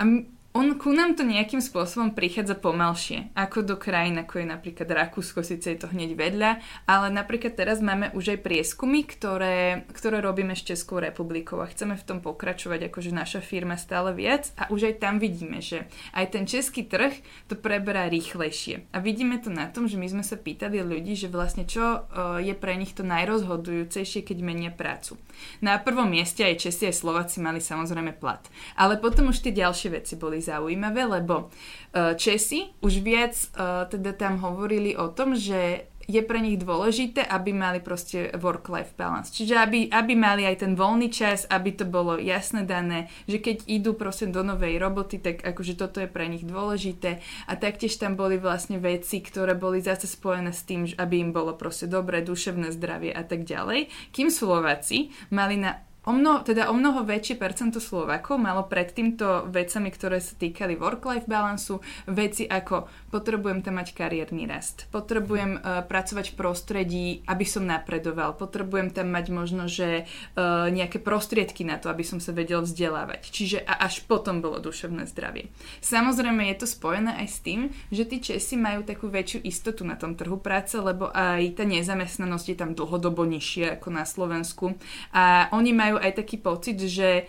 a 0.00 0.02
on 0.50 0.74
ku 0.74 0.90
nám 0.90 1.14
to 1.14 1.22
nejakým 1.22 1.62
spôsobom 1.62 2.10
prichádza 2.10 2.58
pomalšie, 2.58 3.30
ako 3.38 3.62
do 3.62 3.76
krajín, 3.78 4.18
ako 4.18 4.42
je 4.42 4.46
napríklad 4.50 4.90
Rakúsko, 4.90 5.46
síce 5.46 5.70
je 5.70 5.78
to 5.78 5.86
hneď 5.86 6.18
vedľa, 6.18 6.58
ale 6.90 7.06
napríklad 7.14 7.54
teraz 7.54 7.78
máme 7.78 8.10
už 8.18 8.34
aj 8.34 8.42
prieskumy, 8.42 9.06
ktoré, 9.06 9.86
ktoré 9.94 10.18
robíme 10.18 10.58
s 10.58 10.66
Českou 10.66 10.98
republikou 10.98 11.62
a 11.62 11.70
chceme 11.70 11.94
v 11.94 12.02
tom 12.02 12.18
pokračovať, 12.18 12.90
akože 12.90 13.14
naša 13.14 13.38
firma 13.38 13.78
stále 13.78 14.10
viac 14.10 14.50
a 14.58 14.66
už 14.74 14.90
aj 14.90 14.94
tam 14.98 15.22
vidíme, 15.22 15.62
že 15.62 15.86
aj 16.18 16.34
ten 16.34 16.50
český 16.50 16.82
trh 16.82 17.14
to 17.46 17.54
preberá 17.54 18.10
rýchlejšie. 18.10 18.90
A 18.90 18.98
vidíme 18.98 19.38
to 19.38 19.54
na 19.54 19.70
tom, 19.70 19.86
že 19.86 20.02
my 20.02 20.10
sme 20.10 20.26
sa 20.26 20.34
pýtali 20.34 20.82
ľudí, 20.82 21.14
že 21.14 21.30
vlastne 21.30 21.62
čo 21.62 22.10
e, 22.10 22.42
je 22.42 22.58
pre 22.58 22.74
nich 22.74 22.90
to 22.98 23.06
najrozhodujúcejšie, 23.06 24.26
keď 24.26 24.38
menia 24.42 24.74
prácu. 24.74 25.14
Na 25.62 25.78
prvom 25.78 26.10
mieste 26.10 26.42
aj 26.42 26.66
Česi, 26.66 26.90
aj 26.90 26.98
Slováci 26.98 27.38
mali 27.38 27.62
samozrejme 27.62 28.18
plat. 28.18 28.42
Ale 28.74 28.98
potom 28.98 29.30
už 29.30 29.46
tie 29.46 29.54
ďalšie 29.54 29.94
veci 29.94 30.18
boli 30.18 30.39
zaujímavé, 30.40 31.06
lebo 31.06 31.48
e, 31.92 32.14
Česi 32.16 32.72
už 32.80 33.00
viac 33.00 33.34
e, 33.36 33.46
teda 33.88 34.12
tam 34.16 34.40
hovorili 34.42 34.96
o 34.96 35.12
tom, 35.12 35.36
že 35.36 35.90
je 36.10 36.20
pre 36.26 36.42
nich 36.42 36.58
dôležité, 36.58 37.22
aby 37.22 37.54
mali 37.54 37.78
proste 37.78 38.34
work-life 38.34 38.98
balance. 38.98 39.30
Čiže 39.30 39.54
aby, 39.54 39.78
aby 39.86 40.12
mali 40.18 40.42
aj 40.42 40.66
ten 40.66 40.74
voľný 40.74 41.06
čas, 41.06 41.46
aby 41.46 41.70
to 41.70 41.86
bolo 41.86 42.18
jasne 42.18 42.66
dané, 42.66 43.06
že 43.30 43.38
keď 43.38 43.70
idú 43.70 43.94
proste 43.94 44.26
do 44.26 44.42
novej 44.42 44.82
roboty, 44.82 45.22
tak 45.22 45.46
akože 45.46 45.78
toto 45.78 46.02
je 46.02 46.10
pre 46.10 46.26
nich 46.26 46.42
dôležité. 46.42 47.22
A 47.46 47.54
taktiež 47.54 47.94
tam 48.02 48.18
boli 48.18 48.42
vlastne 48.42 48.82
veci, 48.82 49.22
ktoré 49.22 49.54
boli 49.54 49.78
zase 49.78 50.10
spojené 50.10 50.50
s 50.50 50.66
tým, 50.66 50.90
aby 50.98 51.22
im 51.22 51.30
bolo 51.30 51.54
proste 51.54 51.86
dobré 51.86 52.26
duševné 52.26 52.74
zdravie 52.74 53.14
a 53.14 53.22
tak 53.22 53.46
ďalej. 53.46 53.86
Kým 54.10 54.34
Slováci 54.34 55.14
mali 55.30 55.62
na 55.62 55.78
O 56.08 56.16
mnoho, 56.16 56.40
teda 56.40 56.72
o 56.72 56.74
mnoho 56.74 57.04
väčšie 57.04 57.36
percento 57.36 57.76
Slovákov 57.76 58.40
malo 58.40 58.64
pred 58.64 58.88
týmto 58.88 59.44
vecami, 59.52 59.92
ktoré 59.92 60.16
sa 60.16 60.32
týkali 60.32 60.72
work-life 60.74 61.28
balansu, 61.28 61.84
veci 62.08 62.48
ako 62.48 62.88
potrebujem 63.12 63.60
tam 63.60 63.76
mať 63.76 63.92
kariérny 63.92 64.48
rast, 64.48 64.88
potrebujem 64.88 65.60
uh, 65.60 65.84
pracovať 65.84 66.32
v 66.32 66.38
prostredí, 66.40 67.06
aby 67.28 67.44
som 67.44 67.68
napredoval, 67.68 68.32
potrebujem 68.32 68.96
tam 68.96 69.12
mať 69.12 69.26
možno, 69.28 69.68
že 69.68 70.08
uh, 70.34 70.72
nejaké 70.72 71.04
prostriedky 71.04 71.68
na 71.68 71.76
to, 71.76 71.92
aby 71.92 72.00
som 72.00 72.16
sa 72.16 72.32
vedel 72.32 72.64
vzdelávať. 72.64 73.28
Čiže 73.28 73.58
a 73.68 73.84
až 73.84 74.00
potom 74.08 74.40
bolo 74.40 74.56
duševné 74.56 75.04
zdravie. 75.04 75.52
Samozrejme 75.84 76.48
je 76.48 76.64
to 76.64 76.66
spojené 76.66 77.12
aj 77.20 77.28
s 77.28 77.38
tým, 77.44 77.60
že 77.92 78.08
tí 78.08 78.24
Česi 78.24 78.56
majú 78.56 78.88
takú 78.88 79.12
väčšiu 79.12 79.44
istotu 79.44 79.84
na 79.84 80.00
tom 80.00 80.16
trhu 80.16 80.40
práce, 80.40 80.80
lebo 80.80 81.12
aj 81.12 81.60
tá 81.60 81.68
nezamestnanosť 81.68 82.46
je 82.48 82.56
tam 82.56 82.72
dlhodobo 82.72 83.28
nižšia 83.28 83.76
ako 83.76 83.88
na 83.92 84.08
Slovensku 84.08 84.80
a 85.12 85.52
oni 85.52 85.76
majú 85.76 85.99
majú 86.00 86.08
aj 86.08 86.16
taký 86.16 86.40
pocit, 86.40 86.80
že 86.80 87.28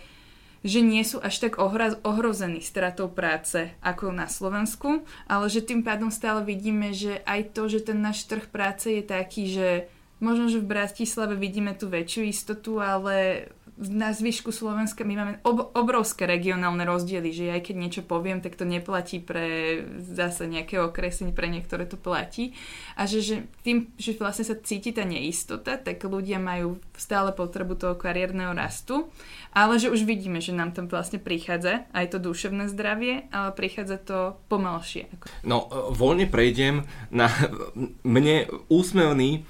že 0.62 0.78
nie 0.78 1.02
sú 1.02 1.18
až 1.18 1.42
tak 1.42 1.58
ohra- 1.58 1.98
ohrození 2.06 2.62
stratou 2.62 3.10
práce 3.10 3.74
ako 3.82 4.14
na 4.14 4.30
Slovensku, 4.30 5.02
ale 5.26 5.50
že 5.50 5.58
tým 5.58 5.82
pádom 5.82 6.06
stále 6.14 6.46
vidíme, 6.46 6.94
že 6.94 7.18
aj 7.26 7.50
to, 7.50 7.66
že 7.66 7.90
ten 7.90 7.98
náš 7.98 8.30
trh 8.30 8.46
práce 8.46 8.86
je 8.86 9.02
taký, 9.02 9.50
že 9.50 9.90
možno, 10.22 10.46
že 10.46 10.62
v 10.62 10.70
Bratislave 10.70 11.34
vidíme 11.34 11.74
tú 11.74 11.90
väčšiu 11.90 12.30
istotu, 12.30 12.78
ale 12.78 13.50
na 13.80 14.12
zvyšku 14.12 14.52
Slovenska 14.52 15.00
my 15.00 15.14
máme 15.16 15.34
ob- 15.48 15.72
obrovské 15.72 16.28
regionálne 16.28 16.84
rozdiely, 16.84 17.32
že 17.32 17.56
aj 17.56 17.72
keď 17.72 17.76
niečo 17.80 18.02
poviem, 18.04 18.44
tak 18.44 18.60
to 18.60 18.68
neplatí 18.68 19.16
pre 19.16 19.80
zase 19.96 20.44
nejaké 20.44 20.76
okresy, 20.76 21.32
pre 21.32 21.48
niektoré 21.48 21.88
to 21.88 21.96
platí. 21.96 22.52
A 23.00 23.08
že, 23.08 23.24
že 23.24 23.36
tým, 23.64 23.88
že 23.96 24.12
vlastne 24.20 24.44
sa 24.44 24.60
cíti 24.60 24.92
tá 24.92 25.08
neistota, 25.08 25.80
tak 25.80 26.04
ľudia 26.04 26.36
majú 26.36 26.76
stále 27.00 27.32
potrebu 27.32 27.74
toho 27.80 27.94
kariérneho 27.96 28.52
rastu, 28.52 29.08
ale 29.56 29.80
že 29.80 29.88
už 29.88 30.04
vidíme, 30.04 30.44
že 30.44 30.52
nám 30.52 30.76
tam 30.76 30.86
vlastne 30.92 31.16
prichádza 31.16 31.88
aj 31.96 32.12
to 32.12 32.18
duševné 32.20 32.68
zdravie, 32.68 33.32
ale 33.32 33.56
prichádza 33.56 33.96
to 34.04 34.18
pomalšie. 34.52 35.08
No, 35.48 35.66
voľne 35.96 36.28
prejdem 36.28 36.84
na 37.08 37.32
mne 38.04 38.52
úsmevný, 38.68 39.48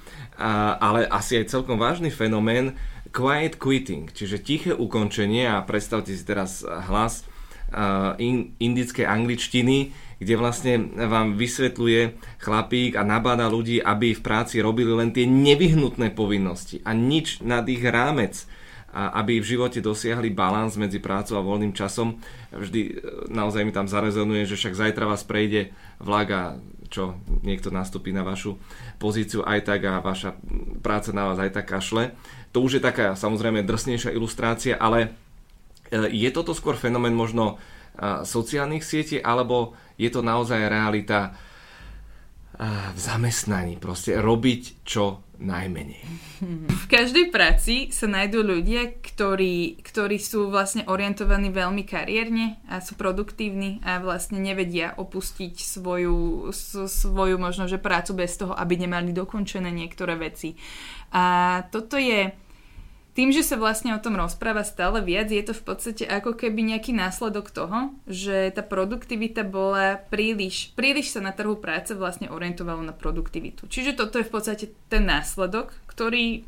ale 0.79 1.05
asi 1.11 1.43
aj 1.43 1.51
celkom 1.51 1.75
vážny 1.77 2.09
fenomén, 2.09 2.73
quiet 3.13 3.61
quitting, 3.61 4.09
čiže 4.09 4.41
tiché 4.41 4.73
ukončenie 4.73 5.45
a 5.45 5.61
predstavte 5.61 6.09
si 6.09 6.25
teraz 6.25 6.65
hlas 6.65 7.21
uh, 7.69 8.17
in, 8.17 8.57
indickej 8.57 9.05
angličtiny, 9.05 9.93
kde 10.17 10.33
vlastne 10.33 10.73
vám 10.97 11.37
vysvetľuje 11.37 12.01
chlapík 12.41 12.97
a 12.97 13.05
nabáda 13.05 13.45
ľudí, 13.53 13.77
aby 13.77 14.17
v 14.17 14.25
práci 14.25 14.65
robili 14.65 14.89
len 14.89 15.13
tie 15.13 15.29
nevyhnutné 15.29 16.09
povinnosti 16.17 16.81
a 16.81 16.97
nič 16.97 17.45
nad 17.45 17.69
ich 17.69 17.85
rámec 17.85 18.49
a 18.93 19.17
aby 19.25 19.41
v 19.41 19.57
živote 19.57 19.81
dosiahli 19.81 20.29
balans 20.29 20.77
medzi 20.77 21.01
prácou 21.01 21.41
a 21.41 21.43
voľným 21.43 21.73
časom. 21.73 22.21
Vždy 22.53 22.81
e, 22.85 22.91
naozaj 23.33 23.65
mi 23.65 23.73
tam 23.73 23.89
zarezonuje, 23.89 24.45
že 24.45 24.53
však 24.53 24.77
zajtra 24.77 25.09
vás 25.09 25.25
prejde 25.25 25.73
vlak 25.97 26.61
čo 26.93 27.17
niekto 27.41 27.73
nastúpi 27.73 28.13
na 28.13 28.21
vašu 28.21 28.61
pozíciu 29.01 29.41
aj 29.41 29.65
tak 29.65 29.81
a 29.89 29.97
vaša 29.97 30.37
práca 30.85 31.09
na 31.09 31.25
vás 31.25 31.41
aj 31.41 31.57
tak 31.57 31.65
kašle. 31.65 32.13
To 32.53 32.61
už 32.61 32.77
je 32.77 32.85
taká 32.85 33.17
samozrejme 33.17 33.65
drsnejšia 33.65 34.13
ilustrácia, 34.13 34.77
ale 34.77 35.09
e, 35.89 36.13
je 36.13 36.29
toto 36.29 36.53
skôr 36.53 36.77
fenomén 36.77 37.17
možno 37.17 37.57
e, 37.97 38.21
sociálnych 38.21 38.85
sietí, 38.85 39.17
alebo 39.17 39.73
je 39.97 40.13
to 40.13 40.21
naozaj 40.21 40.69
realita 40.69 41.33
v 42.93 42.99
zamestnaní. 43.01 43.81
Proste 43.81 44.21
robiť 44.21 44.85
čo 44.85 45.22
najmenej. 45.39 46.01
V 46.67 46.85
každej 46.91 47.33
práci 47.33 47.89
sa 47.89 48.05
nájdú 48.05 48.45
ľudia, 48.45 48.93
ktorí, 49.01 49.81
ktorí 49.81 50.17
sú 50.21 50.51
vlastne 50.53 50.85
orientovaní 50.85 51.49
veľmi 51.49 51.83
kariérne 51.87 52.61
a 52.69 52.79
sú 52.79 52.93
produktívni 52.93 53.81
a 53.81 53.97
vlastne 53.97 54.37
nevedia 54.37 54.93
opustiť 54.93 55.55
svoju, 55.57 56.49
svoju 56.87 57.35
možno, 57.41 57.65
že 57.65 57.81
prácu 57.81 58.13
bez 58.13 58.37
toho, 58.37 58.53
aby 58.53 58.77
nemali 58.77 59.15
dokončené 59.15 59.73
niektoré 59.73 60.19
veci. 60.19 60.53
A 61.13 61.61
toto 61.69 61.97
je 61.97 62.33
tým, 63.13 63.29
že 63.29 63.45
sa 63.45 63.61
vlastne 63.61 63.93
o 63.93 64.01
tom 64.01 64.17
rozpráva 64.17 64.65
stále 64.65 64.97
viac, 65.05 65.29
je 65.29 65.45
to 65.45 65.53
v 65.53 65.63
podstate 65.63 66.03
ako 66.05 66.33
keby 66.33 66.73
nejaký 66.73 66.97
následok 66.97 67.53
toho, 67.53 67.93
že 68.09 68.49
tá 68.49 68.65
produktivita 68.65 69.45
bola 69.45 70.01
príliš, 70.09 70.73
príliš 70.73 71.13
sa 71.13 71.21
na 71.21 71.29
trhu 71.29 71.53
práce 71.61 71.93
vlastne 71.93 72.33
orientovalo 72.33 72.81
na 72.81 72.93
produktivitu. 72.93 73.69
Čiže 73.69 73.93
toto 73.93 74.17
je 74.17 74.25
v 74.25 74.33
podstate 74.33 74.65
ten 74.89 75.05
následok, 75.05 75.77
ktorý 75.85 76.41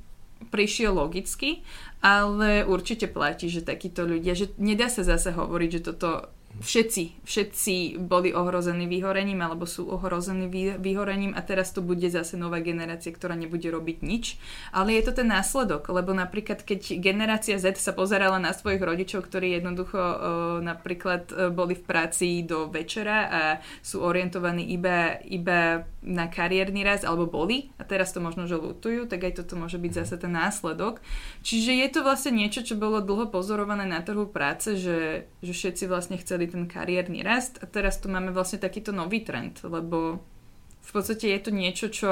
prišiel 0.49 0.97
logicky, 0.97 1.63
ale 2.03 2.66
určite 2.66 3.09
platí, 3.09 3.49
že 3.49 3.66
takíto 3.66 4.05
ľudia, 4.05 4.38
že 4.38 4.51
nedá 4.61 4.91
sa 4.91 5.01
zase 5.01 5.34
hovoriť, 5.34 5.70
že 5.70 5.86
toto 5.93 6.35
všetci, 6.62 7.28
všetci 7.28 7.76
boli 7.99 8.32
ohrození 8.32 8.88
vyhorením 8.88 9.43
alebo 9.43 9.68
sú 9.68 9.91
ohrození 9.91 10.47
vyhorením 10.80 11.36
a 11.36 11.41
teraz 11.43 11.76
to 11.76 11.84
bude 11.84 12.08
zase 12.08 12.39
nová 12.39 12.64
generácia, 12.64 13.12
ktorá 13.12 13.36
nebude 13.36 13.68
robiť 13.68 13.97
nič. 14.01 14.39
Ale 14.72 14.95
je 14.95 15.03
to 15.08 15.24
ten 15.24 15.28
následok, 15.32 15.91
lebo 15.91 16.16
napríklad 16.16 16.64
keď 16.64 16.99
generácia 16.99 17.60
Z 17.60 17.78
sa 17.80 17.91
pozerala 17.91 18.39
na 18.39 18.56
svojich 18.56 18.80
rodičov, 18.80 19.28
ktorí 19.28 19.58
jednoducho 19.60 19.99
uh, 19.99 20.18
napríklad 20.64 21.30
uh, 21.32 21.51
boli 21.51 21.76
v 21.76 21.84
práci 21.84 22.43
do 22.47 22.72
večera 22.72 23.18
a 23.28 23.41
sú 23.84 24.01
orientovaní 24.01 24.72
iba, 24.72 25.20
iba 25.28 25.84
na 26.06 26.30
kariérny 26.30 26.86
raz, 26.86 27.01
alebo 27.01 27.26
boli 27.28 27.74
a 27.82 27.84
teraz 27.84 28.14
to 28.14 28.22
možno, 28.22 28.45
že 28.45 28.56
lutujú, 28.56 29.10
tak 29.10 29.26
aj 29.26 29.43
toto 29.43 29.58
môže 29.58 29.82
byť 29.82 29.91
zase 30.06 30.16
ten 30.22 30.32
následok. 30.32 31.01
Čiže 31.41 31.72
je 31.74 31.88
to 31.89 31.99
vlastne 32.06 32.38
niečo, 32.38 32.62
čo 32.62 32.78
bolo 32.78 33.01
dlho 33.01 33.28
pozorované 33.34 33.89
na 33.89 33.99
trhu 34.06 34.30
práce, 34.30 34.78
že, 34.78 35.30
že 35.41 35.51
všetci 35.53 35.89
vlastne 35.89 36.18
chceli 36.22 36.45
celý 36.46 36.54
ten 36.54 36.66
kariérny 36.70 37.26
rast 37.26 37.58
a 37.62 37.66
teraz 37.66 37.98
tu 37.98 38.08
máme 38.08 38.30
vlastne 38.30 38.62
takýto 38.62 38.93
nový 38.93 39.26
trend, 39.26 39.58
lebo 39.66 40.22
v 40.86 40.91
podstate 40.93 41.34
je 41.34 41.39
to 41.41 41.50
niečo, 41.50 41.89
čo, 41.89 42.12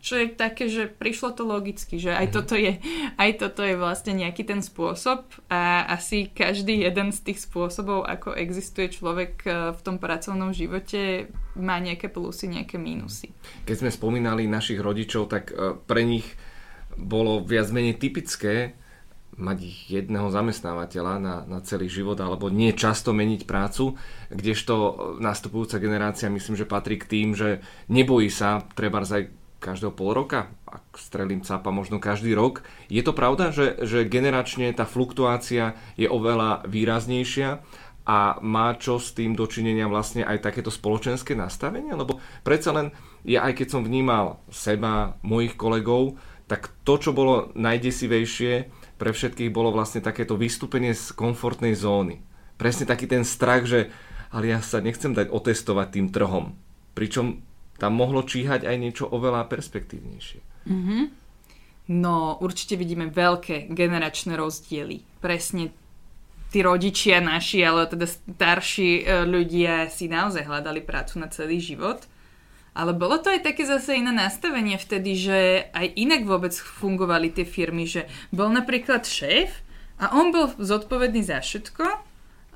čo 0.00 0.14
je 0.16 0.32
také, 0.32 0.72
že 0.72 0.88
prišlo 0.88 1.36
to 1.36 1.44
logicky, 1.44 2.00
že 2.00 2.16
aj, 2.16 2.26
mm 2.26 2.32
toto 2.32 2.54
je, 2.56 2.80
aj 3.20 3.30
toto 3.36 3.60
je 3.60 3.76
vlastne 3.76 4.16
nejaký 4.16 4.48
ten 4.48 4.64
spôsob 4.64 5.28
a 5.52 5.84
asi 5.92 6.32
každý 6.32 6.80
jeden 6.80 7.12
z 7.12 7.20
tých 7.20 7.44
spôsobov, 7.44 8.08
ako 8.08 8.32
existuje 8.32 8.88
človek 8.88 9.32
e, 9.44 9.50
v 9.76 9.80
tom 9.84 10.00
pracovnom 10.00 10.56
živote, 10.56 11.28
má 11.60 11.76
nejaké 11.76 12.08
plusy, 12.08 12.48
nejaké 12.48 12.80
mínusy. 12.80 13.36
Keď 13.68 13.84
sme 13.84 13.90
spomínali 13.92 14.48
našich 14.48 14.80
rodičov, 14.80 15.28
tak 15.28 15.52
e, 15.52 15.76
pre 15.76 16.08
nich 16.08 16.24
bolo 16.96 17.44
viac 17.44 17.68
menej 17.68 18.00
typické 18.00 18.80
mať 19.32 19.88
jedného 19.88 20.28
zamestnávateľa 20.28 21.14
na, 21.16 21.34
na 21.48 21.58
celý 21.64 21.88
život 21.88 22.20
alebo 22.20 22.52
nie 22.52 22.76
často 22.76 23.16
meniť 23.16 23.48
prácu, 23.48 23.96
kdežto 24.28 24.74
nastupujúca 25.24 25.80
generácia 25.80 26.28
myslím, 26.28 26.56
že 26.56 26.68
patrí 26.68 27.00
k 27.00 27.08
tým, 27.08 27.28
že 27.32 27.64
nebojí 27.88 28.28
sa 28.28 28.60
treba 28.76 29.00
aj 29.00 29.32
každého 29.62 29.94
pol 29.94 30.10
roka, 30.12 30.50
ak 30.66 30.98
strelím 30.98 31.46
capa 31.46 31.70
možno 31.70 32.02
každý 32.02 32.34
rok. 32.34 32.66
Je 32.90 33.00
to 33.00 33.14
pravda, 33.14 33.54
že, 33.54 33.78
že 33.86 34.02
generačne 34.02 34.74
tá 34.74 34.82
fluktuácia 34.82 35.78
je 35.94 36.10
oveľa 36.10 36.66
výraznejšia 36.66 37.62
a 38.02 38.42
má 38.42 38.74
čo 38.74 38.98
s 38.98 39.14
tým 39.14 39.38
dočinenia 39.38 39.86
vlastne 39.86 40.26
aj 40.26 40.42
takéto 40.42 40.74
spoločenské 40.74 41.38
nastavenie? 41.38 41.94
Lebo 41.94 42.18
predsa 42.42 42.74
len 42.74 42.90
ja 43.22 43.46
aj 43.46 43.62
keď 43.62 43.78
som 43.78 43.86
vnímal 43.86 44.42
seba, 44.50 45.14
mojich 45.22 45.54
kolegov, 45.54 46.18
tak 46.50 46.74
to, 46.82 46.98
čo 46.98 47.14
bolo 47.14 47.54
najdesivejšie, 47.54 48.81
pre 49.02 49.10
všetkých 49.10 49.50
bolo 49.50 49.74
vlastne 49.74 49.98
takéto 49.98 50.38
vystúpenie 50.38 50.94
z 50.94 51.10
komfortnej 51.18 51.74
zóny. 51.74 52.22
Presne 52.54 52.86
taký 52.86 53.10
ten 53.10 53.26
strach, 53.26 53.66
že 53.66 53.90
ale 54.30 54.54
ja 54.54 54.62
sa 54.62 54.78
nechcem 54.78 55.10
dať 55.10 55.26
otestovať 55.26 55.98
tým 55.98 56.06
trhom. 56.14 56.54
Pričom 56.94 57.42
tam 57.82 57.98
mohlo 57.98 58.22
číhať 58.22 58.62
aj 58.62 58.76
niečo 58.78 59.10
oveľa 59.10 59.50
perspektívnejšie. 59.50 60.40
Mm-hmm. 60.70 61.02
No, 61.98 62.38
určite 62.38 62.78
vidíme 62.78 63.10
veľké 63.10 63.74
generačné 63.74 64.38
rozdiely. 64.38 65.02
Presne 65.18 65.74
tí 66.54 66.62
rodičia 66.62 67.18
naši, 67.18 67.58
ale 67.66 67.90
teda 67.90 68.06
starší 68.06 69.02
e, 69.02 69.26
ľudia 69.26 69.90
si 69.90 70.06
naozaj 70.06 70.46
hľadali 70.46 70.78
prácu 70.78 71.18
na 71.18 71.26
celý 71.26 71.58
život. 71.58 72.06
Ale 72.72 72.96
bolo 72.96 73.20
to 73.20 73.28
aj 73.28 73.44
také 73.44 73.68
zase 73.68 74.00
iné 74.00 74.16
nastavenie 74.16 74.80
vtedy, 74.80 75.12
že 75.12 75.38
aj 75.76 75.92
inak 75.92 76.24
vôbec 76.24 76.56
fungovali 76.56 77.28
tie 77.28 77.44
firmy, 77.44 77.84
že 77.84 78.08
bol 78.32 78.48
napríklad 78.48 79.04
šéf 79.04 79.60
a 80.00 80.16
on 80.16 80.32
bol 80.32 80.48
zodpovedný 80.56 81.20
za 81.20 81.44
všetko 81.44 81.84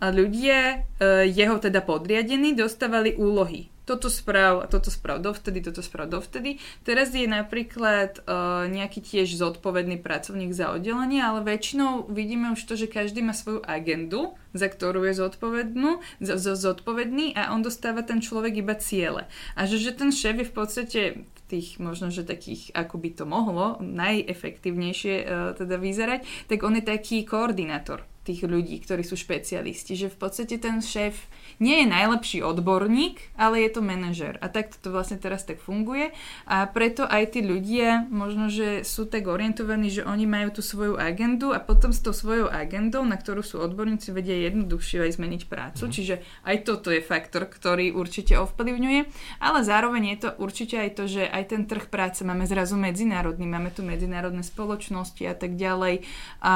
a 0.01 0.07
ľudia, 0.09 0.89
e, 0.97 1.29
jeho 1.29 1.61
teda 1.61 1.85
podriadení, 1.85 2.57
dostávali 2.57 3.13
úlohy 3.13 3.76
toto 3.87 4.11
správ 4.11 4.61
a 4.61 4.67
toto 4.67 4.91
správ 4.91 5.23
dovtedy, 5.23 5.63
toto 5.63 5.79
správ 5.79 6.11
dovtedy. 6.11 6.59
Teraz 6.83 7.15
je 7.15 7.31
napríklad 7.31 8.27
uh, 8.27 8.67
nejaký 8.67 8.99
tiež 8.99 9.39
zodpovedný 9.39 10.03
pracovník 10.03 10.51
za 10.51 10.75
oddelenie, 10.75 11.23
ale 11.23 11.47
väčšinou 11.47 12.11
vidíme 12.11 12.51
už 12.59 12.67
to, 12.67 12.75
že 12.75 12.91
každý 12.91 13.23
má 13.23 13.31
svoju 13.31 13.63
agendu, 13.63 14.35
za 14.51 14.67
ktorú 14.67 15.07
je 15.07 15.15
zodpovednú, 15.23 16.03
z, 16.19 16.29
z, 16.35 16.47
zodpovedný 16.59 17.39
a 17.39 17.55
on 17.55 17.63
dostáva 17.63 18.03
ten 18.03 18.19
človek 18.19 18.59
iba 18.59 18.75
ciele. 18.75 19.31
A 19.55 19.71
že, 19.71 19.79
že 19.79 19.95
ten 19.95 20.11
šéf 20.11 20.43
je 20.43 20.51
v 20.51 20.55
podstate 20.55 21.01
tých 21.47 21.79
možno, 21.79 22.11
že 22.11 22.27
takých, 22.27 22.75
ako 22.75 22.99
by 22.99 23.11
to 23.15 23.23
mohlo, 23.23 23.79
najefektívnejšie 23.79 25.15
uh, 25.23 25.55
teda 25.55 25.79
vyzerať, 25.79 26.51
tak 26.51 26.59
on 26.67 26.75
je 26.75 26.83
taký 26.83 27.23
koordinátor 27.23 28.03
tých 28.27 28.43
ľudí, 28.43 28.83
ktorí 28.83 29.07
sú 29.07 29.15
špecialisti. 29.15 29.95
Že 29.95 30.11
v 30.11 30.19
podstate 30.19 30.59
ten 30.59 30.83
šéf 30.83 31.15
nie 31.63 31.81
je 31.81 31.87
najlepší 31.87 32.39
odborník, 32.43 33.39
ale 33.39 33.63
je 33.63 33.71
to 33.71 33.81
manažer. 33.81 34.35
A 34.43 34.51
takto 34.51 34.83
to 34.83 34.89
vlastne 34.91 35.23
teraz 35.23 35.47
tak 35.47 35.63
funguje. 35.63 36.11
A 36.51 36.67
preto 36.67 37.07
aj 37.07 37.39
tí 37.39 37.41
ľudia 37.47 38.11
možno, 38.11 38.51
že 38.51 38.83
sú 38.83 39.07
tak 39.07 39.31
orientovaní, 39.31 39.89
že 39.89 40.03
oni 40.03 40.27
majú 40.27 40.59
tú 40.59 40.63
svoju 40.67 40.99
agendu 40.99 41.55
a 41.55 41.63
potom 41.63 41.95
s 41.95 42.03
tou 42.03 42.11
svojou 42.11 42.51
agendou, 42.51 43.07
na 43.07 43.15
ktorú 43.15 43.47
sú 43.47 43.63
odborníci, 43.63 44.11
vedia 44.11 44.35
jednoduchšie 44.51 45.07
aj 45.07 45.17
zmeniť 45.17 45.43
prácu. 45.47 45.87
Mm. 45.87 45.93
Čiže 45.95 46.15
aj 46.43 46.57
toto 46.67 46.91
je 46.91 47.01
faktor, 47.01 47.47
ktorý 47.47 47.95
určite 47.95 48.35
ovplyvňuje. 48.37 49.01
Ale 49.39 49.59
zároveň 49.63 50.17
je 50.17 50.19
to 50.27 50.31
určite 50.43 50.77
aj 50.77 50.91
to, 50.99 51.05
že 51.07 51.23
aj 51.31 51.55
ten 51.55 51.63
trh 51.65 51.87
práce 51.87 52.27
máme 52.27 52.45
zrazu 52.45 52.75
medzinárodný, 52.75 53.47
máme 53.47 53.71
tu 53.71 53.87
medzinárodné 53.87 54.43
spoločnosti 54.43 55.23
a 55.25 55.35
tak 55.39 55.55
ďalej. 55.55 56.03
A 56.43 56.55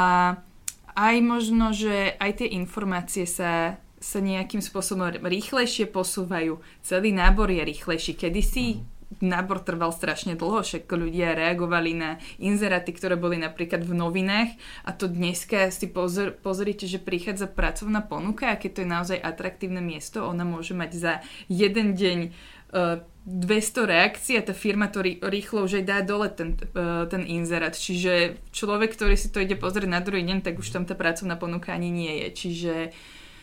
aj 1.01 1.17
možno, 1.25 1.73
že 1.73 2.13
aj 2.21 2.45
tie 2.45 2.49
informácie 2.53 3.25
sa 3.25 3.81
sa 4.01 4.19
nejakým 4.19 4.65
spôsobom 4.65 5.13
rýchlejšie 5.21 5.85
posúvajú. 5.93 6.59
Celý 6.81 7.13
nábor 7.13 7.53
je 7.53 7.61
rýchlejší. 7.61 8.17
Kedysi 8.17 8.81
uh-huh. 8.81 9.21
nábor 9.21 9.61
trval 9.61 9.93
strašne 9.93 10.41
dlho, 10.41 10.65
však 10.65 10.89
ľudia 10.89 11.37
reagovali 11.37 11.93
na 11.93 12.17
inzeráty, 12.41 12.97
ktoré 12.97 13.21
boli 13.21 13.37
napríklad 13.37 13.85
v 13.85 13.93
novinách 13.93 14.57
a 14.89 14.97
to 14.97 15.05
dneska 15.05 15.69
si 15.69 15.93
pozor, 15.93 16.33
pozrite, 16.33 16.89
že 16.89 16.97
prichádza 16.97 17.45
pracovná 17.45 18.01
ponuka 18.01 18.49
a 18.49 18.57
keď 18.57 18.71
to 18.73 18.83
je 18.83 18.89
naozaj 18.89 19.19
atraktívne 19.21 19.85
miesto, 19.85 20.25
ona 20.25 20.49
môže 20.49 20.73
mať 20.73 20.91
za 20.97 21.13
jeden 21.53 21.93
deň 21.93 22.19
uh, 22.25 22.33
200 22.71 23.85
reakcií 23.85 24.41
a 24.41 24.47
tá 24.47 24.57
firma 24.57 24.89
to 24.89 25.05
rýchlo 25.05 25.69
už 25.69 25.83
aj 25.83 25.85
dá 25.85 25.99
dole 26.01 26.33
ten, 26.33 26.57
uh, 26.73 27.05
ten 27.11 27.23
inzerát. 27.29 27.77
Čiže 27.77 28.41
človek, 28.51 28.97
ktorý 28.97 29.15
si 29.15 29.29
to 29.29 29.43
ide 29.43 29.61
pozrieť 29.61 29.91
na 29.91 30.01
druhý 30.01 30.25
deň, 30.25 30.41
tak 30.41 30.57
už 30.57 30.71
tam 30.73 30.89
tá 30.89 30.97
pracovná 30.97 31.37
ponuka 31.37 31.75
ani 31.75 31.93
nie 31.93 32.13
je. 32.25 32.29
Čiže 32.33 32.75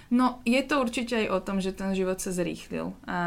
No, 0.08 0.40
je 0.48 0.64
to 0.64 0.80
určite 0.80 1.20
aj 1.20 1.28
o 1.36 1.40
tom, 1.44 1.60
že 1.60 1.76
ten 1.76 1.92
život 1.92 2.24
sa 2.24 2.32
zrýchlil. 2.32 2.96
A 3.12 3.20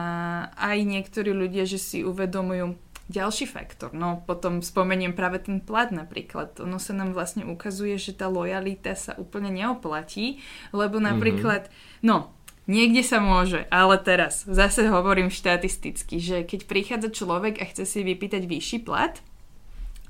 aj 0.56 0.80
niektorí 0.80 1.28
ľudia, 1.28 1.68
že 1.68 1.76
si 1.76 2.00
uvedomujú 2.00 2.72
ďalší 3.10 3.44
faktor. 3.50 3.92
No, 3.92 4.22
potom 4.24 4.62
spomeniem 4.62 5.12
práve 5.12 5.42
ten 5.42 5.60
plat 5.60 5.90
napríklad. 5.90 6.56
Ono 6.62 6.78
sa 6.78 6.94
nám 6.94 7.12
vlastne 7.12 7.44
ukazuje, 7.44 7.98
že 7.98 8.16
tá 8.16 8.30
lojalita 8.30 8.94
sa 8.96 9.12
úplne 9.18 9.50
neoplatí, 9.50 10.40
lebo 10.72 11.02
mhm. 11.02 11.04
napríklad, 11.04 11.68
mm-hmm. 11.68 12.06
no, 12.06 12.32
Niekde 12.70 13.02
sa 13.02 13.18
môže, 13.18 13.66
ale 13.66 13.98
teraz 13.98 14.46
zase 14.46 14.86
hovorím 14.86 15.26
štatisticky, 15.26 16.22
že 16.22 16.46
keď 16.46 16.70
prichádza 16.70 17.10
človek 17.10 17.58
a 17.58 17.66
chce 17.66 17.82
si 17.82 18.06
vypýtať 18.06 18.46
vyšší 18.46 18.86
plat, 18.86 19.18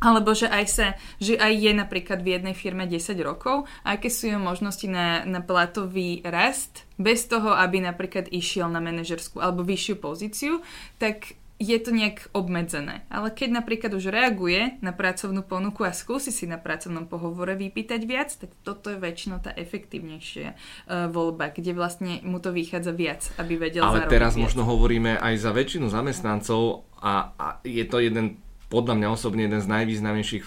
alebo 0.00 0.36
že 0.36 0.44
aj 0.44 0.64
sa, 0.68 0.86
že 1.16 1.40
aj 1.40 1.52
je 1.56 1.72
napríklad 1.72 2.20
v 2.20 2.36
jednej 2.36 2.52
firme 2.52 2.84
10 2.84 3.16
rokov, 3.24 3.64
aké 3.80 4.12
sú 4.12 4.28
jeho 4.28 4.40
možnosti 4.40 4.84
na, 4.88 5.24
na 5.24 5.40
platový 5.40 6.20
rast, 6.20 6.84
bez 7.00 7.24
toho, 7.28 7.56
aby 7.56 7.80
napríklad 7.80 8.28
išiel 8.28 8.68
na 8.68 8.84
manažerskú 8.84 9.40
alebo 9.40 9.64
vyššiu 9.64 9.96
pozíciu, 9.96 10.60
tak 11.00 11.40
je 11.60 11.76
to 11.76 11.92
nejak 11.92 12.32
obmedzené. 12.32 13.04
Ale 13.12 13.28
keď 13.28 13.60
napríklad 13.60 13.92
už 13.92 14.08
reaguje 14.08 14.80
na 14.80 14.96
pracovnú 14.96 15.44
ponuku 15.44 15.84
a 15.84 15.92
skúsi 15.92 16.32
si 16.32 16.48
na 16.48 16.56
pracovnom 16.56 17.04
pohovore 17.04 17.52
vypýtať 17.52 18.00
viac, 18.08 18.32
tak 18.32 18.56
toto 18.64 18.88
je 18.88 18.96
väčšinou 18.96 19.44
tá 19.44 19.52
efektívnejšia 19.52 20.56
uh, 20.56 21.12
voľba, 21.12 21.52
kde 21.52 21.76
vlastne 21.76 22.24
mu 22.24 22.40
to 22.40 22.48
vychádza 22.56 22.96
viac, 22.96 23.28
aby 23.36 23.60
vedel 23.60 23.84
Ale 23.84 24.08
teraz 24.08 24.40
viac. 24.40 24.48
možno 24.48 24.64
hovoríme 24.64 25.20
aj 25.20 25.34
za 25.36 25.52
väčšinu 25.52 25.92
zamestnancov 25.92 26.88
a, 26.96 27.36
a 27.36 27.46
je 27.60 27.84
to 27.84 28.00
jeden, 28.00 28.40
podľa 28.72 28.96
mňa 28.96 29.08
osobne, 29.12 29.44
jeden 29.44 29.60
z 29.60 29.68
najvýznamnejších 29.68 30.44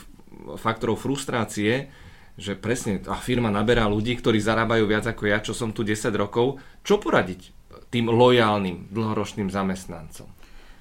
faktorov 0.58 0.98
frustrácie, 0.98 1.94
že 2.42 2.58
presne 2.58 2.98
tá 2.98 3.14
firma 3.22 3.54
naberá 3.54 3.86
ľudí, 3.86 4.18
ktorí 4.18 4.42
zarábajú 4.42 4.90
viac 4.90 5.06
ako 5.06 5.30
ja, 5.30 5.38
čo 5.38 5.54
som 5.54 5.70
tu 5.70 5.86
10 5.86 6.10
rokov. 6.18 6.58
Čo 6.82 6.98
poradiť 6.98 7.54
tým 7.94 8.10
lojálnym, 8.10 8.90
dlhoročným 8.90 9.54
zamestnancom? 9.54 10.33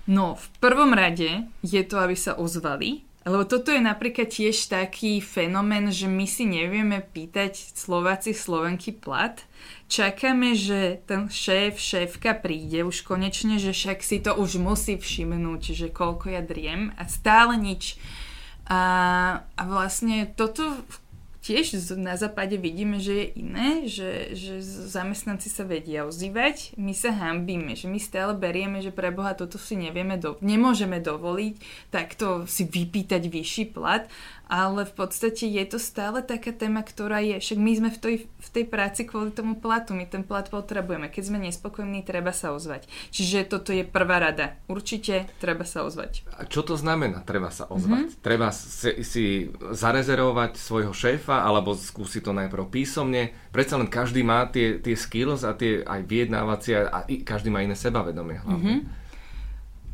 No, 0.06 0.34
v 0.34 0.46
prvom 0.58 0.90
rade 0.94 1.46
je 1.62 1.82
to, 1.86 2.02
aby 2.02 2.18
sa 2.18 2.34
ozvali, 2.34 3.06
lebo 3.22 3.46
toto 3.46 3.70
je 3.70 3.78
napríklad 3.78 4.34
tiež 4.34 4.66
taký 4.66 5.22
fenomén, 5.22 5.94
že 5.94 6.10
my 6.10 6.26
si 6.26 6.42
nevieme 6.42 7.06
pýtať 7.06 7.54
Slováci 7.54 8.34
Slovenky 8.34 8.90
plat. 8.90 9.46
Čakáme, 9.86 10.58
že 10.58 10.98
ten 11.06 11.30
šéf, 11.30 11.78
šéfka 11.78 12.34
príde 12.34 12.82
už 12.82 13.06
konečne, 13.06 13.62
že 13.62 13.70
však 13.70 14.02
si 14.02 14.18
to 14.18 14.34
už 14.34 14.58
musí 14.58 14.98
všimnúť, 14.98 15.62
že 15.70 15.88
koľko 15.94 16.34
ja 16.34 16.42
driem 16.42 16.90
a 16.98 17.06
stále 17.06 17.54
nič. 17.54 17.94
A, 18.66 18.82
a 19.54 19.62
vlastne 19.70 20.26
toto 20.34 20.82
v 20.82 20.96
tiež 21.42 21.74
na 21.98 22.14
západe 22.14 22.54
vidíme, 22.54 23.02
že 23.02 23.12
je 23.12 23.26
iné, 23.34 23.70
že, 23.90 24.30
že 24.32 24.62
zamestnanci 24.62 25.50
sa 25.50 25.66
vedia 25.66 26.06
ozývať, 26.06 26.78
my 26.78 26.94
sa 26.94 27.10
hambíme, 27.10 27.74
že 27.74 27.90
my 27.90 27.98
stále 27.98 28.32
berieme, 28.38 28.78
že 28.78 28.94
pre 28.94 29.10
Boha 29.10 29.34
toto 29.34 29.58
si 29.58 29.74
nevieme 29.74 30.16
do, 30.22 30.38
nemôžeme 30.38 31.02
dovoliť, 31.02 31.54
takto 31.90 32.46
si 32.46 32.62
vypýtať 32.62 33.26
vyšší 33.26 33.64
plat 33.74 34.06
ale 34.52 34.84
v 34.84 34.92
podstate 34.92 35.48
je 35.48 35.64
to 35.64 35.80
stále 35.80 36.20
taká 36.20 36.52
téma, 36.52 36.84
ktorá 36.84 37.24
je, 37.24 37.40
však 37.40 37.56
my 37.56 37.72
sme 37.72 37.88
v 37.88 37.98
tej, 37.98 38.16
v 38.28 38.48
tej 38.52 38.64
práci 38.68 39.08
kvôli 39.08 39.32
tomu 39.32 39.56
platu, 39.56 39.96
my 39.96 40.04
ten 40.04 40.20
plat 40.20 40.44
potrebujeme, 40.44 41.08
keď 41.08 41.22
sme 41.24 41.40
nespokojní, 41.40 42.04
treba 42.04 42.36
sa 42.36 42.52
ozvať. 42.52 42.84
Čiže 43.08 43.48
toto 43.48 43.72
je 43.72 43.80
prvá 43.80 44.20
rada. 44.20 44.60
Určite 44.68 45.24
treba 45.40 45.64
sa 45.64 45.88
ozvať. 45.88 46.28
A 46.36 46.44
čo 46.44 46.60
to 46.60 46.76
znamená, 46.76 47.24
treba 47.24 47.48
sa 47.48 47.64
ozvať? 47.64 48.12
Mm-hmm. 48.12 48.20
Treba 48.20 48.52
si, 48.52 49.00
si 49.00 49.24
zarezervovať 49.56 50.60
svojho 50.60 50.92
šéfa, 50.92 51.48
alebo 51.48 51.72
skúsiť 51.72 52.20
to 52.20 52.36
najprv 52.36 52.68
písomne. 52.68 53.32
Predsa 53.56 53.80
len 53.80 53.88
každý 53.88 54.20
má 54.20 54.44
tie, 54.52 54.76
tie 54.84 54.92
skills 54.92 55.48
a 55.48 55.56
tie 55.56 55.80
aj 55.80 56.04
vyjednávacie 56.04 56.76
a 56.76 57.08
každý 57.24 57.48
má 57.48 57.64
iné 57.64 57.72
sebavedomie 57.72 58.36
hlavne. 58.44 58.84
Mm-hmm. 58.84 59.00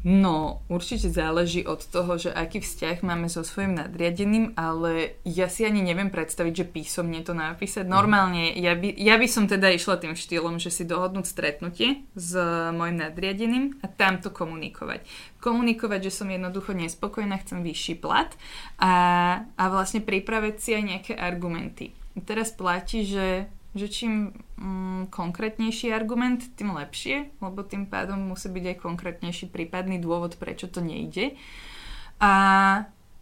No, 0.06 0.62
určite 0.70 1.10
záleží 1.10 1.66
od 1.66 1.82
toho, 1.82 2.14
že 2.22 2.30
aký 2.30 2.62
vzťah 2.62 3.02
máme 3.02 3.26
so 3.26 3.42
svojím 3.42 3.82
nadriadeným, 3.82 4.54
ale 4.54 5.18
ja 5.26 5.50
si 5.50 5.66
ani 5.66 5.82
neviem 5.82 6.06
predstaviť, 6.06 6.54
že 6.54 6.70
písomne 6.70 7.18
to 7.26 7.34
napísať. 7.34 7.82
Mhm. 7.82 7.90
Normálne, 7.90 8.54
ja 8.54 8.78
by, 8.78 8.94
ja 8.94 9.18
by 9.18 9.26
som 9.26 9.50
teda 9.50 9.74
išla 9.74 9.98
tým 9.98 10.14
štýlom, 10.14 10.62
že 10.62 10.70
si 10.70 10.86
dohodnúť 10.86 11.26
stretnutie 11.26 12.06
s 12.14 12.30
môjim 12.70 13.02
nadriadeným 13.02 13.82
a 13.82 13.90
tam 13.90 14.22
to 14.22 14.30
komunikovať. 14.30 15.02
Komunikovať, 15.42 16.06
že 16.06 16.14
som 16.14 16.30
jednoducho 16.30 16.78
nespokojná, 16.78 17.42
chcem 17.42 17.66
vyšší 17.66 17.98
plat 17.98 18.30
a, 18.78 18.94
a 19.58 19.64
vlastne 19.66 19.98
pripraviť 19.98 20.54
si 20.62 20.70
aj 20.78 20.82
nejaké 20.86 21.12
argumenty. 21.18 21.90
Teraz 22.22 22.50
platí, 22.54 23.06
že 23.06 23.50
že 23.78 23.88
čím 23.88 24.34
mm, 24.58 25.14
konkrétnejší 25.14 25.94
argument, 25.94 26.42
tým 26.58 26.74
lepšie, 26.74 27.30
lebo 27.38 27.62
tým 27.62 27.86
pádom 27.86 28.18
musí 28.18 28.50
byť 28.50 28.64
aj 28.74 28.76
konkrétnejší 28.82 29.46
prípadný 29.48 30.02
dôvod, 30.02 30.34
prečo 30.36 30.66
to 30.66 30.82
nejde. 30.82 31.38
A 32.18 32.32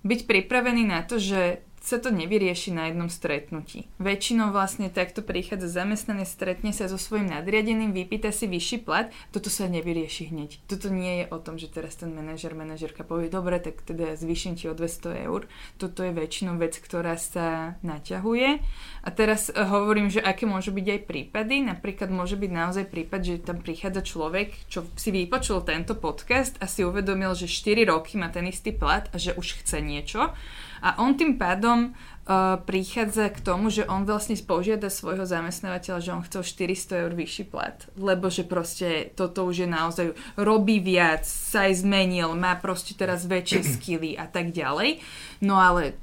byť 0.00 0.20
pripravený 0.24 0.88
na 0.88 1.04
to, 1.04 1.20
že 1.20 1.60
sa 1.86 2.02
to 2.02 2.10
nevyrieši 2.10 2.74
na 2.74 2.90
jednom 2.90 3.06
stretnutí. 3.06 3.86
Väčšinou 4.02 4.50
vlastne 4.50 4.90
takto 4.90 5.22
prichádza 5.22 5.70
zamestnanec, 5.70 6.26
stretne 6.26 6.74
sa 6.74 6.90
so 6.90 6.98
svojím 6.98 7.30
nadriadeným, 7.30 7.94
vypýta 7.94 8.34
si 8.34 8.50
vyšší 8.50 8.82
plat, 8.82 9.14
toto 9.30 9.46
sa 9.46 9.70
nevyrieši 9.70 10.34
hneď. 10.34 10.66
Toto 10.66 10.90
nie 10.90 11.22
je 11.22 11.24
o 11.30 11.38
tom, 11.38 11.62
že 11.62 11.70
teraz 11.70 11.94
ten 11.94 12.10
manažer, 12.10 12.58
manažerka 12.58 13.06
povie, 13.06 13.30
dobre, 13.30 13.62
tak 13.62 13.86
teda 13.86 14.18
zvýšim 14.18 14.58
ti 14.58 14.66
o 14.66 14.74
200 14.74 15.30
eur. 15.30 15.46
Toto 15.78 16.02
je 16.02 16.10
väčšinou 16.10 16.58
vec, 16.58 16.74
ktorá 16.74 17.14
sa 17.14 17.78
naťahuje. 17.86 18.58
A 19.06 19.08
teraz 19.14 19.54
eh, 19.54 19.62
hovorím, 19.62 20.10
že 20.10 20.18
aké 20.18 20.42
môžu 20.42 20.74
byť 20.74 20.86
aj 20.90 21.00
prípady. 21.06 21.62
Napríklad 21.62 22.10
môže 22.10 22.34
byť 22.34 22.50
naozaj 22.50 22.84
prípad, 22.90 23.20
že 23.22 23.34
tam 23.38 23.62
prichádza 23.62 24.02
človek, 24.02 24.58
čo 24.66 24.90
si 24.98 25.14
vypočul 25.14 25.62
tento 25.62 25.94
podcast 25.94 26.58
a 26.58 26.66
si 26.66 26.82
uvedomil, 26.82 27.30
že 27.38 27.46
4 27.46 27.86
roky 27.86 28.18
má 28.18 28.26
ten 28.34 28.50
istý 28.50 28.74
plat 28.74 29.06
a 29.14 29.16
že 29.22 29.38
už 29.38 29.62
chce 29.62 29.78
niečo 29.78 30.34
a 30.82 31.00
on 31.00 31.16
tým 31.16 31.40
pádom 31.40 31.92
uh, 31.92 32.58
prichádza 32.60 33.30
k 33.32 33.38
tomu, 33.40 33.70
že 33.70 33.86
on 33.86 34.04
vlastne 34.04 34.34
požiada 34.40 34.90
svojho 34.90 35.24
zamestnávateľa, 35.24 36.04
že 36.04 36.14
on 36.14 36.26
chcel 36.26 36.42
400 36.42 37.02
eur 37.06 37.12
vyšší 37.14 37.44
plat, 37.48 37.76
lebo 37.96 38.28
že 38.28 38.42
proste 38.42 39.12
toto 39.14 39.46
už 39.46 39.64
je 39.64 39.68
naozaj, 39.68 40.06
robí 40.36 40.82
viac, 40.82 41.24
sa 41.24 41.70
aj 41.70 41.86
zmenil, 41.86 42.34
má 42.34 42.58
proste 42.58 42.96
teraz 42.98 43.24
väčšie 43.24 43.60
skily 43.78 44.18
a 44.18 44.26
tak 44.28 44.50
ďalej. 44.50 45.00
No 45.40 45.60
ale 45.60 45.96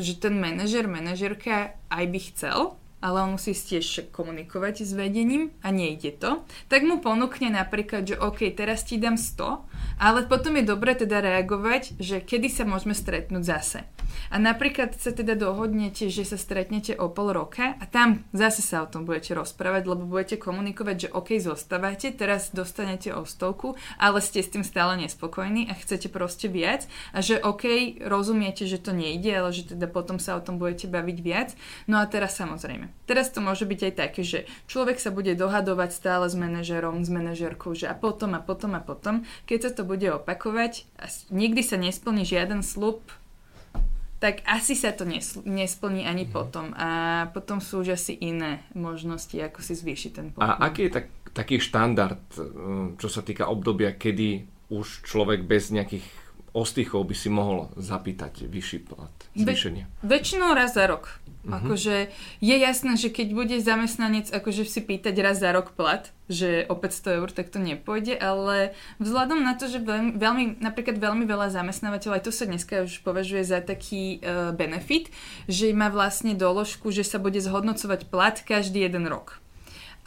že 0.00 0.16
ten 0.16 0.40
manažer, 0.40 0.88
manažerka 0.88 1.76
aj 1.92 2.04
by 2.08 2.20
chcel, 2.32 2.80
ale 3.00 3.24
on 3.24 3.40
musí 3.40 3.56
tiež 3.56 4.12
komunikovať 4.12 4.84
s 4.84 4.92
vedením 4.92 5.56
a 5.64 5.72
nejde 5.72 6.12
to, 6.20 6.44
tak 6.68 6.84
mu 6.84 7.00
ponúkne 7.00 7.48
napríklad, 7.48 8.04
že 8.04 8.20
OK, 8.20 8.44
teraz 8.52 8.84
ti 8.84 9.00
dám 9.00 9.16
100, 9.16 10.00
ale 10.00 10.28
potom 10.28 10.56
je 10.60 10.64
dobre 10.68 10.92
teda 10.92 11.24
reagovať, 11.24 11.96
že 11.96 12.20
kedy 12.20 12.48
sa 12.52 12.68
môžeme 12.68 12.92
stretnúť 12.92 13.44
zase. 13.44 13.80
A 14.30 14.36
napríklad 14.38 14.94
sa 14.96 15.10
teda 15.10 15.34
dohodnete, 15.34 16.06
že 16.12 16.22
sa 16.26 16.38
stretnete 16.38 16.94
o 16.94 17.10
pol 17.10 17.34
roka 17.34 17.74
a 17.78 17.84
tam 17.86 18.22
zase 18.30 18.62
sa 18.62 18.84
o 18.84 18.90
tom 18.90 19.04
budete 19.08 19.34
rozprávať, 19.34 19.82
lebo 19.86 20.06
budete 20.06 20.36
komunikovať, 20.38 20.96
že 20.96 21.12
OK, 21.14 21.38
zostávate, 21.42 22.14
teraz 22.14 22.54
dostanete 22.54 23.10
o 23.14 23.26
stovku, 23.26 23.74
ale 23.96 24.22
ste 24.22 24.42
s 24.42 24.52
tým 24.52 24.62
stále 24.62 24.98
nespokojní 25.00 25.70
a 25.70 25.74
chcete 25.74 26.10
proste 26.10 26.46
viac 26.50 26.86
a 27.14 27.22
že 27.22 27.40
OK, 27.42 27.96
rozumiete, 28.06 28.66
že 28.66 28.78
to 28.78 28.94
nejde, 28.94 29.30
ale 29.30 29.50
že 29.50 29.74
teda 29.74 29.86
potom 29.90 30.18
sa 30.18 30.38
o 30.38 30.44
tom 30.44 30.58
budete 30.60 30.86
baviť 30.86 31.18
viac. 31.22 31.48
No 31.86 31.98
a 31.98 32.04
teraz 32.06 32.38
samozrejme. 32.38 32.90
Teraz 33.06 33.30
to 33.34 33.42
môže 33.42 33.66
byť 33.66 33.80
aj 33.90 33.94
také, 33.94 34.22
že 34.22 34.38
človek 34.70 35.02
sa 35.02 35.10
bude 35.10 35.34
dohadovať 35.34 35.90
stále 35.90 36.26
s 36.30 36.36
manažerom, 36.38 37.02
s 37.02 37.10
manažerkou, 37.10 37.74
že 37.74 37.90
a 37.90 37.94
potom 37.94 38.34
a 38.36 38.40
potom 38.40 38.74
a 38.74 38.82
potom, 38.82 39.26
keď 39.46 39.58
sa 39.66 39.70
to 39.70 39.82
bude 39.82 40.06
opakovať 40.06 40.86
a 40.98 41.10
nikdy 41.30 41.62
sa 41.64 41.76
nesplní 41.78 42.22
žiaden 42.22 42.62
slub, 42.62 43.02
tak 44.20 44.44
asi 44.44 44.76
sa 44.76 44.92
to 44.92 45.08
nesplní 45.48 46.04
ani 46.04 46.28
mm. 46.28 46.30
potom. 46.30 46.76
A 46.76 46.88
potom 47.32 47.58
sú 47.58 47.80
už 47.80 47.96
asi 47.96 48.12
iné 48.20 48.60
možnosti, 48.76 49.32
ako 49.32 49.64
si 49.64 49.72
zvýšiť 49.72 50.10
ten 50.12 50.26
pokoj. 50.30 50.44
A 50.44 50.60
aký 50.68 50.86
je 50.86 51.00
tak, 51.00 51.06
taký 51.32 51.56
štandard, 51.56 52.20
eh, 52.36 52.44
čo 53.00 53.08
sa 53.08 53.24
týka 53.24 53.48
obdobia, 53.48 53.96
kedy 53.96 54.44
už 54.70 55.02
človek 55.08 55.48
bez 55.48 55.72
nejakých 55.72 56.04
ostychov 56.52 57.06
by 57.06 57.14
si 57.14 57.28
mohol 57.30 57.70
zapýtať 57.78 58.46
vyšší 58.46 58.78
plat, 58.86 59.14
zvýšenie? 59.38 59.86
Ve, 60.02 60.18
väčšinou 60.18 60.54
raz 60.54 60.74
za 60.74 60.86
rok. 60.86 61.20
Uh-huh. 61.40 61.56
Akože 61.56 62.12
je 62.44 62.56
jasné, 62.60 63.00
že 63.00 63.08
keď 63.08 63.32
bude 63.32 63.56
zamestnanec 63.64 64.28
akože 64.28 64.68
si 64.68 64.84
pýtať 64.84 65.16
raz 65.24 65.40
za 65.40 65.56
rok 65.56 65.72
plat, 65.72 66.12
že 66.28 66.68
o 66.68 66.76
500 66.76 67.16
eur, 67.16 67.28
tak 67.32 67.48
to 67.48 67.56
nepôjde, 67.56 68.12
ale 68.20 68.76
vzhľadom 69.00 69.40
na 69.40 69.56
to, 69.56 69.66
že 69.66 69.80
veľmi, 69.80 70.20
veľmi 70.20 70.44
napríklad 70.60 71.00
veľmi 71.00 71.24
veľa 71.24 71.48
zamestnávateľov, 71.48 72.20
aj 72.20 72.24
to 72.28 72.32
sa 72.32 72.44
dneska 72.44 72.84
už 72.84 73.00
považuje 73.00 73.40
za 73.40 73.64
taký 73.64 74.20
uh, 74.20 74.52
benefit, 74.52 75.08
že 75.48 75.72
má 75.72 75.88
vlastne 75.88 76.36
doložku, 76.36 76.92
že 76.92 77.08
sa 77.08 77.16
bude 77.16 77.40
zhodnocovať 77.40 78.12
plat 78.12 78.36
každý 78.36 78.84
jeden 78.84 79.08
rok. 79.08 79.39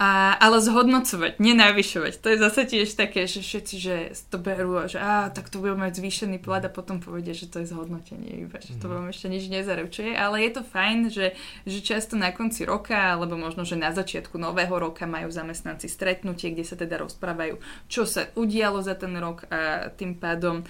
A, 0.04 0.36
ale 0.36 0.60
zhodnocovať, 0.60 1.40
nenavyšovať. 1.40 2.20
To 2.20 2.28
je 2.28 2.38
zase 2.44 2.62
tiež 2.68 2.92
také, 3.00 3.24
že 3.24 3.40
všetci 3.40 3.76
že 3.80 3.96
to 4.28 4.36
berú 4.36 4.76
a 4.76 4.92
že 4.92 5.00
á, 5.00 5.32
tak 5.32 5.48
to 5.48 5.64
budeme 5.64 5.88
mať 5.88 6.04
zvýšený 6.04 6.44
plat 6.44 6.60
a 6.60 6.68
potom 6.68 7.00
povedia, 7.00 7.32
že 7.32 7.48
to 7.48 7.64
je 7.64 7.72
zhodnotenie 7.72 8.44
iba, 8.44 8.60
že 8.60 8.76
to 8.84 8.92
mhm. 8.92 8.94
vám 9.00 9.06
ešte 9.16 9.32
nič 9.32 9.48
nezaručuje. 9.48 10.12
Ale 10.20 10.44
je 10.44 10.52
to 10.60 10.62
fajn, 10.68 10.98
že, 11.08 11.40
že 11.64 11.80
často 11.80 12.20
na 12.20 12.36
konci 12.36 12.68
roka, 12.68 13.16
alebo 13.16 13.40
možno, 13.40 13.64
že 13.64 13.80
na 13.80 13.96
začiatku 13.96 14.36
nového 14.36 14.76
roka 14.76 15.08
majú 15.08 15.32
zamestnanci 15.32 15.88
stretnutie, 15.88 16.52
kde 16.52 16.68
sa 16.68 16.76
teda 16.76 17.00
rozprávajú, 17.00 17.64
čo 17.88 18.04
sa 18.04 18.28
udialo 18.36 18.84
za 18.84 19.00
ten 19.00 19.16
rok 19.16 19.48
a 19.48 19.88
tým 19.88 20.20
pádom 20.20 20.68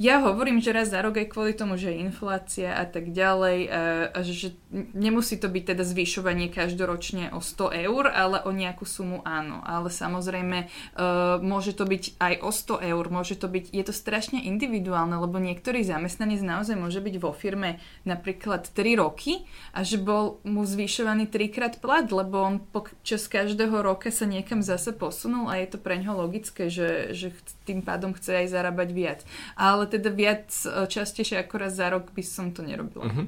ja 0.00 0.16
hovorím, 0.24 0.64
že 0.64 0.72
raz 0.72 0.88
za 0.88 1.04
rok 1.04 1.20
aj 1.20 1.28
kvôli 1.28 1.52
tomu, 1.52 1.76
že 1.76 1.92
je 1.92 2.00
inflácia 2.08 2.72
a 2.72 2.88
tak 2.88 3.12
ďalej, 3.12 3.58
a, 3.68 3.72
a 4.16 4.18
že 4.24 4.56
nemusí 4.96 5.36
to 5.36 5.52
byť 5.52 5.76
teda 5.76 5.84
zvyšovanie 5.84 6.48
každoročne 6.48 7.36
o 7.36 7.44
100 7.44 7.84
eur, 7.84 8.08
ale 8.08 8.40
o 8.48 8.48
nejakú 8.48 8.88
sumu 8.88 9.20
áno. 9.28 9.60
Ale 9.60 9.92
samozrejme 9.92 10.64
uh, 10.64 11.36
môže 11.44 11.76
to 11.76 11.84
byť 11.84 12.16
aj 12.16 12.34
o 12.40 12.48
100 12.48 12.88
eur, 12.96 13.04
môže 13.12 13.36
to 13.36 13.44
byť, 13.52 13.76
je 13.76 13.84
to 13.84 13.92
strašne 13.92 14.40
individuálne, 14.40 15.20
lebo 15.20 15.36
niektorý 15.36 15.84
zamestnanec 15.84 16.40
naozaj 16.40 16.80
môže 16.80 17.04
byť 17.04 17.14
vo 17.20 17.36
firme 17.36 17.76
napríklad 18.08 18.72
3 18.72 19.04
roky 19.04 19.44
a 19.76 19.84
že 19.84 20.00
bol 20.00 20.40
mu 20.48 20.64
zvyšovaný 20.64 21.28
trikrát 21.28 21.76
plat, 21.76 22.08
lebo 22.08 22.40
on 22.40 22.56
počas 22.56 23.28
každého 23.28 23.84
roka 23.84 24.08
sa 24.08 24.24
niekam 24.24 24.64
zase 24.64 24.96
posunul 24.96 25.52
a 25.52 25.60
je 25.60 25.76
to 25.76 25.76
pre 25.76 26.00
ňoho 26.00 26.24
logické, 26.24 26.72
že, 26.72 27.12
že 27.12 27.36
tým 27.68 27.84
pádom 27.84 28.16
chce 28.16 28.46
aj 28.46 28.46
zarábať 28.48 28.88
viac. 28.96 29.20
Ale 29.60 29.89
teda 29.90 30.14
viac 30.14 30.46
e, 30.62 30.86
častejšie 30.86 31.42
ako 31.42 31.54
raz 31.58 31.74
za 31.74 31.90
rok 31.90 32.14
by 32.14 32.22
som 32.22 32.54
to 32.54 32.62
nerobila. 32.62 33.10
Uh-huh. 33.10 33.26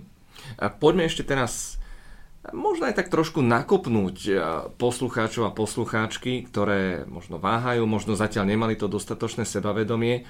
A 0.62 0.70
poďme 0.70 1.04
ešte 1.04 1.26
teraz 1.26 1.82
možno 2.50 2.90
aj 2.90 2.98
tak 2.98 3.08
trošku 3.14 3.38
nakopnúť 3.38 4.16
e, 4.26 4.32
poslucháčov 4.74 5.46
a 5.46 5.54
poslucháčky, 5.54 6.42
ktoré 6.50 7.06
možno 7.06 7.38
váhajú, 7.38 7.86
možno 7.86 8.18
zatiaľ 8.18 8.50
nemali 8.50 8.74
to 8.74 8.90
dostatočné 8.90 9.46
sebavedomie, 9.46 10.26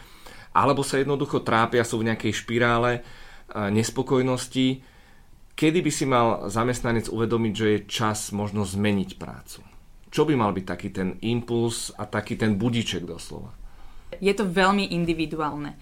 alebo 0.52 0.84
sa 0.84 1.00
jednoducho 1.00 1.40
trápia, 1.40 1.88
sú 1.88 2.04
v 2.04 2.12
nejakej 2.12 2.32
špirále 2.36 2.92
e, 2.96 3.00
nespokojnosti. 3.72 4.84
Kedy 5.56 5.78
by 5.80 5.92
si 5.92 6.04
mal 6.04 6.28
zamestnanec 6.52 7.08
uvedomiť, 7.08 7.52
že 7.56 7.66
je 7.72 7.86
čas 7.88 8.32
možno 8.36 8.68
zmeniť 8.68 9.16
prácu? 9.16 9.64
Čo 10.12 10.28
by 10.28 10.36
mal 10.36 10.52
byť 10.52 10.64
taký 10.68 10.88
ten 10.92 11.16
impuls 11.24 11.88
a 11.96 12.04
taký 12.04 12.36
ten 12.36 12.60
budiček 12.60 13.08
doslova? 13.08 13.56
Je 14.20 14.32
to 14.36 14.44
veľmi 14.44 14.92
individuálne. 14.92 15.80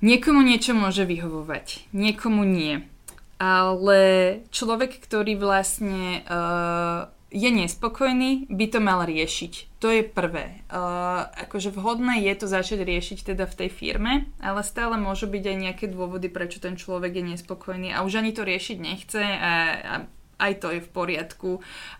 Niekomu 0.00 0.40
niečo 0.40 0.72
môže 0.72 1.04
vyhovovať, 1.04 1.92
niekomu 1.92 2.48
nie. 2.48 2.88
Ale 3.36 4.00
človek, 4.48 4.96
ktorý 5.00 5.36
vlastne 5.36 6.24
uh, 6.24 7.08
je 7.28 7.48
nespokojný, 7.52 8.48
by 8.48 8.66
to 8.68 8.78
mal 8.80 9.04
riešiť. 9.04 9.80
To 9.80 9.88
je 9.92 10.04
prvé. 10.04 10.64
Uh, 10.68 11.28
akože 11.44 11.72
vhodné 11.72 12.24
je 12.24 12.34
to 12.36 12.46
začať 12.48 12.84
riešiť 12.84 13.32
teda 13.32 13.44
v 13.44 13.56
tej 13.64 13.70
firme, 13.72 14.12
ale 14.40 14.64
stále 14.64 14.96
môžu 14.96 15.28
byť 15.28 15.44
aj 15.46 15.56
nejaké 15.56 15.86
dôvody, 15.88 16.32
prečo 16.32 16.60
ten 16.60 16.80
človek 16.80 17.20
je 17.20 17.24
nespokojný 17.36 17.92
a 17.92 18.04
už 18.04 18.24
ani 18.24 18.32
to 18.32 18.44
riešiť 18.44 18.76
nechce 18.80 19.20
a, 19.20 19.52
a 19.80 19.94
aj 20.40 20.52
to 20.64 20.68
je 20.72 20.80
v 20.80 20.90
poriadku. 20.90 21.50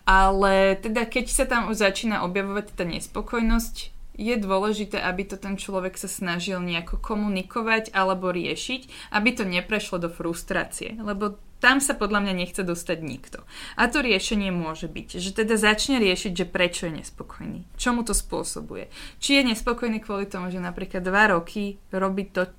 Ale 0.09 0.73
teda 0.81 1.05
keď 1.05 1.25
sa 1.29 1.45
tam 1.45 1.69
začína 1.69 2.25
objavovať 2.25 2.73
tá 2.73 2.83
nespokojnosť, 2.83 4.00
je 4.15 4.35
dôležité, 4.35 4.99
aby 4.99 5.23
to 5.23 5.39
ten 5.39 5.55
človek 5.55 5.95
sa 5.95 6.11
snažil 6.11 6.59
nejako 6.59 6.99
komunikovať 6.99 7.95
alebo 7.95 8.31
riešiť, 8.31 9.13
aby 9.15 9.29
to 9.31 9.43
neprešlo 9.47 10.03
do 10.03 10.09
frustrácie, 10.11 10.99
lebo 10.99 11.39
tam 11.61 11.77
sa 11.77 11.93
podľa 11.93 12.25
mňa 12.25 12.33
nechce 12.33 12.61
dostať 12.65 12.99
nikto. 13.05 13.45
A 13.77 13.85
to 13.85 14.01
riešenie 14.01 14.49
môže 14.49 14.89
byť, 14.89 15.21
že 15.21 15.31
teda 15.31 15.61
začne 15.61 16.01
riešiť, 16.01 16.33
že 16.33 16.49
prečo 16.49 16.89
je 16.89 17.05
nespokojný, 17.05 17.69
čo 17.77 17.93
mu 17.93 18.01
to 18.01 18.17
spôsobuje. 18.17 18.89
Či 19.21 19.39
je 19.39 19.53
nespokojný 19.53 20.01
kvôli 20.01 20.25
tomu, 20.25 20.49
že 20.49 20.57
napríklad 20.57 21.05
dva 21.05 21.37
roky 21.37 21.77
robí 21.93 22.25
to, 22.33 22.49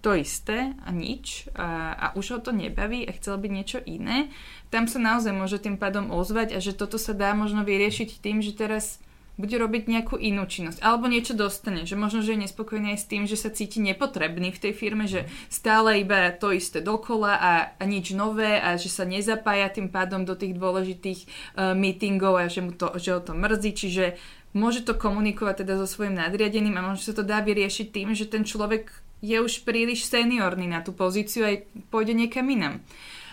to 0.00 0.16
isté 0.16 0.72
a 0.80 0.90
nič 0.90 1.52
a, 1.52 1.92
a 1.92 2.06
už 2.16 2.26
ho 2.32 2.38
to 2.40 2.56
nebaví 2.56 3.04
a 3.04 3.12
chcel 3.20 3.36
byť 3.36 3.52
niečo 3.52 3.78
iné, 3.84 4.32
tam 4.72 4.88
sa 4.88 4.96
naozaj 4.96 5.36
môže 5.36 5.60
tým 5.60 5.76
pádom 5.76 6.08
ozvať 6.08 6.56
a 6.56 6.58
že 6.64 6.72
toto 6.72 6.96
sa 6.96 7.12
dá 7.12 7.36
možno 7.36 7.68
vyriešiť 7.68 8.24
tým, 8.24 8.40
že 8.40 8.56
teraz 8.56 8.96
bude 9.38 9.54
robiť 9.54 9.86
nejakú 9.86 10.18
inú 10.18 10.44
činnosť. 10.44 10.82
Alebo 10.82 11.06
niečo 11.06 11.38
dostane, 11.38 11.86
že 11.86 11.94
možno, 11.94 12.26
že 12.26 12.34
je 12.34 12.42
nespokojný 12.44 12.92
aj 12.92 13.00
s 13.00 13.06
tým, 13.06 13.22
že 13.24 13.38
sa 13.38 13.54
cíti 13.54 13.78
nepotrebný 13.78 14.50
v 14.50 14.62
tej 14.68 14.72
firme, 14.74 15.06
že 15.06 15.30
stále 15.46 16.02
iba 16.02 16.34
to 16.34 16.50
isté 16.50 16.82
dokola 16.82 17.38
a, 17.38 17.52
a 17.78 17.82
nič 17.86 18.12
nové 18.18 18.58
a 18.58 18.74
že 18.74 18.90
sa 18.90 19.06
nezapája 19.06 19.70
tým 19.70 19.88
pádom 19.88 20.26
do 20.26 20.34
tých 20.34 20.58
dôležitých 20.58 21.20
uh, 21.24 21.72
meetingov 21.72 22.34
a 22.34 22.50
že, 22.50 22.66
mu 22.66 22.74
to, 22.74 22.98
že 22.98 23.14
ho 23.14 23.22
to 23.22 23.32
mrzí, 23.32 23.70
čiže 23.78 24.04
môže 24.58 24.82
to 24.82 24.98
komunikovať 24.98 25.62
teda 25.62 25.78
so 25.78 25.86
svojím 25.86 26.18
nadriadeným 26.18 26.74
a 26.74 26.84
možno 26.90 27.06
sa 27.06 27.14
to 27.14 27.22
dá 27.22 27.38
vyriešiť 27.38 27.86
tým, 27.94 28.18
že 28.18 28.26
ten 28.26 28.42
človek 28.42 28.90
je 29.22 29.38
už 29.38 29.62
príliš 29.62 30.06
seniorný 30.06 30.66
na 30.66 30.82
tú 30.82 30.90
pozíciu 30.90 31.46
a 31.46 31.62
pôjde 31.94 32.14
niekam 32.14 32.46
inam 32.50 32.82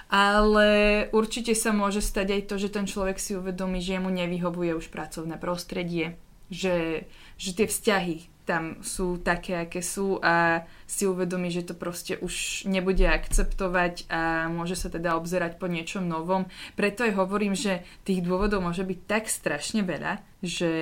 ale 0.09 0.69
určite 1.11 1.57
sa 1.57 1.73
môže 1.73 2.01
stať 2.01 2.27
aj 2.37 2.41
to, 2.51 2.55
že 2.61 2.69
ten 2.69 2.85
človek 2.85 3.17
si 3.17 3.33
uvedomí, 3.33 3.81
že 3.81 3.97
mu 3.97 4.13
nevyhovuje 4.13 4.77
už 4.77 4.93
pracovné 4.93 5.41
prostredie, 5.41 6.17
že, 6.53 7.09
že 7.35 7.51
tie 7.57 7.65
vzťahy 7.65 8.35
tam 8.45 8.77
sú 8.85 9.17
také, 9.17 9.65
aké 9.65 9.81
sú 9.81 10.21
a 10.21 10.63
si 10.85 11.09
uvedomí, 11.09 11.49
že 11.49 11.65
to 11.65 11.73
proste 11.73 12.21
už 12.21 12.63
nebude 12.69 13.01
akceptovať 13.01 14.05
a 14.07 14.47
môže 14.53 14.77
sa 14.77 14.93
teda 14.93 15.17
obzerať 15.17 15.57
po 15.57 15.65
niečom 15.65 16.05
novom. 16.05 16.45
Preto 16.77 17.03
aj 17.03 17.17
hovorím, 17.17 17.57
že 17.57 17.81
tých 18.05 18.21
dôvodov 18.21 18.61
môže 18.61 18.85
byť 18.85 18.99
tak 19.09 19.25
strašne 19.25 19.81
veľa, 19.81 20.21
že, 20.45 20.73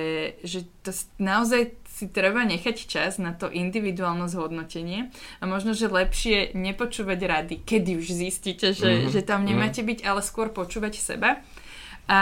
že 0.44 0.68
to 0.84 0.92
naozaj 1.16 1.72
si 1.94 2.10
treba 2.10 2.42
nechať 2.42 2.90
čas 2.90 3.22
na 3.22 3.30
to 3.30 3.46
individuálne 3.46 4.26
zhodnotenie 4.26 5.14
a 5.38 5.46
možno, 5.46 5.78
že 5.78 5.86
lepšie 5.86 6.50
nepočúvať 6.58 7.20
rady, 7.22 7.54
kedy 7.62 8.02
už 8.02 8.10
zistíte, 8.10 8.74
že, 8.74 9.06
mm-hmm. 9.06 9.12
že 9.14 9.20
tam 9.22 9.46
nemáte 9.46 9.86
mhm. 9.86 9.88
byť, 9.94 9.98
ale 10.02 10.20
skôr 10.26 10.50
počúvať 10.50 10.98
seba. 10.98 11.38
A, 12.04 12.20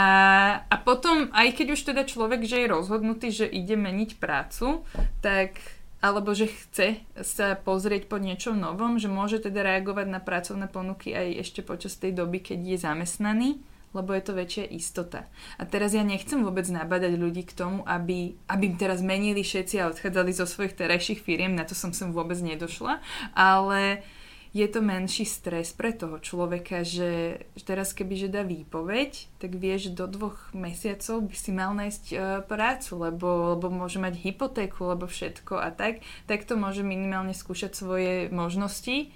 a 0.71 0.77
potom, 0.79 1.27
aj 1.35 1.59
keď 1.59 1.75
už 1.75 1.81
teda 1.91 2.07
človek, 2.07 2.47
že 2.47 2.63
je 2.63 2.71
rozhodnutý, 2.71 3.35
že 3.35 3.51
ide 3.51 3.75
meniť 3.75 4.21
prácu, 4.21 4.87
tak 5.25 5.59
alebo 6.03 6.35
že 6.35 6.51
chce 6.51 6.99
sa 7.23 7.55
pozrieť 7.55 8.11
po 8.11 8.19
niečom 8.19 8.59
novom, 8.59 8.99
že 8.99 9.07
môže 9.07 9.39
teda 9.39 9.63
reagovať 9.63 10.07
na 10.11 10.19
pracovné 10.19 10.67
ponuky 10.67 11.15
aj 11.15 11.47
ešte 11.47 11.61
počas 11.63 11.95
tej 11.95 12.15
doby, 12.15 12.43
keď 12.43 12.59
je 12.59 12.79
zamestnaný 12.79 13.51
lebo 13.93 14.13
je 14.17 14.23
to 14.25 14.33
väčšia 14.37 14.65
istota. 14.73 15.29
A 15.57 15.69
teraz 15.69 15.93
ja 15.93 16.05
nechcem 16.05 16.41
vôbec 16.41 16.65
nabadať 16.69 17.17
ľudí 17.17 17.45
k 17.49 17.57
tomu, 17.57 17.85
aby, 17.85 18.37
aby 18.49 18.67
teraz 18.77 19.05
menili 19.05 19.45
všetci 19.45 19.81
a 19.81 19.89
odchádzali 19.93 20.33
zo 20.33 20.49
svojich 20.49 20.77
terajších 20.77 21.21
firiem, 21.21 21.57
na 21.57 21.65
to 21.69 21.77
som 21.77 21.93
sem 21.93 22.11
vôbec 22.11 22.37
nedošla, 22.41 23.01
ale 23.37 24.05
je 24.53 24.69
to 24.69 24.85
menší 24.85 25.25
stres 25.25 25.73
pre 25.73 25.97
toho 25.97 26.21
človeka, 26.21 26.85
že 26.85 27.41
teraz 27.65 27.97
keby 27.97 28.15
že 28.21 28.29
dá 28.29 28.45
výpoveď, 28.45 29.41
tak 29.41 29.57
vie, 29.57 29.81
že 29.81 29.97
do 29.97 30.05
dvoch 30.05 30.53
mesiacov 30.53 31.25
by 31.25 31.37
si 31.37 31.51
mal 31.57 31.73
nájsť 31.73 32.05
uh, 32.13 32.21
prácu, 32.45 32.93
lebo, 33.01 33.57
lebo 33.57 33.73
môže 33.73 33.97
mať 33.97 34.21
hypotéku, 34.21 34.93
lebo 34.93 35.09
všetko 35.09 35.57
a 35.57 35.73
tak, 35.73 36.05
tak 36.29 36.45
to 36.45 36.61
môže 36.61 36.85
minimálne 36.85 37.33
skúšať 37.33 37.73
svoje 37.73 38.29
možnosti 38.29 39.09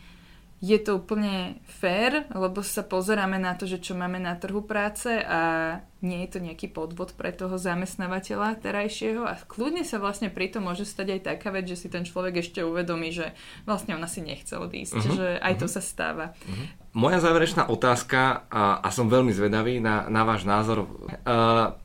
je 0.66 0.78
to 0.82 0.98
úplne 0.98 1.62
fér, 1.78 2.26
lebo 2.34 2.58
sa 2.66 2.82
pozeráme 2.82 3.38
na 3.38 3.54
to, 3.54 3.70
že 3.70 3.78
čo 3.78 3.94
máme 3.94 4.18
na 4.18 4.34
trhu 4.34 4.66
práce 4.66 5.06
a 5.06 5.78
nie 6.02 6.26
je 6.26 6.34
to 6.34 6.38
nejaký 6.42 6.66
podvod 6.74 7.14
pre 7.14 7.30
toho 7.30 7.54
zamestnávateľa 7.54 8.58
terajšieho 8.58 9.22
a 9.22 9.38
kľudne 9.46 9.86
sa 9.86 10.02
vlastne 10.02 10.26
pri 10.26 10.50
tom 10.50 10.66
môže 10.66 10.82
stať 10.82 11.18
aj 11.18 11.20
taká 11.22 11.54
vec, 11.54 11.70
že 11.70 11.78
si 11.78 11.86
ten 11.86 12.02
človek 12.02 12.42
ešte 12.42 12.66
uvedomí, 12.66 13.14
že 13.14 13.30
vlastne 13.62 13.94
on 13.94 14.02
asi 14.02 14.26
nechcel 14.26 14.66
odísť, 14.66 14.98
uh-huh, 14.98 15.14
že 15.14 15.26
aj 15.38 15.54
uh-huh. 15.54 15.62
to 15.62 15.66
mhm. 15.70 15.74
sa 15.78 15.82
stáva. 15.86 16.26
Uh-huh. 16.34 16.66
Moja 16.98 17.22
záverečná 17.22 17.70
otázka 17.70 18.50
a, 18.50 18.82
a 18.82 18.88
som 18.90 19.06
veľmi 19.06 19.30
zvedavý 19.30 19.78
na, 19.78 20.10
na 20.10 20.26
váš 20.26 20.42
názor. 20.42 20.90
Uh, 21.22 21.78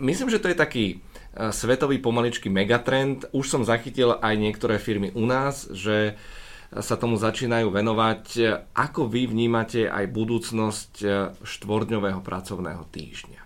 myslím, 0.00 0.32
že 0.32 0.40
to 0.40 0.48
je 0.48 0.56
taký 0.56 0.86
svetový 1.32 1.96
pomaličký 1.96 2.52
megatrend. 2.52 3.24
Už 3.32 3.48
som 3.48 3.64
zachytil 3.64 4.20
aj 4.20 4.36
niektoré 4.36 4.76
firmy 4.76 5.16
u 5.16 5.24
nás, 5.24 5.64
že 5.72 6.12
uh, 6.12 6.41
sa 6.80 6.96
tomu 6.96 7.20
začínajú 7.20 7.68
venovať. 7.68 8.24
Ako 8.72 9.04
vy 9.04 9.28
vnímate 9.28 9.84
aj 9.84 10.08
budúcnosť 10.08 10.92
štvordňového 11.44 12.24
pracovného 12.24 12.88
týždňa? 12.88 13.42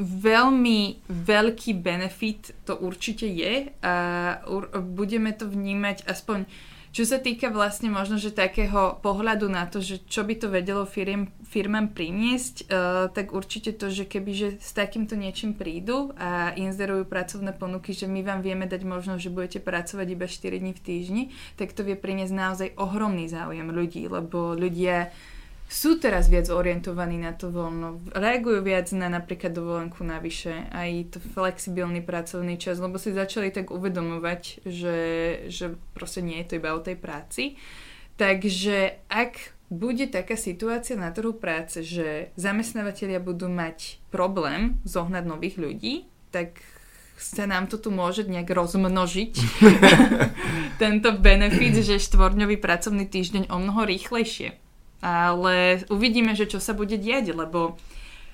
Veľmi 0.00 1.02
veľký 1.08 1.72
benefit 1.80 2.54
to 2.68 2.78
určite 2.78 3.26
je 3.26 3.68
a 3.82 3.94
budeme 4.80 5.32
to 5.34 5.50
vnímať 5.50 6.06
aspoň 6.06 6.44
čo 6.90 7.06
sa 7.06 7.22
týka 7.22 7.54
vlastne 7.54 7.86
možno, 7.86 8.18
že 8.18 8.34
takého 8.34 8.98
pohľadu 8.98 9.46
na 9.46 9.62
to, 9.70 9.78
že 9.78 10.02
čo 10.10 10.26
by 10.26 10.34
to 10.34 10.50
vedelo 10.50 10.82
firm, 10.82 11.30
firmám 11.46 11.94
priniesť, 11.94 12.66
uh, 12.66 13.06
tak 13.14 13.30
určite 13.30 13.78
to, 13.78 13.94
že 13.94 14.10
keby 14.10 14.30
že 14.34 14.48
s 14.58 14.74
takýmto 14.74 15.14
niečím 15.14 15.54
prídu 15.54 16.10
a 16.18 16.50
inzerujú 16.58 17.06
pracovné 17.06 17.54
ponuky, 17.54 17.94
že 17.94 18.10
my 18.10 18.26
vám 18.26 18.42
vieme 18.42 18.66
dať 18.66 18.82
možnosť, 18.82 19.22
že 19.22 19.30
budete 19.30 19.60
pracovať 19.62 20.06
iba 20.10 20.26
4 20.26 20.62
dní 20.62 20.72
v 20.74 20.82
týždni, 20.82 21.22
tak 21.54 21.78
to 21.78 21.86
vie 21.86 21.94
priniesť 21.94 22.34
naozaj 22.34 22.68
ohromný 22.74 23.30
záujem 23.30 23.70
ľudí, 23.70 24.10
lebo 24.10 24.58
ľudia 24.58 25.14
sú 25.70 26.02
teraz 26.02 26.26
viac 26.26 26.50
orientovaní 26.50 27.14
na 27.14 27.30
to 27.30 27.54
voľno, 27.54 28.02
reagujú 28.10 28.58
viac 28.66 28.90
na 28.90 29.06
napríklad 29.06 29.54
dovolenku 29.54 30.02
navyše, 30.02 30.66
aj 30.74 31.14
to 31.14 31.18
flexibilný 31.22 32.02
pracovný 32.02 32.58
čas, 32.58 32.82
lebo 32.82 32.98
si 32.98 33.14
začali 33.14 33.54
tak 33.54 33.70
uvedomovať, 33.70 34.66
že, 34.66 34.98
že 35.46 35.78
proste 35.94 36.26
nie 36.26 36.42
je 36.42 36.46
to 36.50 36.58
iba 36.58 36.74
o 36.74 36.82
tej 36.82 36.98
práci. 36.98 37.54
Takže 38.18 38.98
ak 39.06 39.54
bude 39.70 40.10
taká 40.10 40.34
situácia 40.34 40.98
na 40.98 41.14
trhu 41.14 41.38
práce, 41.38 41.86
že 41.86 42.34
zamestnávateľia 42.34 43.22
budú 43.22 43.46
mať 43.46 44.02
problém 44.10 44.82
zohnať 44.82 45.22
nových 45.22 45.54
ľudí, 45.54 46.10
tak 46.34 46.58
sa 47.14 47.46
nám 47.46 47.70
to 47.70 47.78
tu 47.78 47.94
môže 47.94 48.26
nejak 48.26 48.50
rozmnožiť. 48.50 49.34
Tento 50.82 51.14
benefit, 51.14 51.78
že 51.86 52.02
štvorňový 52.02 52.58
pracovný 52.58 53.06
týždeň 53.06 53.54
o 53.54 53.56
mnoho 53.62 53.86
rýchlejšie. 53.86 54.69
Ale 55.00 55.84
uvidíme, 55.88 56.36
že 56.36 56.44
čo 56.44 56.60
sa 56.60 56.76
bude 56.76 57.00
diať, 57.00 57.32
lebo 57.32 57.80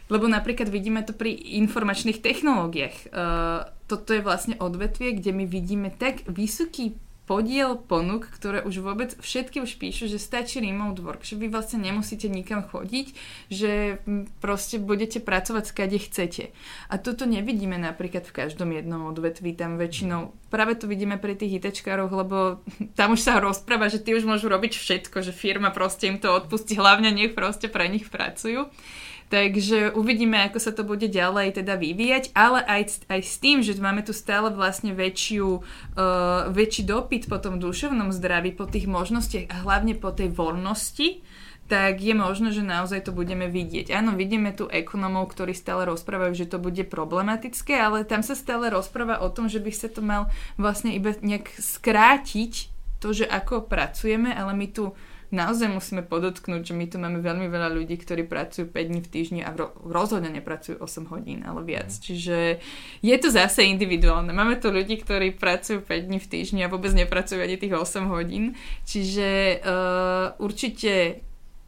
lebo 0.07 0.31
napríklad 0.31 0.71
vidíme 0.71 1.03
to 1.03 1.11
pri 1.11 1.35
informačných 1.35 2.23
technológiách. 2.23 3.11
Uh, 3.11 3.67
toto 3.91 4.15
je 4.15 4.23
vlastne 4.23 4.55
odvetvie, 4.55 5.19
kde 5.19 5.35
my 5.35 5.45
vidíme 5.51 5.91
tak 5.91 6.23
vysoký 6.31 6.95
podiel 7.27 7.75
ponúk, 7.75 8.31
ktoré 8.31 8.63
už 8.63 8.81
vôbec 8.81 9.13
všetky 9.19 9.59
už 9.61 9.77
píšu, 9.83 10.07
že 10.07 10.23
stačí 10.23 10.63
remote 10.63 11.03
work, 11.03 11.27
že 11.27 11.35
vy 11.35 11.51
vlastne 11.51 11.83
nemusíte 11.83 12.31
nikam 12.31 12.63
chodiť, 12.63 13.13
že 13.51 14.01
proste 14.39 14.79
budete 14.79 15.19
pracovať 15.19 15.65
skade 15.67 15.99
chcete. 15.99 16.55
A 16.87 16.95
toto 17.03 17.27
nevidíme 17.27 17.77
napríklad 17.77 18.25
v 18.25 18.47
každom 18.47 18.71
jednom 18.71 19.11
odvetví, 19.11 19.53
tam 19.59 19.77
väčšinou 19.77 20.33
práve 20.49 20.79
to 20.79 20.89
vidíme 20.89 21.19
pri 21.19 21.37
tých 21.37 21.61
ITčkároch, 21.61 22.09
lebo 22.09 22.63
tam 22.99 23.13
už 23.13 23.21
sa 23.21 23.43
rozpráva, 23.43 23.91
že 23.91 24.01
tí 24.01 24.15
už 24.15 24.25
môžu 24.25 24.47
robiť 24.49 24.79
všetko, 24.79 25.21
že 25.21 25.35
firma 25.35 25.75
proste 25.75 26.09
im 26.09 26.17
to 26.23 26.33
odpustí, 26.33 26.79
hlavne 26.79 27.11
nech 27.13 27.35
proste 27.35 27.69
pre 27.69 27.91
nich 27.91 28.09
pracujú. 28.09 28.71
Takže 29.27 29.91
uvidíme, 29.99 30.39
ako 30.47 30.59
sa 30.63 30.71
to 30.71 30.87
bude 30.87 31.11
ďalej 31.11 31.59
teda 31.59 31.75
vyvíjať, 31.75 32.31
ale 32.31 32.63
aj, 32.63 33.11
aj 33.11 33.21
s 33.27 33.43
tým, 33.43 33.59
že 33.59 33.75
máme 33.75 34.07
tu 34.07 34.15
stále 34.15 34.55
vlastne 34.55 34.95
väčšiu, 34.95 35.47
uh, 35.59 36.47
väčší 36.55 36.87
dopyt 36.87 37.27
po 37.27 37.43
tom 37.43 37.59
duševnom 37.59 38.15
zdraví, 38.15 38.55
po 38.55 38.71
tých 38.71 38.87
možnostiach 38.87 39.51
a 39.51 39.57
hlavne 39.67 39.99
po 39.99 40.15
tej 40.15 40.31
voľnosti, 40.31 41.27
tak 41.67 41.99
je 41.99 42.15
možné, 42.15 42.55
že 42.55 42.63
naozaj 42.63 43.11
to 43.11 43.11
budeme 43.11 43.51
vidieť. 43.51 43.91
Áno, 43.91 44.15
vidíme 44.15 44.55
tu 44.55 44.71
ekonomov, 44.71 45.35
ktorí 45.35 45.51
stále 45.51 45.83
rozprávajú, 45.91 46.47
že 46.47 46.47
to 46.47 46.63
bude 46.63 46.87
problematické, 46.87 47.75
ale 47.75 48.07
tam 48.07 48.23
sa 48.23 48.39
stále 48.39 48.71
rozpráva 48.71 49.19
o 49.19 49.27
tom, 49.35 49.51
že 49.51 49.59
by 49.59 49.75
sa 49.75 49.91
to 49.91 50.07
mal 50.07 50.31
vlastne 50.55 50.95
iba 50.95 51.11
nejak 51.19 51.51
skrátiť 51.59 52.71
to, 53.03 53.11
že 53.11 53.27
ako 53.27 53.67
pracujeme, 53.67 54.31
ale 54.31 54.55
my 54.55 54.67
tu 54.71 54.95
naozaj 55.31 55.69
musíme 55.71 56.03
podotknúť, 56.07 56.63
že 56.71 56.75
my 56.75 56.87
tu 56.87 56.97
máme 57.03 57.19
veľmi 57.19 57.51
veľa 57.51 57.75
ľudí, 57.75 57.99
ktorí 57.99 58.27
pracujú 58.27 58.71
5 58.71 58.91
dní 58.91 59.01
v 59.03 59.09
týždni 59.11 59.41
a 59.43 59.51
rozhodne 59.83 60.31
nepracujú 60.31 60.79
8 60.79 61.11
hodín, 61.11 61.43
ale 61.43 61.67
viac. 61.67 61.91
Mm. 61.91 62.01
Čiže 62.03 62.39
je 63.03 63.17
to 63.19 63.29
zase 63.31 63.67
individuálne. 63.67 64.31
Máme 64.31 64.59
tu 64.59 64.71
ľudí, 64.71 65.01
ktorí 65.03 65.35
pracujú 65.35 65.83
5 65.83 66.07
dní 66.07 66.19
v 66.23 66.31
týždni 66.31 66.61
a 66.67 66.73
vôbec 66.73 66.95
nepracujú 66.95 67.43
ani 67.43 67.57
tých 67.59 67.75
8 67.75 68.07
hodín. 68.11 68.55
Čiže 68.87 69.61
uh, 69.63 70.39
určite 70.39 71.25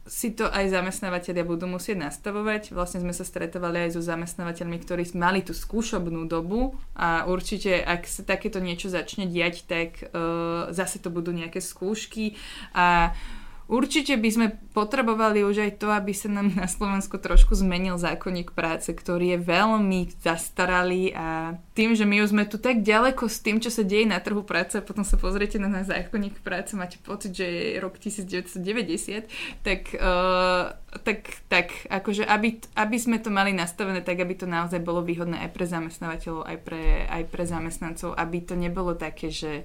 si 0.09 0.33
to 0.33 0.49
aj 0.49 0.73
zamestnávateľia 0.73 1.45
budú 1.45 1.69
musieť 1.69 2.01
nastavovať. 2.01 2.73
Vlastne 2.73 3.05
sme 3.05 3.13
sa 3.13 3.21
stretovali 3.21 3.85
aj 3.85 3.93
so 3.93 4.01
zamestnávateľmi, 4.01 4.81
ktorí 4.81 5.05
mali 5.13 5.45
tú 5.45 5.53
skúšobnú 5.53 6.25
dobu 6.25 6.73
a 6.97 7.29
určite, 7.29 7.77
ak 7.77 8.09
sa 8.09 8.25
takéto 8.25 8.57
niečo 8.57 8.89
začne 8.89 9.29
diať, 9.29 9.69
tak 9.69 10.09
uh, 10.09 10.73
zase 10.73 10.97
to 10.97 11.13
budú 11.13 11.29
nejaké 11.29 11.61
skúšky 11.61 12.33
a 12.73 13.13
uh, 13.13 13.38
Určite 13.69 14.17
by 14.17 14.29
sme 14.33 14.47
potrebovali 14.73 15.45
už 15.45 15.61
aj 15.61 15.71
to, 15.77 15.93
aby 15.93 16.09
sa 16.09 16.25
nám 16.25 16.49
na 16.57 16.65
Slovensku 16.65 17.21
trošku 17.21 17.53
zmenil 17.53 18.01
zákonník 18.01 18.57
práce, 18.57 18.89
ktorý 18.89 19.37
je 19.37 19.39
veľmi 19.45 20.09
zastaralý 20.25 21.13
a 21.13 21.53
tým, 21.77 21.93
že 21.93 22.09
my 22.09 22.25
už 22.25 22.33
sme 22.33 22.49
tu 22.49 22.57
tak 22.57 22.81
ďaleko 22.81 23.29
s 23.29 23.45
tým, 23.45 23.61
čo 23.61 23.69
sa 23.69 23.85
deje 23.85 24.09
na 24.09 24.17
trhu 24.17 24.41
práce 24.41 24.73
a 24.73 24.81
potom 24.81 25.05
sa 25.05 25.21
pozriete 25.21 25.61
na 25.61 25.69
náš 25.69 25.93
zákonník 25.93 26.41
práce, 26.41 26.73
máte 26.73 26.97
pocit, 26.97 27.37
že 27.37 27.45
je 27.45 27.77
rok 27.77 28.01
1990, 28.01 29.29
tak, 29.61 29.93
uh, 30.01 30.73
tak, 31.05 31.37
tak 31.45 31.69
akože 31.93 32.25
aby, 32.25 32.57
aby 32.73 32.97
sme 32.97 33.21
to 33.21 33.29
mali 33.29 33.53
nastavené 33.53 34.01
tak, 34.01 34.17
aby 34.17 34.33
to 34.33 34.49
naozaj 34.49 34.81
bolo 34.81 35.05
výhodné 35.05 35.45
aj 35.45 35.49
pre 35.53 35.69
zamestnávateľov, 35.69 36.41
aj 36.41 36.57
pre, 36.65 37.05
aj 37.05 37.23
pre 37.29 37.43
zamestnancov, 37.45 38.17
aby 38.17 38.41
to 38.41 38.57
nebolo 38.57 38.97
také, 38.97 39.29
že 39.29 39.61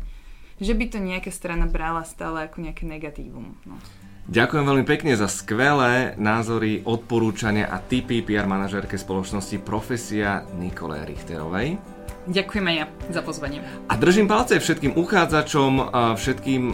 že 0.65 0.73
by 0.73 0.85
to 0.89 0.99
nejaká 0.99 1.29
strana 1.29 1.69
brala 1.69 2.09
stále 2.09 2.49
ako 2.49 2.65
nejaké 2.65 2.89
negatívum. 2.89 3.53
No. 3.69 3.77
Ďakujem 4.25 4.65
veľmi 4.65 4.87
pekne 4.89 5.13
za 5.21 5.29
skvelé 5.29 6.17
názory, 6.17 6.81
odporúčania 6.81 7.69
a 7.69 7.77
tipy 7.77 8.25
PR 8.25 8.49
manažerke 8.49 8.97
spoločnosti 8.97 9.61
Profesia 9.61 10.49
Nikole 10.57 11.05
Richterovej. 11.05 11.77
Ďakujem 12.25 12.65
aj 12.65 12.77
ja 12.81 12.87
za 13.13 13.21
pozvanie. 13.21 13.61
A 13.85 14.01
držím 14.01 14.25
palce 14.25 14.57
všetkým 14.57 14.97
uchádzačom, 14.97 15.93
všetkým 16.17 16.73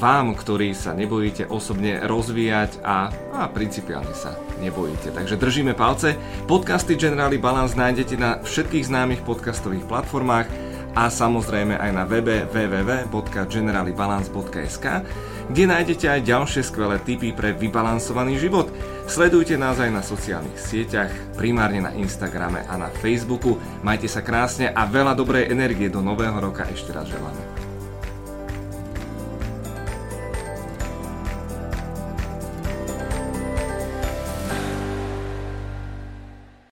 vám, 0.00 0.32
ktorí 0.32 0.72
sa 0.72 0.96
nebojíte 0.96 1.52
osobne 1.52 2.00
rozvíjať 2.00 2.80
a, 2.80 3.12
a 3.36 3.44
principiálne 3.52 4.16
sa 4.16 4.32
nebojíte. 4.64 5.12
Takže 5.12 5.36
držíme 5.36 5.76
palce. 5.76 6.16
Podcasty 6.48 6.96
Generali 6.96 7.36
Balance 7.36 7.76
nájdete 7.76 8.16
na 8.16 8.40
všetkých 8.40 8.88
známych 8.88 9.20
podcastových 9.20 9.84
platformách 9.84 10.48
a 10.96 11.12
samozrejme 11.12 11.76
aj 11.76 11.92
na 11.92 12.08
webe 12.08 12.48
www.generalibalance.sk, 12.48 14.86
kde 15.52 15.64
nájdete 15.68 16.08
aj 16.08 16.24
ďalšie 16.24 16.64
skvelé 16.64 16.96
tipy 17.04 17.36
pre 17.36 17.52
vybalansovaný 17.52 18.40
život. 18.40 18.72
Sledujte 19.06 19.54
nás 19.60 19.78
aj 19.78 19.92
na 19.92 20.02
sociálnych 20.02 20.58
sieťach, 20.58 21.12
primárne 21.36 21.80
na 21.84 21.92
Instagrame 21.94 22.64
a 22.66 22.74
na 22.80 22.88
Facebooku. 22.90 23.60
Majte 23.84 24.08
sa 24.10 24.22
krásne 24.24 24.72
a 24.72 24.86
veľa 24.88 25.14
dobrej 25.14 25.52
energie 25.52 25.92
do 25.92 26.00
nového 26.02 26.40
roka 26.40 26.64
ešte 26.66 26.90
raz 26.90 27.06
želáme. 27.06 27.55